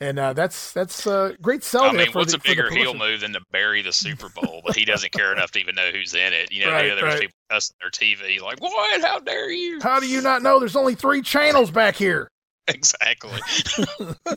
[0.00, 1.84] and uh, that's that's a great sell.
[1.84, 4.62] I mean, what's the, a bigger heel move than to bury the Super Bowl?
[4.64, 6.52] but he doesn't care enough to even know who's in it.
[6.52, 7.20] You know, right, there's right.
[7.20, 9.00] people cussing their TV like, "What?
[9.00, 9.80] How dare you?
[9.82, 10.60] How do you not know?
[10.60, 12.30] There's only three channels back here."
[12.74, 13.40] exactly.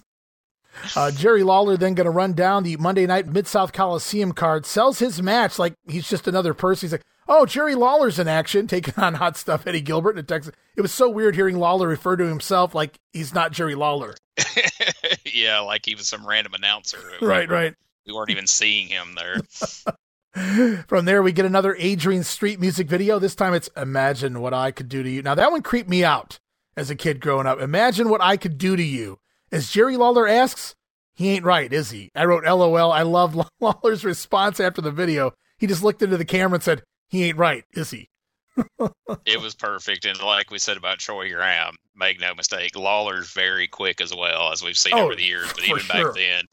[0.95, 4.66] uh, Jerry Lawler then going to run down the Monday Night Mid South Coliseum card,
[4.66, 6.88] sells his match like he's just another person.
[6.88, 10.53] He's like, "Oh, Jerry Lawler's in action, taking on hot stuff Eddie Gilbert in Texas."
[10.76, 14.16] It was so weird hearing Lawler refer to himself like he's not Jerry Lawler.
[15.26, 16.99] yeah, like he was some random announcer.
[17.22, 17.76] Right, right.
[18.08, 19.41] We weren't even seeing him there.
[20.88, 23.20] From there, we get another Adrian Street music video.
[23.20, 25.22] This time it's Imagine What I Could Do to You.
[25.22, 26.40] Now, that one creeped me out
[26.76, 27.60] as a kid growing up.
[27.60, 29.19] Imagine what I could do to you.
[29.52, 30.76] As Jerry Lawler asks,
[31.14, 32.10] he ain't right, is he?
[32.15, 32.91] I wrote LOL.
[32.91, 35.34] I love Lawler's response after the video.
[35.57, 38.07] He just looked into the camera and said, he ain't right, is he?
[39.26, 40.06] it was perfect.
[40.06, 44.52] And like we said about Troy Graham, make no mistake, Lawler's very quick as well,
[44.52, 46.06] as we've seen Oh, over the years, but even sure.
[46.07, 46.45] back then.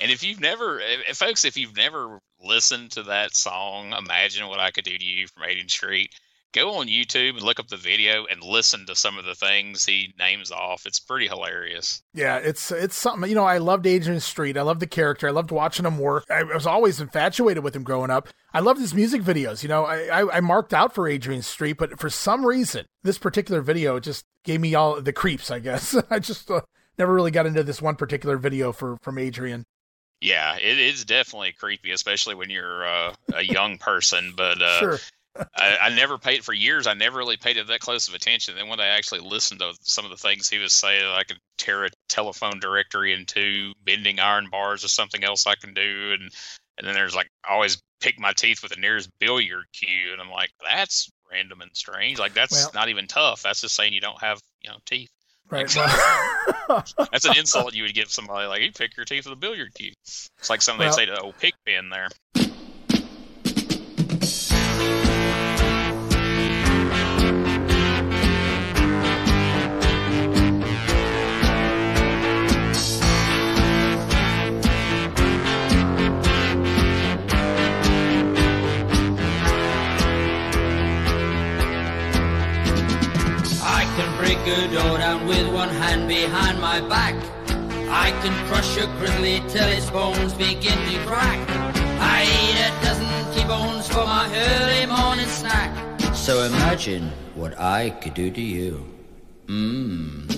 [0.00, 4.60] And if you've never, if, folks, if you've never listened to that song, Imagine What
[4.60, 6.10] I Could Do to You from Adrian Street,
[6.56, 9.84] go on YouTube and look up the video and listen to some of the things
[9.84, 10.86] he names off.
[10.86, 12.02] It's pretty hilarious.
[12.14, 13.28] Yeah, it's it's something.
[13.28, 14.56] You know, I loved Adrian Street.
[14.56, 15.28] I loved the character.
[15.28, 16.24] I loved watching him work.
[16.30, 18.28] I was always infatuated with him growing up.
[18.54, 19.62] I loved his music videos.
[19.62, 23.18] You know, I I, I marked out for Adrian Street, but for some reason, this
[23.18, 25.50] particular video just gave me all the creeps.
[25.50, 26.62] I guess I just uh,
[26.98, 29.66] never really got into this one particular video for from Adrian.
[30.22, 34.32] Yeah, it is definitely creepy, especially when you're uh, a young person.
[34.34, 34.98] But uh, Sure.
[35.56, 36.86] I, I never paid for years.
[36.86, 38.54] I never really paid it that close of attention.
[38.56, 41.38] Then when I actually listened to some of the things he was saying, I could
[41.58, 46.30] tear a telephone directory into bending iron bars or something else I can do, and
[46.78, 50.30] and then there's like always pick my teeth with the nearest billiard cue, and I'm
[50.30, 52.18] like, that's random and strange.
[52.18, 53.42] Like that's Well- not even tough.
[53.42, 55.10] That's just saying you don't have you know teeth.
[55.50, 55.74] Right.
[56.68, 59.40] Well, That's an insult you would give somebody like you pick your teeth with a
[59.40, 59.92] billiard cue.
[60.04, 62.08] It's like something Well- they say to old pig pen there.
[84.46, 87.14] With one hand behind my back.
[87.90, 91.48] I can crush a grizzly till its bones begin to crack.
[91.98, 95.70] I eat a dozen T-bones for my early morning snack.
[96.14, 98.86] So imagine what I could do to you.
[99.46, 100.30] Mmm.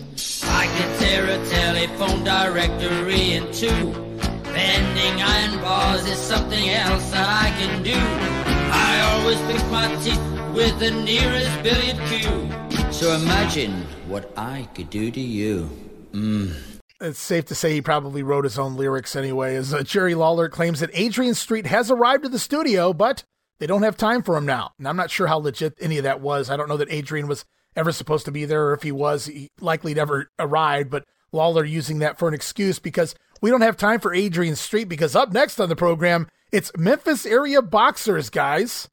[0.45, 3.93] I can tear a telephone directory in two.
[4.55, 7.99] Bending iron bars is something else that I can do.
[8.89, 12.68] I always pick my teeth with the nearest billiard cue.
[12.99, 15.71] So imagine what I could do to you.
[16.11, 16.53] Mmm.
[17.01, 20.49] It's safe to say he probably wrote his own lyrics anyway, as uh, Jerry Lawler
[20.49, 23.23] claims that Adrian Street has arrived at the studio, but
[23.61, 24.73] they don't have time for him now.
[24.79, 26.51] And I'm not sure how legit any of that was.
[26.51, 27.45] I don't know that Adrian was
[27.77, 31.65] ever supposed to be there, or if he was, he likely never arrived, but Lawler
[31.65, 35.33] using that for an excuse because we don't have time for Adrian Street because up
[35.33, 38.89] next on the program, it's Memphis area boxers, guys.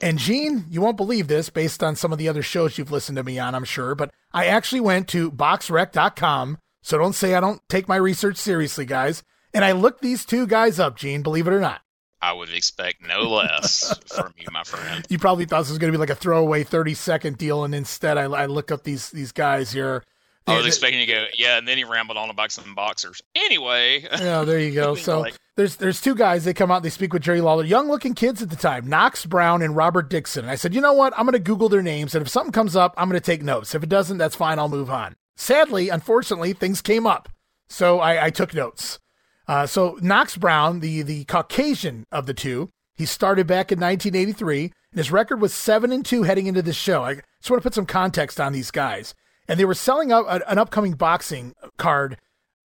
[0.00, 3.16] And Gene, you won't believe this based on some of the other shows you've listened
[3.16, 6.58] to me on, I'm sure, but I actually went to boxrec.com.
[6.82, 9.22] So don't say I don't take my research seriously, guys.
[9.52, 11.80] And I looked these two guys up, Gene, believe it or not.
[12.20, 15.04] I would expect no less from you, my friend.
[15.08, 17.64] You probably thought this was going to be like a throwaway 30 second deal.
[17.64, 20.02] And instead I, I look up these, these guys here.
[20.46, 23.20] I was expecting you to go, yeah, and then he rambled on about some boxers.
[23.34, 24.94] Anyway, Yeah, there you go.
[24.96, 26.44] So Like- there's there's two guys.
[26.44, 26.84] They come out.
[26.84, 30.08] They speak with Jerry Lawler, young looking kids at the time, Knox Brown and Robert
[30.08, 30.44] Dixon.
[30.44, 31.12] And I said, you know what?
[31.16, 33.42] I'm going to Google their names, and if something comes up, I'm going to take
[33.42, 33.74] notes.
[33.74, 34.60] If it doesn't, that's fine.
[34.60, 35.16] I'll move on.
[35.36, 37.28] Sadly, unfortunately, things came up,
[37.68, 39.00] so I, I took notes.
[39.48, 44.72] Uh, so Knox Brown, the the Caucasian of the two, he started back in 1983.
[44.92, 47.02] And his record was seven and two heading into this show.
[47.02, 49.14] I just want to put some context on these guys.
[49.48, 52.16] And they were selling out an upcoming boxing card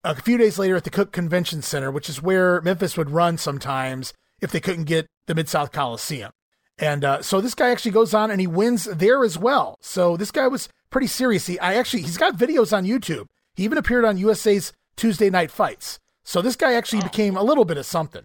[0.04, 3.38] a few days later at the Cook Convention Center, which is where Memphis would run
[3.38, 6.30] sometimes if they couldn't get the Mid South Coliseum.
[6.78, 9.78] And uh, so this guy actually goes on and he wins there as well.
[9.80, 11.46] So this guy was pretty serious.
[11.46, 13.26] He, I actually, he's got videos on YouTube.
[13.54, 15.98] He even appeared on USA's Tuesday Night Fights.
[16.24, 17.04] So this guy actually oh.
[17.04, 18.24] became a little bit of something.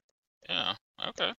[0.50, 0.74] Yeah.
[1.10, 1.34] Okay.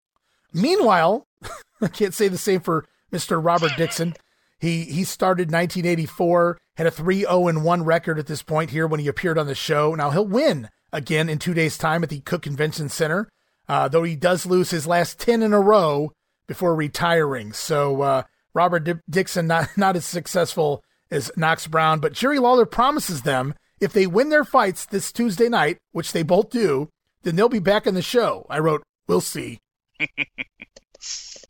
[0.52, 1.26] Meanwhile,
[1.82, 3.44] I can't say the same for Mr.
[3.44, 4.14] Robert Dixon.
[4.61, 9.09] He he started 1984, had a 3-0 1 record at this point here when he
[9.09, 9.95] appeared on the show.
[9.95, 13.28] Now he'll win again in two days' time at the Cook Convention Center,
[13.69, 16.12] uh, though he does lose his last 10 in a row
[16.47, 17.53] before retiring.
[17.53, 18.23] So uh,
[18.53, 23.55] Robert D- Dixon not not as successful as Knox Brown, but Jerry Lawler promises them
[23.81, 26.91] if they win their fights this Tuesday night, which they both do,
[27.23, 28.47] then they'll be back in the show.
[28.51, 29.59] I wrote, "We'll see."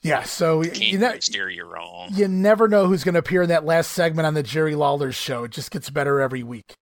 [0.03, 2.11] Yeah, so you, ne- steer you wrong.
[2.13, 5.13] You never know who's going to appear in that last segment on the Jerry Lawler
[5.13, 5.45] show.
[5.45, 6.75] It just gets better every week.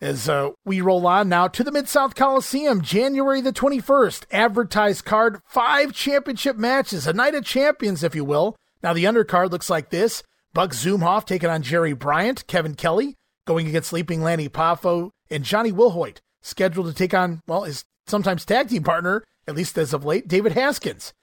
[0.00, 5.04] As uh, we roll on now to the Mid South Coliseum, January the 21st, advertised
[5.04, 8.56] card, five championship matches, a night of champions, if you will.
[8.82, 10.22] Now, the undercard looks like this
[10.52, 13.14] Buck Zumhofe taking on Jerry Bryant, Kevin Kelly
[13.46, 18.44] going against Leaping Lanny Poffo, and Johnny Wilhoit, scheduled to take on, well, his sometimes
[18.44, 21.14] tag team partner, at least as of late, David Haskins.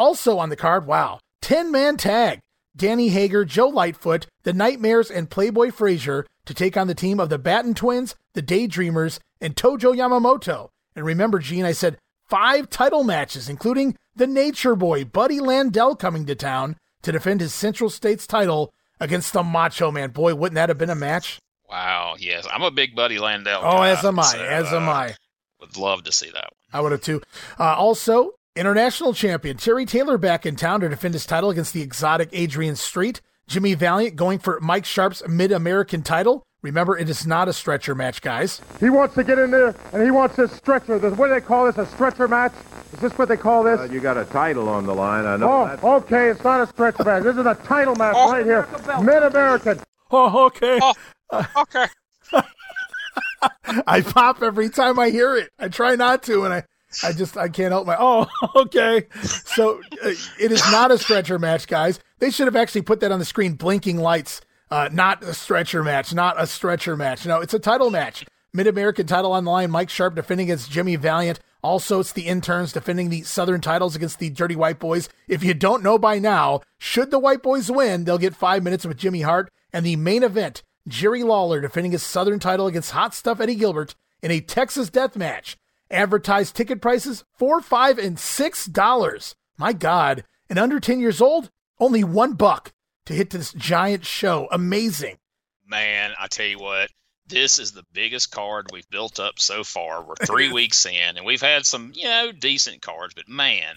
[0.00, 2.40] Also on the card, wow, 10 man tag.
[2.74, 7.28] Danny Hager, Joe Lightfoot, the Nightmares, and Playboy Frazier to take on the team of
[7.28, 10.70] the Batten Twins, the Daydreamers, and Tojo Yamamoto.
[10.96, 16.24] And remember, Gene, I said five title matches, including the Nature Boy, Buddy Landel, coming
[16.24, 20.12] to town to defend his Central States title against the Macho Man.
[20.12, 21.38] Boy, wouldn't that have been a match?
[21.68, 22.46] Wow, yes.
[22.50, 23.58] I'm a big Buddy Landel.
[23.58, 24.22] Oh, guy, as am I.
[24.22, 25.14] so, as uh, am I.
[25.60, 26.52] Would love to see that one.
[26.72, 27.20] I would have too.
[27.58, 31.80] Uh, also, International champion Terry Taylor back in town to defend his title against the
[31.80, 33.22] exotic Adrian Street.
[33.46, 36.42] Jimmy Valiant going for Mike Sharpe's Mid American title.
[36.60, 38.60] Remember, it is not a stretcher match, guys.
[38.78, 40.98] He wants to get in there, and he wants this stretcher.
[40.98, 41.78] This, what do they call this?
[41.78, 42.52] A stretcher match?
[42.92, 43.80] Is this what they call this?
[43.80, 45.24] Uh, you got a title on the line.
[45.24, 45.78] I know.
[45.82, 46.28] Oh, okay.
[46.28, 47.22] It's not a stretcher match.
[47.22, 48.68] This is a title match oh, right here.
[49.02, 49.80] Mid American.
[50.10, 50.78] Oh, okay.
[50.82, 51.86] Oh, okay.
[53.86, 55.48] I pop every time I hear it.
[55.58, 56.64] I try not to, and I
[57.02, 57.96] I just I can't help my.
[57.98, 58.26] Oh,
[58.56, 59.06] okay.
[59.22, 62.00] So uh, it is not a stretcher match, guys.
[62.18, 64.40] They should have actually put that on the screen, blinking lights.
[64.70, 66.14] Uh, not a stretcher match.
[66.14, 67.26] Not a stretcher match.
[67.26, 68.24] No, it's a title match.
[68.52, 69.70] Mid American title on the line.
[69.70, 71.40] Mike Sharpe defending against Jimmy Valiant.
[71.62, 75.08] Also, it's the interns defending the Southern titles against the Dirty White Boys.
[75.28, 78.86] If you don't know by now, should the White Boys win, they'll get five minutes
[78.86, 79.50] with Jimmy Hart.
[79.72, 83.94] And the main event, Jerry Lawler defending his Southern title against Hot Stuff Eddie Gilbert
[84.22, 85.56] in a Texas death match.
[85.90, 89.34] Advertised ticket prices four, five, and six dollars.
[89.58, 90.24] My God.
[90.48, 92.72] And under 10 years old, only one buck
[93.06, 94.48] to hit this giant show.
[94.50, 95.18] Amazing.
[95.66, 96.90] Man, I tell you what,
[97.26, 100.02] this is the biggest card we've built up so far.
[100.02, 103.76] We're three weeks in, and we've had some, you know, decent cards, but man,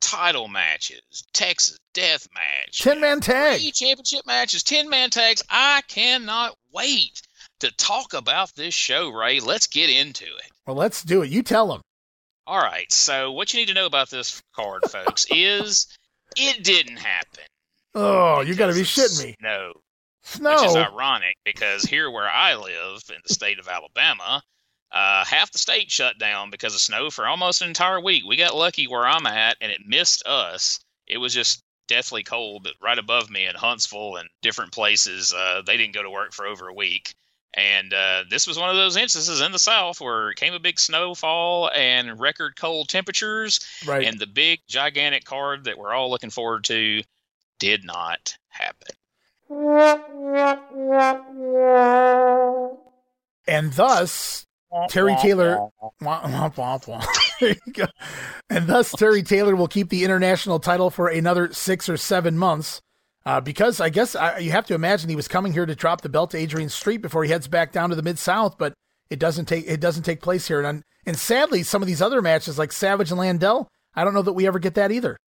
[0.00, 1.02] title matches,
[1.32, 5.42] Texas death match, 10 man tag, championship matches, 10 man tags.
[5.50, 7.22] I cannot wait
[7.60, 9.40] to talk about this show, Ray.
[9.40, 10.50] Let's get into it.
[10.68, 11.30] Well, let's do it.
[11.30, 11.80] You tell them.
[12.46, 12.92] All right.
[12.92, 15.86] So, what you need to know about this card, folks, is
[16.36, 17.44] it didn't happen.
[17.94, 19.34] Oh, you got to be shitting me.
[19.40, 19.72] No.
[20.24, 20.56] Snow.
[20.56, 24.42] Which is ironic because here where I live in the state of Alabama,
[24.92, 28.24] uh, half the state shut down because of snow for almost an entire week.
[28.26, 30.80] We got lucky where I'm at, and it missed us.
[31.06, 35.62] It was just deathly cold, but right above me in Huntsville and different places, uh,
[35.64, 37.14] they didn't go to work for over a week.
[37.54, 40.60] And uh, this was one of those instances in the South where it came a
[40.60, 43.60] big snowfall and record cold temperatures.
[43.86, 44.06] Right.
[44.06, 47.02] And the big, gigantic card that we're all looking forward to
[47.58, 48.94] did not happen.
[53.46, 54.46] And thus,
[54.90, 55.70] Terry Taylor.
[57.40, 57.86] there you go.
[58.50, 62.82] And thus, Terry Taylor will keep the international title for another six or seven months.
[63.28, 66.00] Uh, because I guess I, you have to imagine he was coming here to drop
[66.00, 68.72] the belt to Adrian Street before he heads back down to the Mid South, but
[69.10, 70.62] it doesn't take it doesn't take place here.
[70.62, 74.22] And and sadly, some of these other matches like Savage and Landel, I don't know
[74.22, 75.18] that we ever get that either.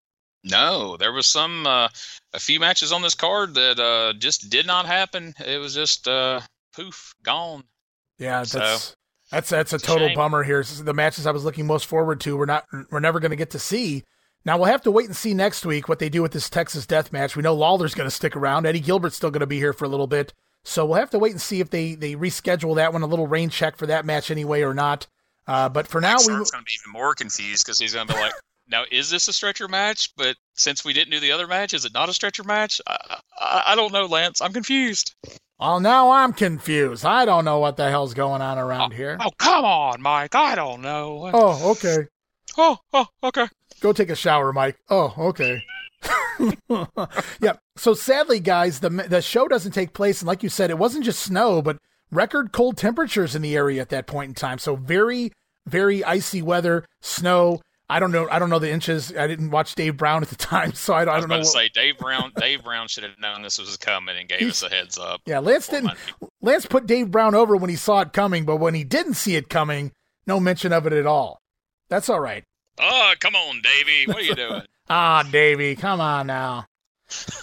[0.43, 1.89] No, there was some uh,
[2.33, 5.35] a few matches on this card that uh, just did not happen.
[5.47, 6.41] It was just uh,
[6.75, 7.65] poof, gone.
[8.19, 8.95] Yeah, that's so,
[9.31, 10.65] that's that's a total a bummer here.
[10.65, 13.51] The matches I was looking most forward to, we're not we're never going to get
[13.51, 14.05] to see.
[14.45, 16.87] Now we'll have to wait and see next week what they do with this Texas
[16.87, 17.37] death match.
[17.37, 18.67] We know Lawler's going to stick around.
[18.67, 20.33] Eddie Gilbert's still going to be here for a little bit.
[20.65, 23.27] So we'll have to wait and see if they, they reschedule that one, a little
[23.27, 25.07] rain check for that match anyway or not.
[25.47, 28.15] Uh, but for now, we're going to be even more confused because he's going to
[28.15, 28.33] be like,
[28.69, 30.15] now is this a stretcher match?
[30.17, 32.81] But since we didn't do the other match, is it not a stretcher match?
[32.87, 34.41] I, I, I don't know, Lance.
[34.41, 35.15] I'm confused.
[35.59, 37.05] Well, now I'm confused.
[37.05, 39.19] I don't know what the hell's going on around here.
[39.21, 40.35] Oh, come on, Mike.
[40.35, 41.31] I don't know.
[41.35, 42.07] Oh, okay.
[42.57, 43.47] Oh, oh, okay.
[43.81, 44.77] Go take a shower, Mike.
[44.89, 45.63] Oh, okay.
[47.41, 47.55] yeah.
[47.77, 51.05] So sadly, guys, the the show doesn't take place, and like you said, it wasn't
[51.05, 51.79] just snow, but
[52.11, 54.59] record cold temperatures in the area at that point in time.
[54.59, 55.33] So very,
[55.67, 57.61] very icy weather, snow.
[57.89, 58.29] I don't know.
[58.31, 59.13] I don't know the inches.
[59.17, 61.29] I didn't watch Dave Brown at the time, so I don't, I I was don't
[61.31, 61.35] know.
[61.37, 62.33] about to say Dave Brown.
[62.37, 65.21] Dave Brown should have known this was coming and gave us a heads up.
[65.27, 65.93] yeah, Lance didn't.
[66.41, 69.35] Lance put Dave Brown over when he saw it coming, but when he didn't see
[69.37, 69.91] it coming,
[70.27, 71.41] no mention of it at all.
[71.89, 72.45] That's all right.
[72.81, 74.07] Oh, come on, Davey.
[74.07, 74.63] What are you doing?
[74.93, 76.67] Ah, Davey, come on now.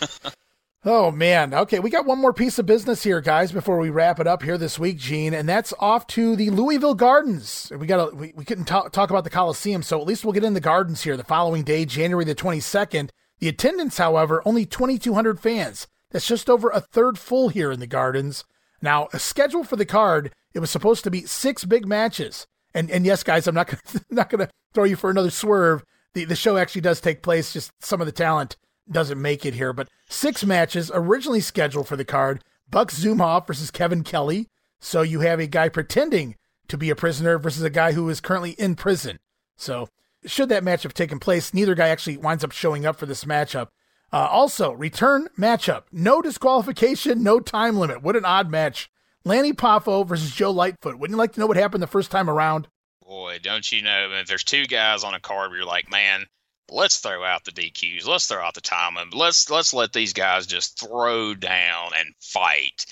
[0.83, 1.53] oh man.
[1.53, 4.43] Okay, we got one more piece of business here, guys, before we wrap it up
[4.43, 7.71] here this week, Gene, and that's off to the Louisville Gardens.
[7.73, 10.43] We got we, we couldn't talk, talk about the Coliseum, so at least we'll get
[10.43, 13.11] in the Gardens here the following day, January the 22nd.
[13.39, 15.87] The attendance, however, only 2,200 fans.
[16.11, 18.43] That's just over a third full here in the Gardens.
[18.81, 22.45] Now, a schedule for the card, it was supposed to be six big matches.
[22.73, 25.83] And and yes, guys, I'm not gonna not gonna throw you for another swerve.
[26.13, 28.57] The the show actually does take place, just some of the talent
[28.89, 29.73] doesn't make it here.
[29.73, 32.43] But six matches originally scheduled for the card.
[32.69, 34.47] Buck Zumhofe versus Kevin Kelly.
[34.79, 36.35] So you have a guy pretending
[36.67, 39.19] to be a prisoner versus a guy who is currently in prison.
[39.55, 39.89] So
[40.25, 43.23] should that match have taken place, neither guy actually winds up showing up for this
[43.23, 43.69] matchup.
[44.11, 45.83] Uh, also, return matchup.
[45.91, 48.01] No disqualification, no time limit.
[48.01, 48.89] What an odd match.
[49.25, 50.97] Lanny Poffo versus Joe Lightfoot.
[50.97, 52.67] Wouldn't you like to know what happened the first time around?
[53.05, 54.09] Boy, don't you know?
[54.13, 56.25] If there's two guys on a card you're like, man,
[56.69, 60.13] let's throw out the DQs, let's throw out the time limit, let's let's let these
[60.13, 62.85] guys just throw down and fight.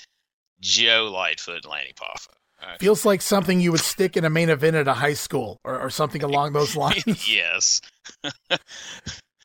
[0.60, 2.28] Joe Lightfoot and Lanny Poffo.
[2.62, 5.60] Uh, Feels like something you would stick in a main event at a high school
[5.64, 7.28] or, or something along those lines.
[7.30, 7.82] yes.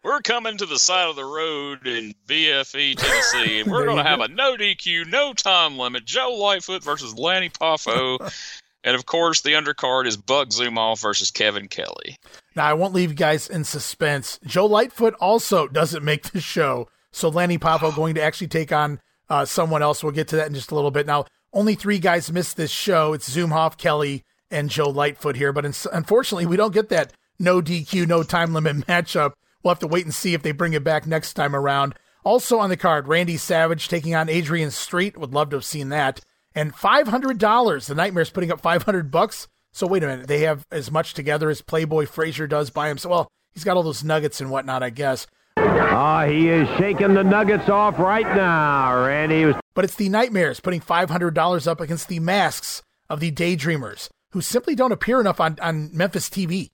[0.03, 4.03] We're coming to the side of the road in BFE, Tennessee, and we're going to
[4.03, 4.25] have go.
[4.25, 6.05] a no DQ, no time limit.
[6.05, 8.17] Joe Lightfoot versus Lanny Poffo.
[8.83, 12.17] and of course, the undercard is Buck Zumhofe versus Kevin Kelly.
[12.55, 14.39] Now, I won't leave you guys in suspense.
[14.43, 16.89] Joe Lightfoot also doesn't make the show.
[17.11, 18.99] So Lanny Poffo going to actually take on
[19.29, 20.03] uh, someone else.
[20.03, 21.05] We'll get to that in just a little bit.
[21.05, 23.13] Now, only three guys missed this show.
[23.13, 25.53] It's Zumhofe, Kelly, and Joe Lightfoot here.
[25.53, 29.33] But in, unfortunately, we don't get that no DQ, no time limit matchup.
[29.63, 31.95] We'll have to wait and see if they bring it back next time around.
[32.23, 35.17] Also on the card, Randy Savage taking on Adrian Street.
[35.17, 36.21] Would love to have seen that.
[36.53, 37.88] And five hundred dollars.
[37.88, 39.47] The Nightmares putting up five hundred bucks.
[39.71, 43.09] So wait a minute, they have as much together as Playboy Frazier does by himself.
[43.11, 45.27] Well, he's got all those nuggets and whatnot, I guess.
[45.57, 49.45] Ah, he is shaking the nuggets off right now, Randy.
[49.45, 53.31] Was But it's the Nightmares putting five hundred dollars up against the masks of the
[53.31, 56.69] Daydreamers, who simply don't appear enough on, on Memphis TV.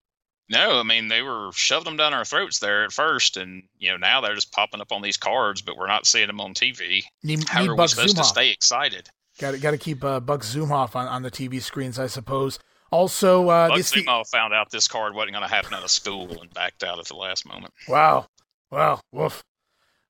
[0.50, 3.92] No, I mean they were shoving them down our throats there at first, and you
[3.92, 6.54] know now they're just popping up on these cards, but we're not seeing them on
[6.54, 7.04] TV.
[7.24, 9.10] Need, How need are we Buck supposed to stay excited?
[9.40, 12.60] Got to got to keep uh, Buck Zumhofe on, on the TV screens, I suppose.
[12.92, 15.90] Also, uh, Buck this the, found out this card wasn't going to happen at a
[15.90, 17.74] school and backed out at the last moment.
[17.88, 18.28] Wow.
[18.72, 19.02] Wow.
[19.12, 19.44] Woof.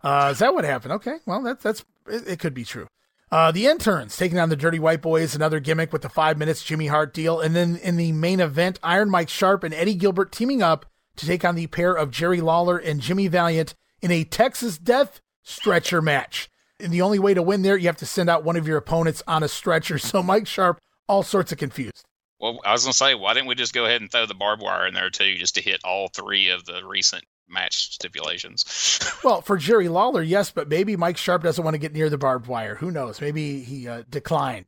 [0.03, 0.93] Uh, is that what happened?
[0.93, 1.17] Okay.
[1.25, 2.87] Well, that's that's it, it could be true.
[3.29, 6.63] Uh, the interns taking on the Dirty White Boys, another gimmick with the five minutes
[6.63, 10.31] Jimmy Hart deal, and then in the main event, Iron Mike Sharpe and Eddie Gilbert
[10.31, 10.85] teaming up
[11.17, 15.19] to take on the pair of Jerry Lawler and Jimmy Valiant in a Texas Death
[15.43, 16.49] stretcher match.
[16.79, 18.77] And the only way to win there, you have to send out one of your
[18.77, 19.97] opponents on a stretcher.
[20.07, 20.79] So Mike Sharpe,
[21.09, 22.05] all sorts of confused.
[22.39, 24.35] Well, I was going to say, why didn't we just go ahead and throw the
[24.35, 28.99] barbed wire in there too, just to hit all three of the recent match stipulations?
[29.23, 32.19] Well, for Jerry Lawler, yes, but maybe Mike Sharpe doesn't want to get near the
[32.19, 32.75] barbed wire.
[32.75, 33.19] Who knows?
[33.19, 34.65] Maybe he uh, declined.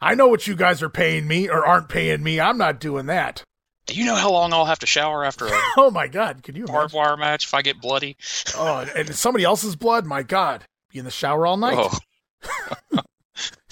[0.00, 2.40] I know what you guys are paying me or aren't paying me.
[2.40, 3.42] I'm not doing that.
[3.86, 6.42] Do you know how long I'll have to shower after a Oh my God!
[6.42, 7.08] Could you barbed imagine?
[7.08, 8.16] wire match if I get bloody?
[8.56, 10.04] Oh, and somebody else's blood.
[10.06, 10.64] My God!
[10.90, 11.76] Be in the shower all night.
[11.78, 11.98] Oh.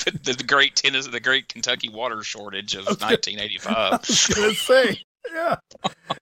[0.05, 3.77] the, the great tennis, the great Kentucky water shortage of 1985.
[3.77, 5.57] I was gonna say, yeah,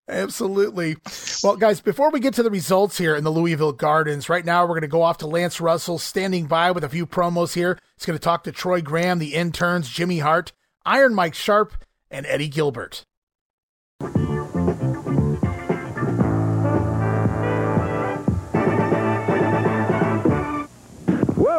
[0.08, 0.96] absolutely.
[1.42, 4.64] Well, guys, before we get to the results here in the Louisville Gardens, right now
[4.64, 7.78] we're going to go off to Lance Russell standing by with a few promos here.
[7.96, 10.52] He's going to talk to Troy Graham, the interns, Jimmy Hart,
[10.84, 11.74] Iron Mike Sharpe,
[12.10, 13.04] and Eddie Gilbert.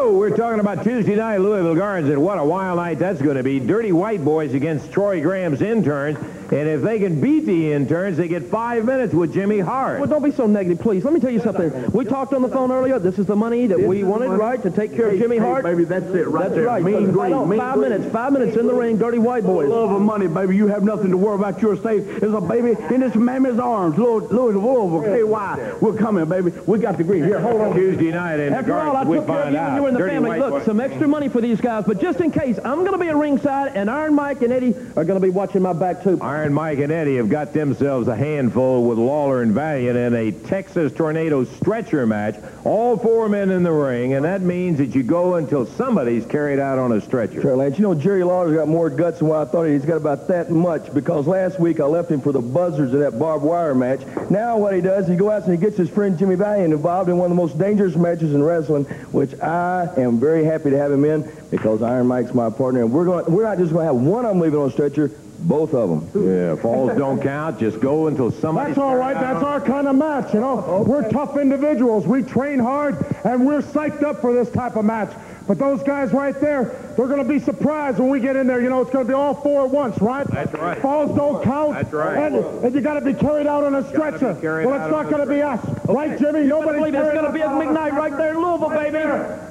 [0.02, 3.38] Whoa, we're talking about Tuesday night Louisville Gardens, and what a wild night that's going
[3.38, 3.60] to be.
[3.60, 8.28] Dirty White Boys against Troy Graham's interns, and if they can beat the interns, they
[8.28, 10.00] get five minutes with Jimmy Hart.
[10.00, 11.04] Well, don't be so negative, please.
[11.06, 11.92] Let me tell you something.
[11.92, 12.98] We talked on the phone earlier.
[12.98, 15.64] This is the money that we wanted, right, to take care of Jimmy Hart?
[15.64, 16.64] baby, that's it right That's there.
[16.66, 16.82] right.
[16.84, 17.90] Mean Five- green, mean five green.
[17.92, 18.12] minutes.
[18.12, 18.98] Five minutes in the ring.
[18.98, 19.70] Dirty White Boys.
[19.70, 20.56] Love of money, baby.
[20.56, 21.62] You have nothing to worry about.
[21.62, 22.20] You're safe.
[22.20, 24.00] There's a baby in this mammy's arms.
[24.00, 25.78] Louis, Louis Louisville, KY.
[25.80, 26.52] We're coming, baby.
[26.66, 27.24] We got the green.
[27.24, 27.76] Here, hold on.
[27.76, 29.91] Tuesday night in After the all, I we took care of find you out.
[29.94, 30.40] When you were in the Dirty family.
[30.40, 30.66] Look, Boys.
[30.66, 33.16] some extra money for these guys, but just in case, I'm going to be at
[33.16, 36.20] ringside, and Iron Mike and Eddie are going to be watching my back, too.
[36.22, 40.32] Iron Mike and Eddie have got themselves a handful with Lawler and Valiant in a
[40.32, 42.36] Texas Tornado stretcher match.
[42.64, 46.60] All four men in the ring, and that means that you go until somebody's carried
[46.60, 47.42] out on a stretcher.
[47.42, 47.78] Sure, Lance.
[47.78, 49.66] You know, Jerry Lawler's got more guts than what I thought.
[49.66, 53.00] He's got about that much because last week I left him for the buzzers in
[53.00, 54.02] that barbed wire match.
[54.30, 57.10] Now what he does, he goes out and he gets his friend Jimmy Valiant involved
[57.10, 60.78] in one of the most dangerous matches in wrestling, which I am very happy to
[60.78, 63.26] have him in because Iron Mike's my partner, and we're going.
[63.32, 65.90] We're not just going to have one of them leaving on a stretcher, both of
[65.90, 66.28] them.
[66.28, 67.60] Yeah, falls don't count.
[67.60, 69.16] Just go until somebody's That's all right.
[69.16, 70.84] out That's our kind of match, you know.
[70.88, 72.08] We're tough individuals.
[72.08, 75.14] We train hard, and we're psyched up for this type of match.
[75.48, 78.62] But those guys right there, they're going to be surprised when we get in there.
[78.62, 80.26] You know, it's going to be all four at once, right?
[80.28, 80.78] That's right.
[80.78, 81.74] Falls don't count.
[81.74, 82.18] That's right.
[82.18, 84.38] And, and you got to be carried out on a stretcher.
[84.40, 86.44] carried Well, it's not going to be us, right, Jimmy?
[86.44, 89.51] Nobody's believe it's going to be at on a McKnight right there in Louisville, baby.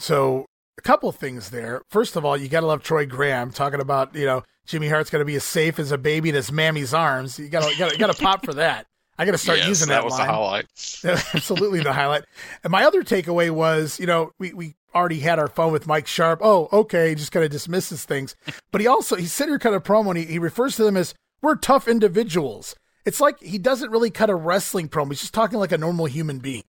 [0.00, 0.46] So
[0.78, 1.82] a couple things there.
[1.88, 5.10] First of all, you got to love Troy Graham talking about you know Jimmy Hart's
[5.10, 7.38] going to be as safe as a baby in his mammy's arms.
[7.38, 8.86] You got to got to pop for that.
[9.18, 10.26] I got to start yes, using that that, was line.
[10.26, 10.66] the highlight.
[11.34, 12.24] Absolutely the highlight.
[12.64, 16.06] And my other takeaway was, you know, we, we already had our fun with Mike
[16.06, 16.40] Sharpe.
[16.42, 18.34] Oh, okay, he just kind of dismisses things.
[18.70, 20.96] But he also, he said here cut a promo and he, he refers to them
[20.96, 21.12] as,
[21.42, 22.74] we're tough individuals.
[23.04, 25.08] It's like he doesn't really cut a wrestling promo.
[25.08, 26.62] He's just talking like a normal human being.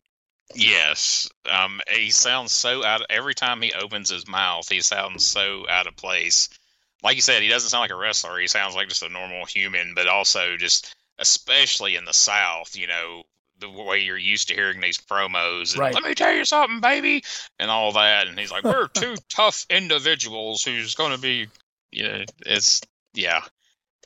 [0.54, 3.02] Yes, um, he sounds so out.
[3.10, 6.48] every time he opens his mouth, he sounds so out of place.
[7.02, 8.38] Like you said, he doesn't sound like a wrestler.
[8.38, 12.86] He sounds like just a normal human, but also just, especially in the South, you
[12.86, 13.22] know,
[13.60, 15.72] the way you're used to hearing these promos.
[15.72, 15.94] And, Right.
[15.94, 17.24] Let me tell you something, baby,
[17.58, 18.26] and all that.
[18.26, 21.48] And he's like, "We're two tough individuals who's going to be,
[21.90, 22.80] you know, it's
[23.14, 23.42] yeah."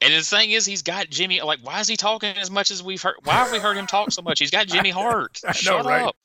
[0.01, 1.41] And the thing is, he's got Jimmy.
[1.43, 3.15] Like, why is he talking as much as we've heard?
[3.23, 4.41] Why have we heard him talk so much?
[4.41, 5.41] He's got Jimmy Hart.
[5.45, 6.07] I know, Shut right?
[6.07, 6.17] up.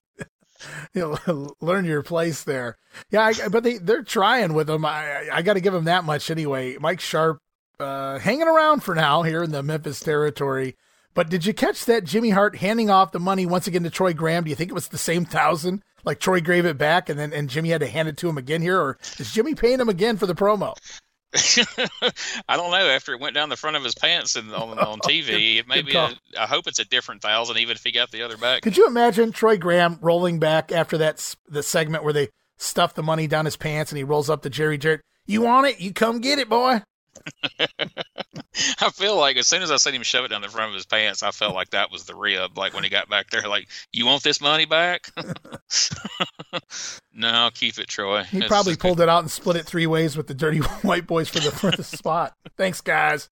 [0.94, 2.78] You know, learn your place there.
[3.12, 4.86] Yeah, I, but they, they're trying with him.
[4.86, 6.78] I, I got to give him that much anyway.
[6.80, 7.40] Mike Sharpe
[7.80, 10.76] uh, hanging around for now here in the Memphis territory.
[11.14, 14.14] But did you catch that Jimmy Hart handing off the money once again to Troy
[14.14, 14.44] Graham?
[14.44, 15.84] Do you think it was the same thousand?
[16.04, 18.38] Like Troy gave it back and then and Jimmy had to hand it to him
[18.38, 20.76] again here, or is Jimmy paying him again for the promo?
[21.36, 22.88] I don't know.
[22.88, 25.82] After it went down the front of his pants and on, on TV, it may
[25.82, 25.95] be.
[25.95, 28.62] A, I hope it's a different thousand, even if he got the other back.
[28.62, 33.04] Could you imagine Troy Graham rolling back after that the segment where they stuff the
[33.04, 35.02] money down his pants and he rolls up to Jerry Jarrett?
[35.26, 35.80] You want it?
[35.82, 36.82] You come get it, boy.
[38.81, 40.76] I feel like as soon as I seen him shove it down the front of
[40.76, 42.57] his pants, I felt like that was the rib.
[42.57, 45.11] Like when he got back there, like, "You want this money back?"
[47.14, 48.23] no, keep it, Troy.
[48.23, 51.07] He It's- probably pulled it out and split it three ways with the dirty white
[51.07, 52.34] boys for the for the spot.
[52.57, 53.30] Thanks, guys.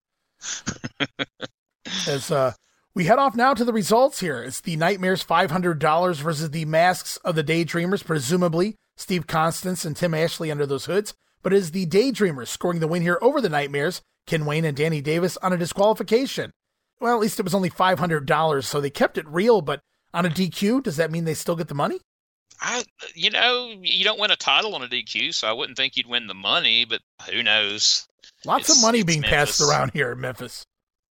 [2.06, 2.52] As uh,
[2.94, 6.50] we head off now to the results here, it's the Nightmares five hundred dollars versus
[6.50, 11.14] the Masks of the Daydreamers, presumably Steve Constance and Tim Ashley under those hoods.
[11.46, 14.76] But it is the Daydreamers scoring the win here over the Nightmares, Ken Wayne and
[14.76, 16.50] Danny Davis on a disqualification.
[16.98, 19.60] Well, at least it was only five hundred dollars, so they kept it real.
[19.60, 19.78] But
[20.12, 22.00] on a DQ, does that mean they still get the money?
[22.60, 22.82] I,
[23.14, 26.08] you know, you don't win a title on a DQ, so I wouldn't think you'd
[26.08, 26.84] win the money.
[26.84, 28.08] But who knows?
[28.44, 30.66] Lots It's- of money being passed around here in Memphis.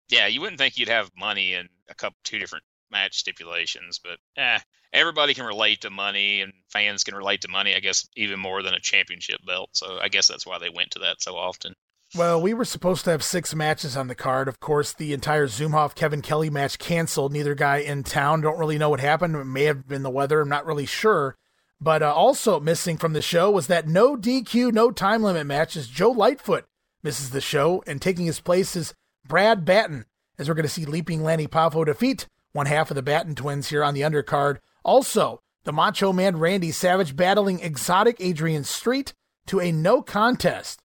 [0.10, 4.18] Yeah, you wouldn't think you'd have money in a couple, two different match stipulations, but
[4.42, 4.60] eh,
[4.94, 7.76] everybody can relate to money, and fans can relate to money.
[7.76, 9.72] I guess even more than a championship belt.
[9.74, 11.74] So I guess that's why they went to that so often.
[12.16, 14.48] Well, we were supposed to have six matches on the card.
[14.48, 17.34] Of course, the entire Zumhofe Kevin Kelly match canceled.
[17.34, 18.42] Neither guy in town.
[18.42, 19.36] Don't really know what happened.
[19.36, 20.42] It may have been the weather.
[20.42, 21.36] I'm not really sure.
[21.82, 25.76] But uh, also missing from the show was that no DQ, no time limit match
[25.76, 26.66] as Joe Lightfoot
[27.02, 28.94] misses the show, and taking his place is
[29.28, 30.06] Brad Batten,
[30.38, 33.70] as we're going to see Leaping Lanny Poffo defeat one half of the Batten twins
[33.70, 34.58] here on the undercard.
[34.84, 39.14] Also, the Macho Man Randy Savage battling exotic Adrian Street
[39.48, 40.80] to a no contest.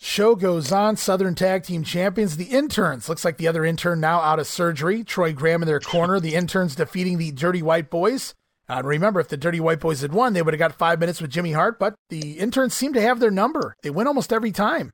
[0.00, 0.96] Show goes on.
[0.96, 3.08] Southern Tag Team Champions, the interns.
[3.08, 5.02] Looks like the other intern now out of surgery.
[5.02, 6.20] Troy Graham in their corner.
[6.20, 8.34] The interns defeating the Dirty White Boys.
[8.68, 11.20] Uh, remember, if the Dirty White Boys had won, they would have got five minutes
[11.20, 13.74] with Jimmy Hart, but the interns seem to have their number.
[13.82, 14.92] They win almost every time.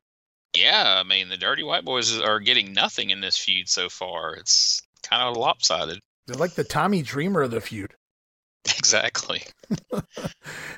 [0.57, 4.35] Yeah, I mean the Dirty White Boys are getting nothing in this feud so far.
[4.37, 6.01] It's kind of lopsided.
[6.27, 7.95] They're like the Tommy Dreamer of the feud.
[8.79, 9.43] Exactly.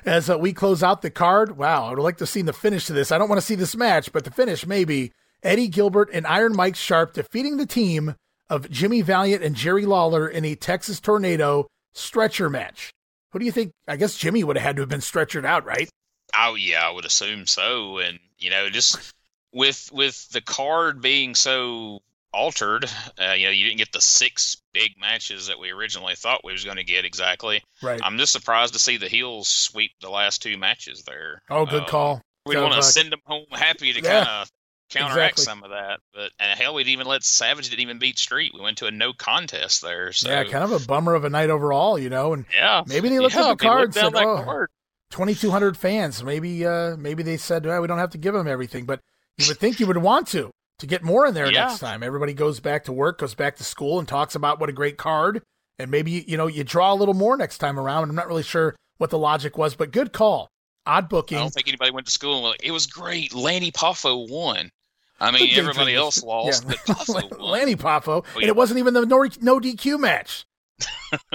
[0.05, 2.85] As uh, we close out the card, wow, I would like to see the finish
[2.87, 3.13] to this.
[3.13, 6.53] I don't want to see this match, but the finish maybe Eddie Gilbert and Iron
[6.53, 8.15] Mike Sharpe defeating the team
[8.49, 12.91] of Jimmy Valiant and Jerry Lawler in a Texas Tornado stretcher match.
[13.31, 13.71] Who do you think?
[13.87, 15.89] I guess Jimmy would have had to have been stretchered out, right?
[16.37, 17.99] Oh yeah, I would assume so.
[17.99, 19.13] And you know, just
[19.53, 22.01] with with the card being so
[22.33, 22.85] altered,
[23.19, 26.51] uh, you know, you didn't get the six big matches that we originally thought we
[26.53, 27.63] was going to get exactly.
[27.81, 27.99] Right.
[28.03, 31.41] I'm just surprised to see the heels sweep the last two matches there.
[31.49, 32.21] Oh, good Uh, call.
[32.45, 34.51] We want to send them home happy to Yeah, kind of
[34.89, 35.43] counteract exactly.
[35.43, 35.99] some of that.
[36.13, 38.53] But and hell, we'd even let Savage didn't even beat Street.
[38.53, 40.13] We went to a no contest there.
[40.13, 42.33] So yeah, kind of a bummer of a night overall, you know.
[42.33, 42.83] And Yeah.
[42.85, 44.69] maybe they looked Yeah, at the card and said, "Oh, card."
[45.11, 46.23] 2,200 fans.
[46.23, 49.01] Maybe, uh, maybe they said, well, we don't have to give them everything." But
[49.37, 51.67] you would think you would want to to get more in there Yeah.
[51.67, 52.03] next time.
[52.03, 54.97] Everybody goes back to work, goes back to school, and talks about what a great
[54.97, 55.41] card.
[55.79, 58.09] And maybe you know you draw a little more next time around.
[58.09, 60.49] I'm not really sure what the logic was, but good call.
[60.85, 61.37] Odd booking.
[61.37, 63.33] I don't think anybody went to school and was like, it was great.
[63.35, 64.71] Lanny Poffo won.
[65.19, 66.69] I mean, everybody else lost, Yeah.
[66.69, 67.41] but Poffo won.
[67.51, 68.47] Lanny Poffo, oh, and yeah.
[68.49, 70.45] it wasn't even the no, no DQ match.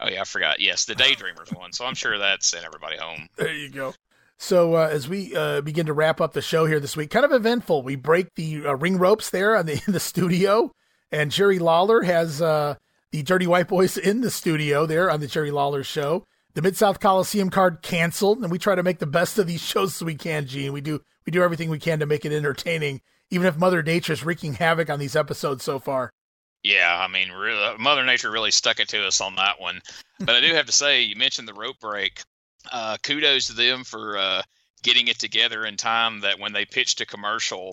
[0.00, 0.60] Oh yeah, I forgot.
[0.60, 1.72] Yes, the Daydreamers won.
[1.72, 3.28] So I'm sure that sent everybody home.
[3.36, 3.94] There you go.
[4.44, 7.24] So uh, as we uh, begin to wrap up the show here this week, kind
[7.24, 7.82] of eventful.
[7.82, 10.70] We break the uh, ring ropes there on the, in the studio,
[11.10, 12.74] and Jerry Lawler has uh,
[13.10, 16.26] the Dirty White Boys in the studio there on the Jerry Lawler show.
[16.52, 19.62] The Mid South Coliseum card canceled, and we try to make the best of these
[19.66, 20.46] shows as we can.
[20.46, 23.00] Gene, we do we do everything we can to make it entertaining,
[23.30, 26.10] even if Mother Nature's wreaking havoc on these episodes so far.
[26.62, 29.80] Yeah, I mean, really, Mother Nature really stuck it to us on that one.
[30.18, 32.20] But I do have to say, you mentioned the rope break.
[32.72, 34.42] Uh, kudos to them for uh,
[34.82, 37.72] getting it together in time that when they pitched a commercial,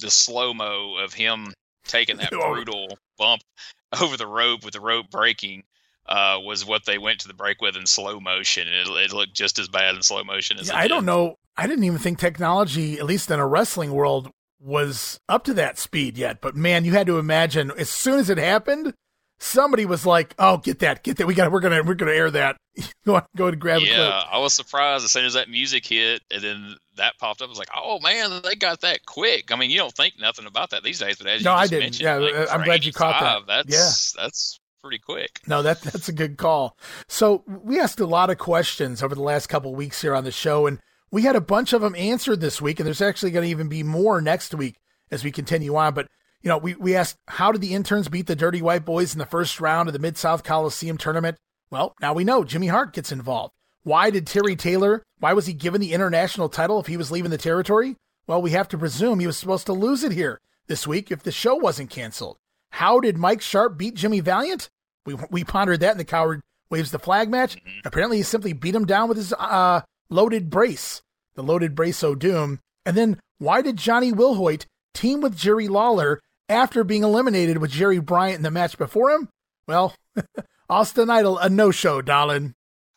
[0.00, 1.52] the slow mo of him
[1.86, 2.52] taking that Oh.
[2.52, 3.42] brutal bump
[4.00, 5.62] over the rope with the rope breaking
[6.08, 8.68] uh, was what they went to the break with in slow motion.
[8.68, 10.88] It, it looked just as bad in slow motion as Yeah, it I did.
[10.88, 11.36] don't know.
[11.56, 14.30] I didn't even think technology, at least in a wrestling world,
[14.60, 16.40] was up to that speed yet.
[16.40, 18.94] But man, you had to imagine as soon as it happened,
[19.38, 21.26] somebody was like, "Oh, get that, get that.
[21.26, 22.56] We got, we're gonna, we're gonna air that.
[23.06, 25.48] go, on, go and grab a Yeah, clip." I was surprised as soon as that
[25.48, 27.48] music hit, and then that popped up.
[27.48, 30.46] I was like, "Oh man, they got that quick." I mean, you don't think nothing
[30.46, 32.00] about that these days, but as No, you I didn't.
[32.00, 33.54] Yeah, like, I'm glad you caught that.
[33.54, 35.40] 85, That's that's pretty quick.
[35.46, 36.76] No, that that's a good call.
[37.08, 40.24] So we asked a lot of questions over the last couple of weeks here on
[40.24, 40.78] the show, and
[41.10, 43.68] we had a bunch of them answered this week, and there's actually going to even
[43.68, 44.76] be more next week
[45.10, 45.94] as we continue on.
[45.94, 46.06] But
[46.42, 49.18] you know, we we asked how did the interns beat the Dirty White Boys in
[49.18, 51.36] the first round of the Mid South Coliseum tournament?
[51.70, 53.54] Well, now we know Jimmy Hart gets involved.
[53.82, 55.02] Why did Terry Taylor?
[55.18, 57.96] Why was he given the international title if he was leaving the territory?
[58.26, 61.22] Well, we have to presume he was supposed to lose it here this week if
[61.22, 62.38] the show wasn't canceled.
[62.70, 64.68] How did Mike Sharpe beat Jimmy Valiant?
[65.04, 67.56] We we pondered that in the coward waves the flag match.
[67.84, 71.02] Apparently, he simply beat him down with his uh, loaded brace,
[71.34, 72.60] the loaded brace O'Doom.
[72.84, 77.98] And then, why did Johnny Wilhoit team with Jerry Lawler after being eliminated with Jerry
[77.98, 79.28] Bryant in the match before him?
[79.66, 79.94] Well,
[80.70, 82.54] Austin Idol, a no-show, darling.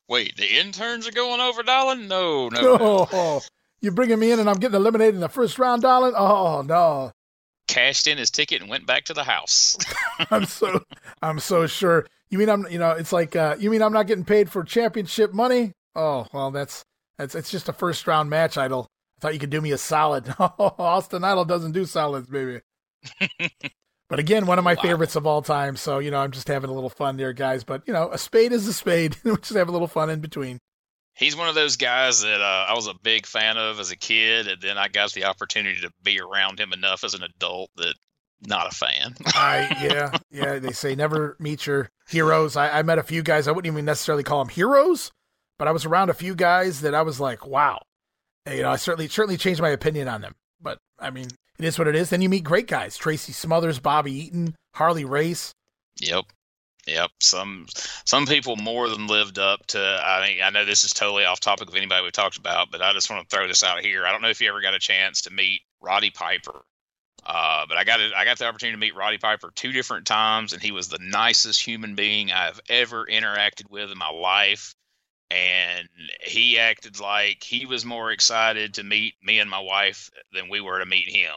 [0.07, 2.07] Wait, the interns are going over, darling?
[2.07, 3.07] No, no, no.
[3.11, 3.41] Oh,
[3.81, 6.13] you bringing me in and I'm getting eliminated in the first round, darling?
[6.17, 7.11] Oh no,
[7.67, 9.77] Cashed in his ticket and went back to the house.
[10.31, 10.83] I'm so
[11.21, 12.07] I'm so sure.
[12.29, 14.63] You mean I'm you know it's like uh, you mean I'm not getting paid for
[14.63, 15.73] championship money?
[15.95, 16.83] Oh well, that's
[17.17, 18.87] that's it's just a first round match, Idol.
[19.17, 20.33] I thought you could do me a solid.
[20.39, 22.61] Austin Idol doesn't do solids, baby.
[24.09, 25.75] but again, one of my favorites of all time.
[25.75, 27.63] So you know I'm just having a little fun there, guys.
[27.63, 29.17] But you know a spade is a spade.
[29.23, 30.59] we just have a little fun in between.
[31.15, 33.97] He's one of those guys that uh, I was a big fan of as a
[33.97, 37.71] kid, and then I got the opportunity to be around him enough as an adult
[37.75, 37.95] that
[38.47, 39.15] not a fan.
[39.27, 40.59] I yeah yeah.
[40.59, 42.55] They say never meet your heroes.
[42.55, 43.47] I, I met a few guys.
[43.47, 45.11] I wouldn't even necessarily call them heroes,
[45.57, 47.81] but I was around a few guys that I was like, wow.
[48.45, 50.35] And, you know, I certainly certainly changed my opinion on them.
[50.61, 51.27] But I mean,
[51.59, 52.09] it is what it is.
[52.09, 55.51] Then you meet great guys: Tracy Smothers, Bobby Eaton, Harley Race.
[55.99, 56.25] Yep.
[56.87, 57.11] Yep.
[57.21, 57.67] Some
[58.05, 61.39] some people more than lived up to I mean I know this is totally off
[61.39, 64.05] topic of anybody we've talked about, but I just want to throw this out here.
[64.05, 66.61] I don't know if you ever got a chance to meet Roddy Piper.
[67.25, 68.13] Uh, but I got it.
[68.15, 70.99] I got the opportunity to meet Roddy Piper two different times, and he was the
[71.01, 74.73] nicest human being I've ever interacted with in my life.
[75.31, 75.87] And
[76.21, 80.59] he acted like he was more excited to meet me and my wife than we
[80.59, 81.33] were to meet him,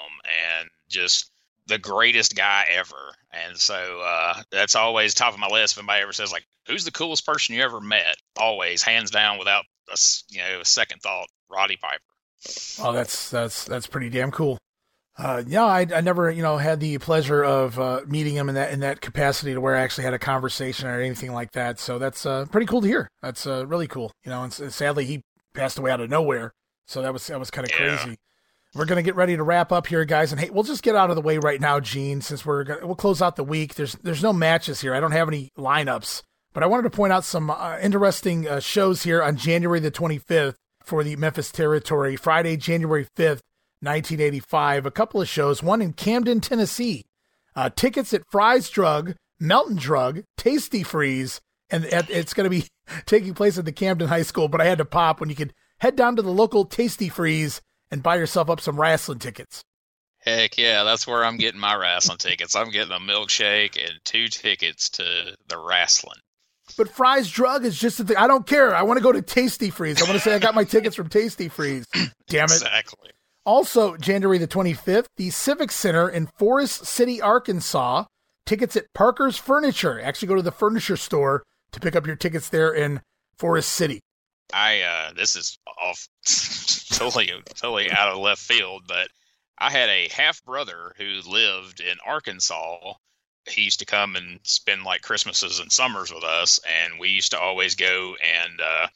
[0.59, 1.31] and just
[1.67, 3.13] the greatest guy ever.
[3.33, 5.75] And so uh, that's always top of my list.
[5.75, 9.39] If anybody ever says like, "Who's the coolest person you ever met?" Always, hands down,
[9.39, 9.97] without a
[10.29, 12.03] you know a second thought, Roddy Piper.
[12.81, 14.59] Oh, that's that's that's pretty damn cool.
[15.19, 18.55] Uh, yeah, I, I never, you know, had the pleasure of uh, meeting him in
[18.55, 21.79] that in that capacity to where I actually had a conversation or anything like that.
[21.79, 23.09] So that's uh, pretty cool to hear.
[23.21, 24.11] That's uh, really cool.
[24.25, 25.23] You know, and, s- sadly he
[25.55, 26.53] passed away out of nowhere.
[26.87, 27.97] So that was that was kind of Yeah.
[27.99, 28.17] crazy.
[28.75, 31.11] We're gonna get ready to wrap up here, guys, and hey, we'll just get out
[31.11, 33.75] of the way right now, Gene, since we're gonna we'll close out the week.
[33.75, 34.95] There's there's no matches here.
[34.95, 36.23] I don't have any lineups,
[36.55, 39.91] but I wanted to point out some uh, interesting uh, shows here on January the
[39.91, 42.17] 25th for the Memphis territory.
[42.17, 43.41] Friday, January 5th,
[43.83, 44.87] 1985.
[44.87, 45.63] A couple of shows.
[45.63, 47.05] One in Camden, Tennessee.
[47.55, 52.67] Uh, tickets at Fry's Drug, Melton Drug, Tasty Freeze, and at, it's going to be
[53.07, 54.49] taking place at the Camden High School.
[54.49, 57.61] But I had to pop when you could head down to the local Tasty Freeze
[57.91, 59.63] and buy yourself up some wrestling tickets.
[60.19, 62.55] Heck yeah, that's where I'm getting my wrestling tickets.
[62.55, 66.19] I'm getting a milkshake and two tickets to the wrestling.
[66.77, 68.17] But Fry's Drug is just the thing.
[68.17, 68.75] I don't care.
[68.75, 70.01] I want to go to Tasty Freeze.
[70.01, 71.87] I want to say I got my tickets from Tasty Freeze.
[72.29, 72.53] Damn it.
[72.53, 73.11] Exactly.
[73.45, 78.05] Also, January the 25th, the Civic Center in Forest City, Arkansas.
[78.45, 80.01] Tickets at Parker's Furniture.
[80.01, 83.01] Actually, go to the furniture store to pick up your tickets there in
[83.37, 84.01] Forest City.
[84.53, 86.09] I uh this is off
[86.91, 89.09] totally totally out of left field, but
[89.59, 92.95] I had a half brother who lived in Arkansas.
[93.49, 97.31] He used to come and spend like Christmases and summers with us, and we used
[97.31, 98.89] to always go and uh,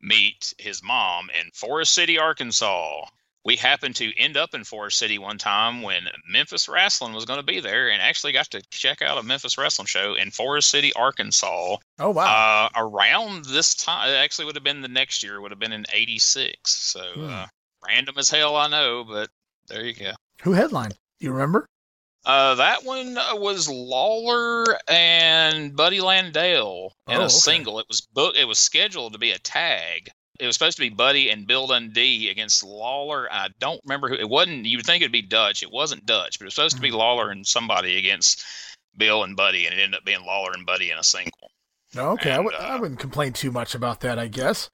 [0.00, 3.04] meet his mom in Forest City, Arkansas.
[3.44, 7.38] We happened to end up in Forest City one time when Memphis Wrestling was going
[7.38, 10.70] to be there, and actually got to check out a Memphis Wrestling show in Forest
[10.70, 11.76] City, Arkansas.
[11.98, 12.24] Oh wow!
[12.24, 15.40] Uh, around this time, it actually would have been the next year.
[15.40, 16.56] Would have been in '86.
[16.74, 17.28] So Hmm.
[17.28, 17.46] uh,
[17.86, 19.28] random as hell, I know, but
[19.68, 20.12] there you go.
[20.42, 20.94] Who headlined?
[21.20, 21.66] You remember?
[22.24, 27.28] Uh, that one uh, was Lawler and Buddy Landel in Oh, a okay.
[27.28, 27.78] single.
[27.78, 28.34] It was book.
[28.36, 30.08] It was scheduled to be a tag.
[30.40, 33.28] It was supposed to be Buddy and Bill Dundee against Lawler.
[33.32, 34.14] I don't remember who.
[34.14, 34.66] It wasn't.
[34.66, 35.62] You would think it'd be Dutch.
[35.62, 36.84] It wasn't Dutch, but it was supposed to Hmm.
[36.84, 38.44] be Lawler and somebody against
[38.96, 41.50] Bill and Buddy, and it ended up being Lawler and Buddy in a single.
[41.96, 44.68] Okay, I And, w- I uh, wouldn't complain too much about that, I guess.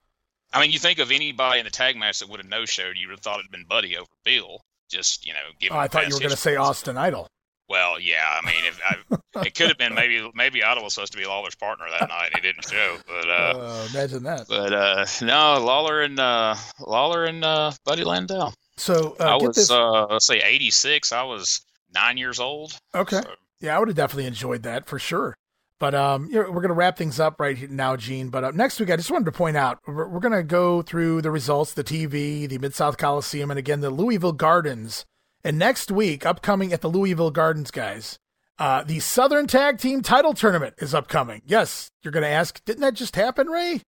[0.53, 2.97] I mean, you think of anybody in the tag match that would have no showed,
[2.97, 4.63] you would have thought it'd been Buddy over Bill.
[4.91, 7.29] Just you know, given Oh, I thought you were going to say Austin Idol.
[7.71, 11.13] Well, yeah, I mean, if I, it could have been maybe maybe Otto was supposed
[11.13, 12.31] to be Lawler's partner that night.
[12.35, 14.47] He didn't show, but uh, Uh, imagine that.
[14.49, 18.53] but uh, no, Lawler and uh, Lawler and uh, Buddy Landel.
[18.77, 21.13] So uh, I was uh, let's say eighty six.
[21.13, 21.61] I was
[21.95, 22.77] nine years old.
[22.95, 23.23] Okay.
[23.61, 25.37] Yeah, I would have definitely enjoyed that for sure.
[25.79, 28.31] But um, you know, we're going to wrap things up right now, Gene.
[28.31, 30.83] But uh, next week, I just wanted to point out we're, we're going to go
[30.83, 35.07] through the results, the TV, the Mid South Coliseum, and again the Louisville Gardens.
[35.43, 38.19] And next week, upcoming at the Louisville Gardens, guys,
[38.59, 41.41] uh, the Southern Tag Team Title Tournament is upcoming.
[41.47, 43.81] Yes, you're going to ask, didn't that just happen, Ray?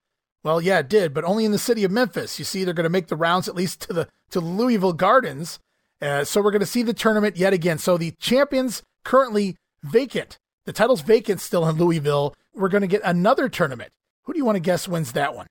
[0.43, 2.39] Well, yeah, it did, but only in the city of Memphis.
[2.39, 5.59] You see, they're going to make the rounds at least to the to Louisville Gardens.
[6.01, 7.79] Uh, so we're going to see the tournament yet again.
[7.79, 10.39] So the champions currently vacant.
[10.65, 12.35] The title's vacant still in Louisville.
[12.55, 13.93] We're going to get another tournament.
[14.25, 15.47] Who do you want to guess wins that one?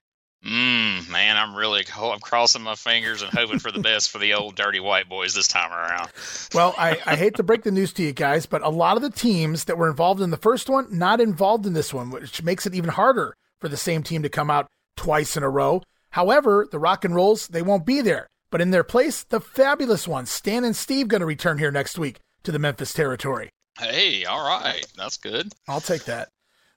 [0.46, 4.34] Mm, man, I'm really I'm crossing my fingers and hoping for the best for the
[4.34, 6.10] old dirty white boys this time around.
[6.54, 9.04] Well, I, I hate to break the news to you guys, but a lot of
[9.04, 12.42] the teams that were involved in the first one, not involved in this one, which
[12.42, 15.84] makes it even harder for the same team to come out twice in a row.
[16.12, 18.28] However, the rock and rolls, they won't be there.
[18.50, 21.98] But in their place, the fabulous ones, Stan and Steve, going to return here next
[21.98, 23.50] week to the Memphis territory.
[23.80, 25.54] Hey, all right, that's good.
[25.68, 26.28] I'll take that.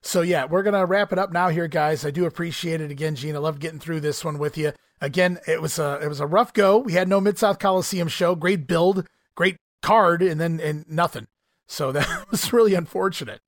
[0.07, 2.05] So yeah, we're gonna wrap it up now here, guys.
[2.05, 3.35] I do appreciate it again, Gene.
[3.35, 4.73] I love getting through this one with you.
[5.01, 6.77] Again, it was a it was a rough go.
[6.79, 8.35] We had no Mid South Coliseum show.
[8.35, 11.27] Great build, great card, and then and nothing.
[11.69, 13.41] So that was really unfortunate.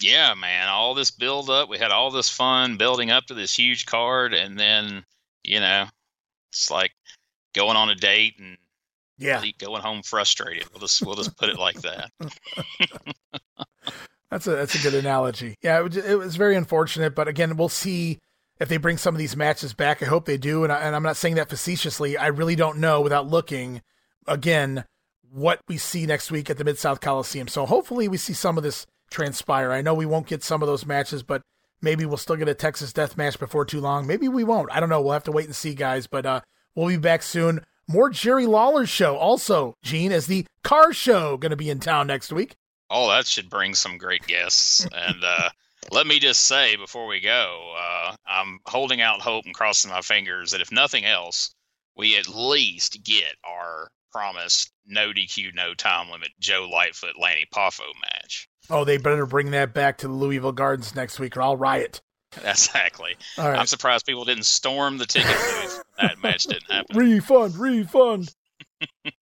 [0.00, 3.54] Yeah, man, all this build up, we had all this fun building up to this
[3.56, 5.04] huge card, and then
[5.44, 5.86] you know,
[6.50, 6.90] it's like
[7.54, 8.56] going on a date and
[9.18, 9.40] Yeah.
[9.58, 10.64] going home frustrated.
[10.72, 12.10] We'll just we'll just put it like that.
[14.32, 15.56] That's a that's a good analogy.
[15.60, 18.18] Yeah, it was, it was very unfortunate, but again, we'll see
[18.58, 20.02] if they bring some of these matches back.
[20.02, 22.16] I hope they do, and, I, and I'm not saying that facetiously.
[22.16, 23.82] I really don't know without looking
[24.26, 24.86] again
[25.30, 27.46] what we see next week at the Mid South Coliseum.
[27.46, 29.70] So hopefully we see some of this transpire.
[29.70, 31.42] I know we won't get some of those matches, but
[31.82, 34.06] maybe we'll still get a Texas Death Match before too long.
[34.06, 34.72] Maybe we won't.
[34.72, 35.02] I don't know.
[35.02, 36.06] We'll have to wait and see, guys.
[36.06, 36.40] But uh,
[36.74, 37.66] we'll be back soon.
[37.86, 39.18] More Jerry Lawler's show.
[39.18, 42.54] Also, Gene, is the car show going to be in town next week.
[42.92, 44.86] Oh, that should bring some great guests.
[44.92, 45.48] and uh,
[45.90, 50.02] let me just say before we go, uh, I'm holding out hope and crossing my
[50.02, 51.54] fingers that if nothing else,
[51.96, 57.80] we at least get our promised no DQ, no time limit Joe Lightfoot Lanny Poffo
[58.02, 58.48] match.
[58.70, 62.00] Oh, they better bring that back to the Louisville Gardens next week, or I'll riot.
[62.46, 63.14] Exactly.
[63.36, 63.58] Right.
[63.58, 65.82] I'm surprised people didn't storm the ticket booth.
[66.00, 66.96] that match didn't happen.
[66.96, 68.34] Refund, refund.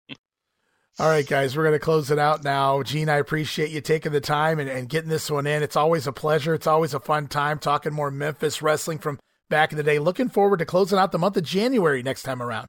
[1.00, 2.84] All right, guys, we're going to close it out now.
[2.84, 5.64] Gene, I appreciate you taking the time and, and getting this one in.
[5.64, 6.54] It's always a pleasure.
[6.54, 9.18] It's always a fun time talking more Memphis wrestling from
[9.48, 9.98] back in the day.
[9.98, 12.68] Looking forward to closing out the month of January next time around.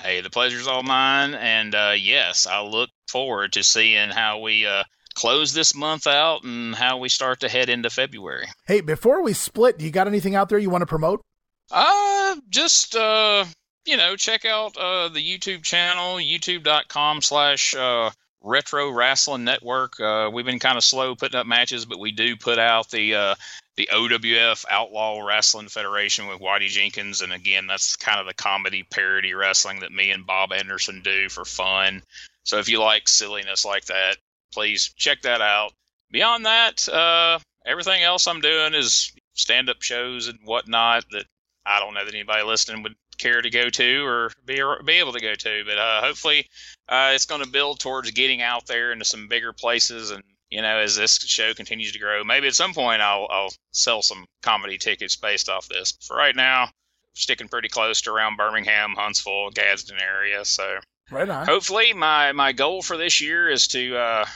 [0.00, 1.34] Hey, the pleasure's all mine.
[1.34, 4.84] And uh, yes, I look forward to seeing how we uh,
[5.14, 8.46] close this month out and how we start to head into February.
[8.64, 11.20] Hey, before we split, do you got anything out there you want to promote?
[11.68, 13.44] Uh, just uh,
[13.84, 18.10] you know, check out uh, the YouTube channel, youtube.com slash uh,
[18.40, 19.98] Retro Wrestling Network.
[20.00, 23.14] Uh, we've been kind of slow putting up matches, but we do put out the
[23.14, 23.34] uh,
[23.76, 28.82] the OWF Outlaw Wrestling Federation with Whitey Jenkins, and again, that's kind of the comedy
[28.82, 32.02] parody wrestling that me and Bob Anderson do for fun.
[32.44, 34.16] So if you like silliness like that,
[34.52, 35.72] please check that out.
[36.10, 41.24] Beyond that, uh, everything else I'm doing is stand up shows and whatnot that
[41.64, 45.12] I don't know that anybody listening would care to go to or be be able
[45.12, 45.62] to go to.
[45.64, 46.48] But uh, hopefully,
[46.88, 50.10] uh, it's going to build towards getting out there into some bigger places.
[50.10, 53.52] And you know, as this show continues to grow, maybe at some point I'll I'll
[53.72, 55.94] sell some comedy tickets based off this.
[56.06, 56.70] For right now,
[57.14, 60.44] sticking pretty close to around Birmingham, Huntsville, Gadsden area.
[60.44, 60.78] So
[61.10, 61.46] right on.
[61.46, 64.26] Hopefully, my my goal for this year is to uh,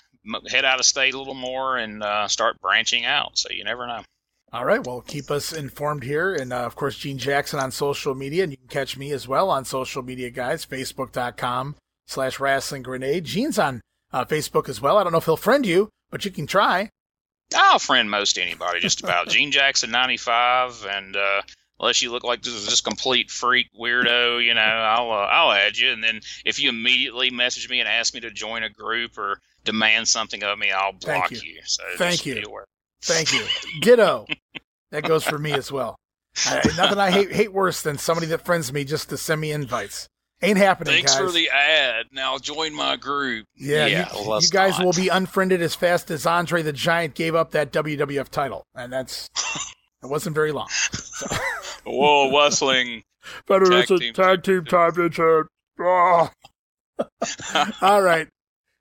[0.49, 3.39] head out of state a little more and uh, start branching out.
[3.39, 4.03] So you never know.
[4.57, 4.83] All right.
[4.83, 6.35] Well, keep us informed here.
[6.35, 8.43] And uh, of course, Gene Jackson on social media.
[8.43, 10.65] And you can catch me as well on social media, guys.
[10.65, 11.77] Facebook.com
[12.07, 13.27] slash rasslin grenade.
[13.27, 13.83] Gene's on
[14.15, 14.97] uh, Facebook as well.
[14.97, 16.89] I don't know if he'll friend you, but you can try.
[17.55, 19.29] I'll friend most anybody, just about.
[19.29, 20.87] Gene Jackson 95.
[20.91, 21.43] And uh,
[21.79, 25.53] unless you look like this is just complete freak weirdo, you know, I'll, uh, I'll
[25.53, 25.91] add you.
[25.91, 29.39] And then if you immediately message me and ask me to join a group or
[29.65, 31.57] demand something of me, I'll block Thank you.
[31.57, 31.61] you.
[31.67, 32.65] So Thank you.
[33.07, 33.25] Be aware.
[33.25, 33.81] Thank you.
[33.81, 34.27] Ditto.
[34.91, 35.97] that goes for me as well.
[36.45, 39.53] I, nothing I hate hate worse than somebody that friends me just to send me
[39.53, 40.09] invites.
[40.43, 41.25] Ain't happening, Thanks guys.
[41.25, 42.07] for the ad.
[42.13, 43.47] Now join my group.
[43.57, 44.85] yeah, yeah you, well, you guys not.
[44.85, 48.93] will be unfriended as fast as Andre the Giant gave up that WWF title, and
[48.93, 49.31] that's
[50.03, 50.69] it wasn't very long.
[51.85, 53.03] Whoa, wrestling.
[53.47, 55.47] But Tag it's a team tag team championship.
[55.81, 56.31] Oh.
[57.83, 58.29] All right.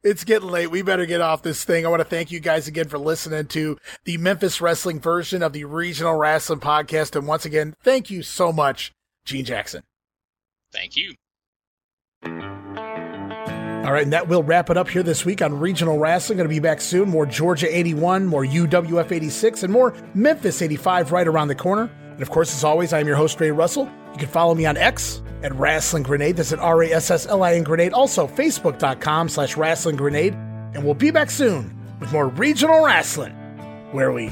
[0.05, 0.69] It's getting late.
[0.69, 1.83] We better get off this thing.
[1.83, 5.51] I want to thank you guys again for listening to the Memphis Wrestling version of
[5.51, 7.15] the Regional Rasslin Podcast.
[7.15, 8.91] And once again, thank you so much,
[9.25, 9.81] Gene Jackson.
[10.71, 11.15] Thank you.
[12.23, 16.35] All right, and that will wrap it up here this week on Regional Rasslin.
[16.35, 17.09] Going to be back soon.
[17.09, 21.89] More Georgia 81, more UWF 86, and more Memphis 85 right around the corner.
[22.11, 23.91] And of course, as always, I am your host, Ray Russell.
[24.15, 26.37] You can follow me on X at Rasslin Grenade.
[26.37, 27.91] That's at R A S S L I N Grenade.
[27.91, 30.33] Also, Facebook.com slash Rasslin Grenade.
[30.73, 33.33] And we'll be back soon with more Regional Rasslin,
[33.93, 34.31] where we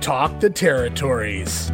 [0.00, 1.72] talk the territories.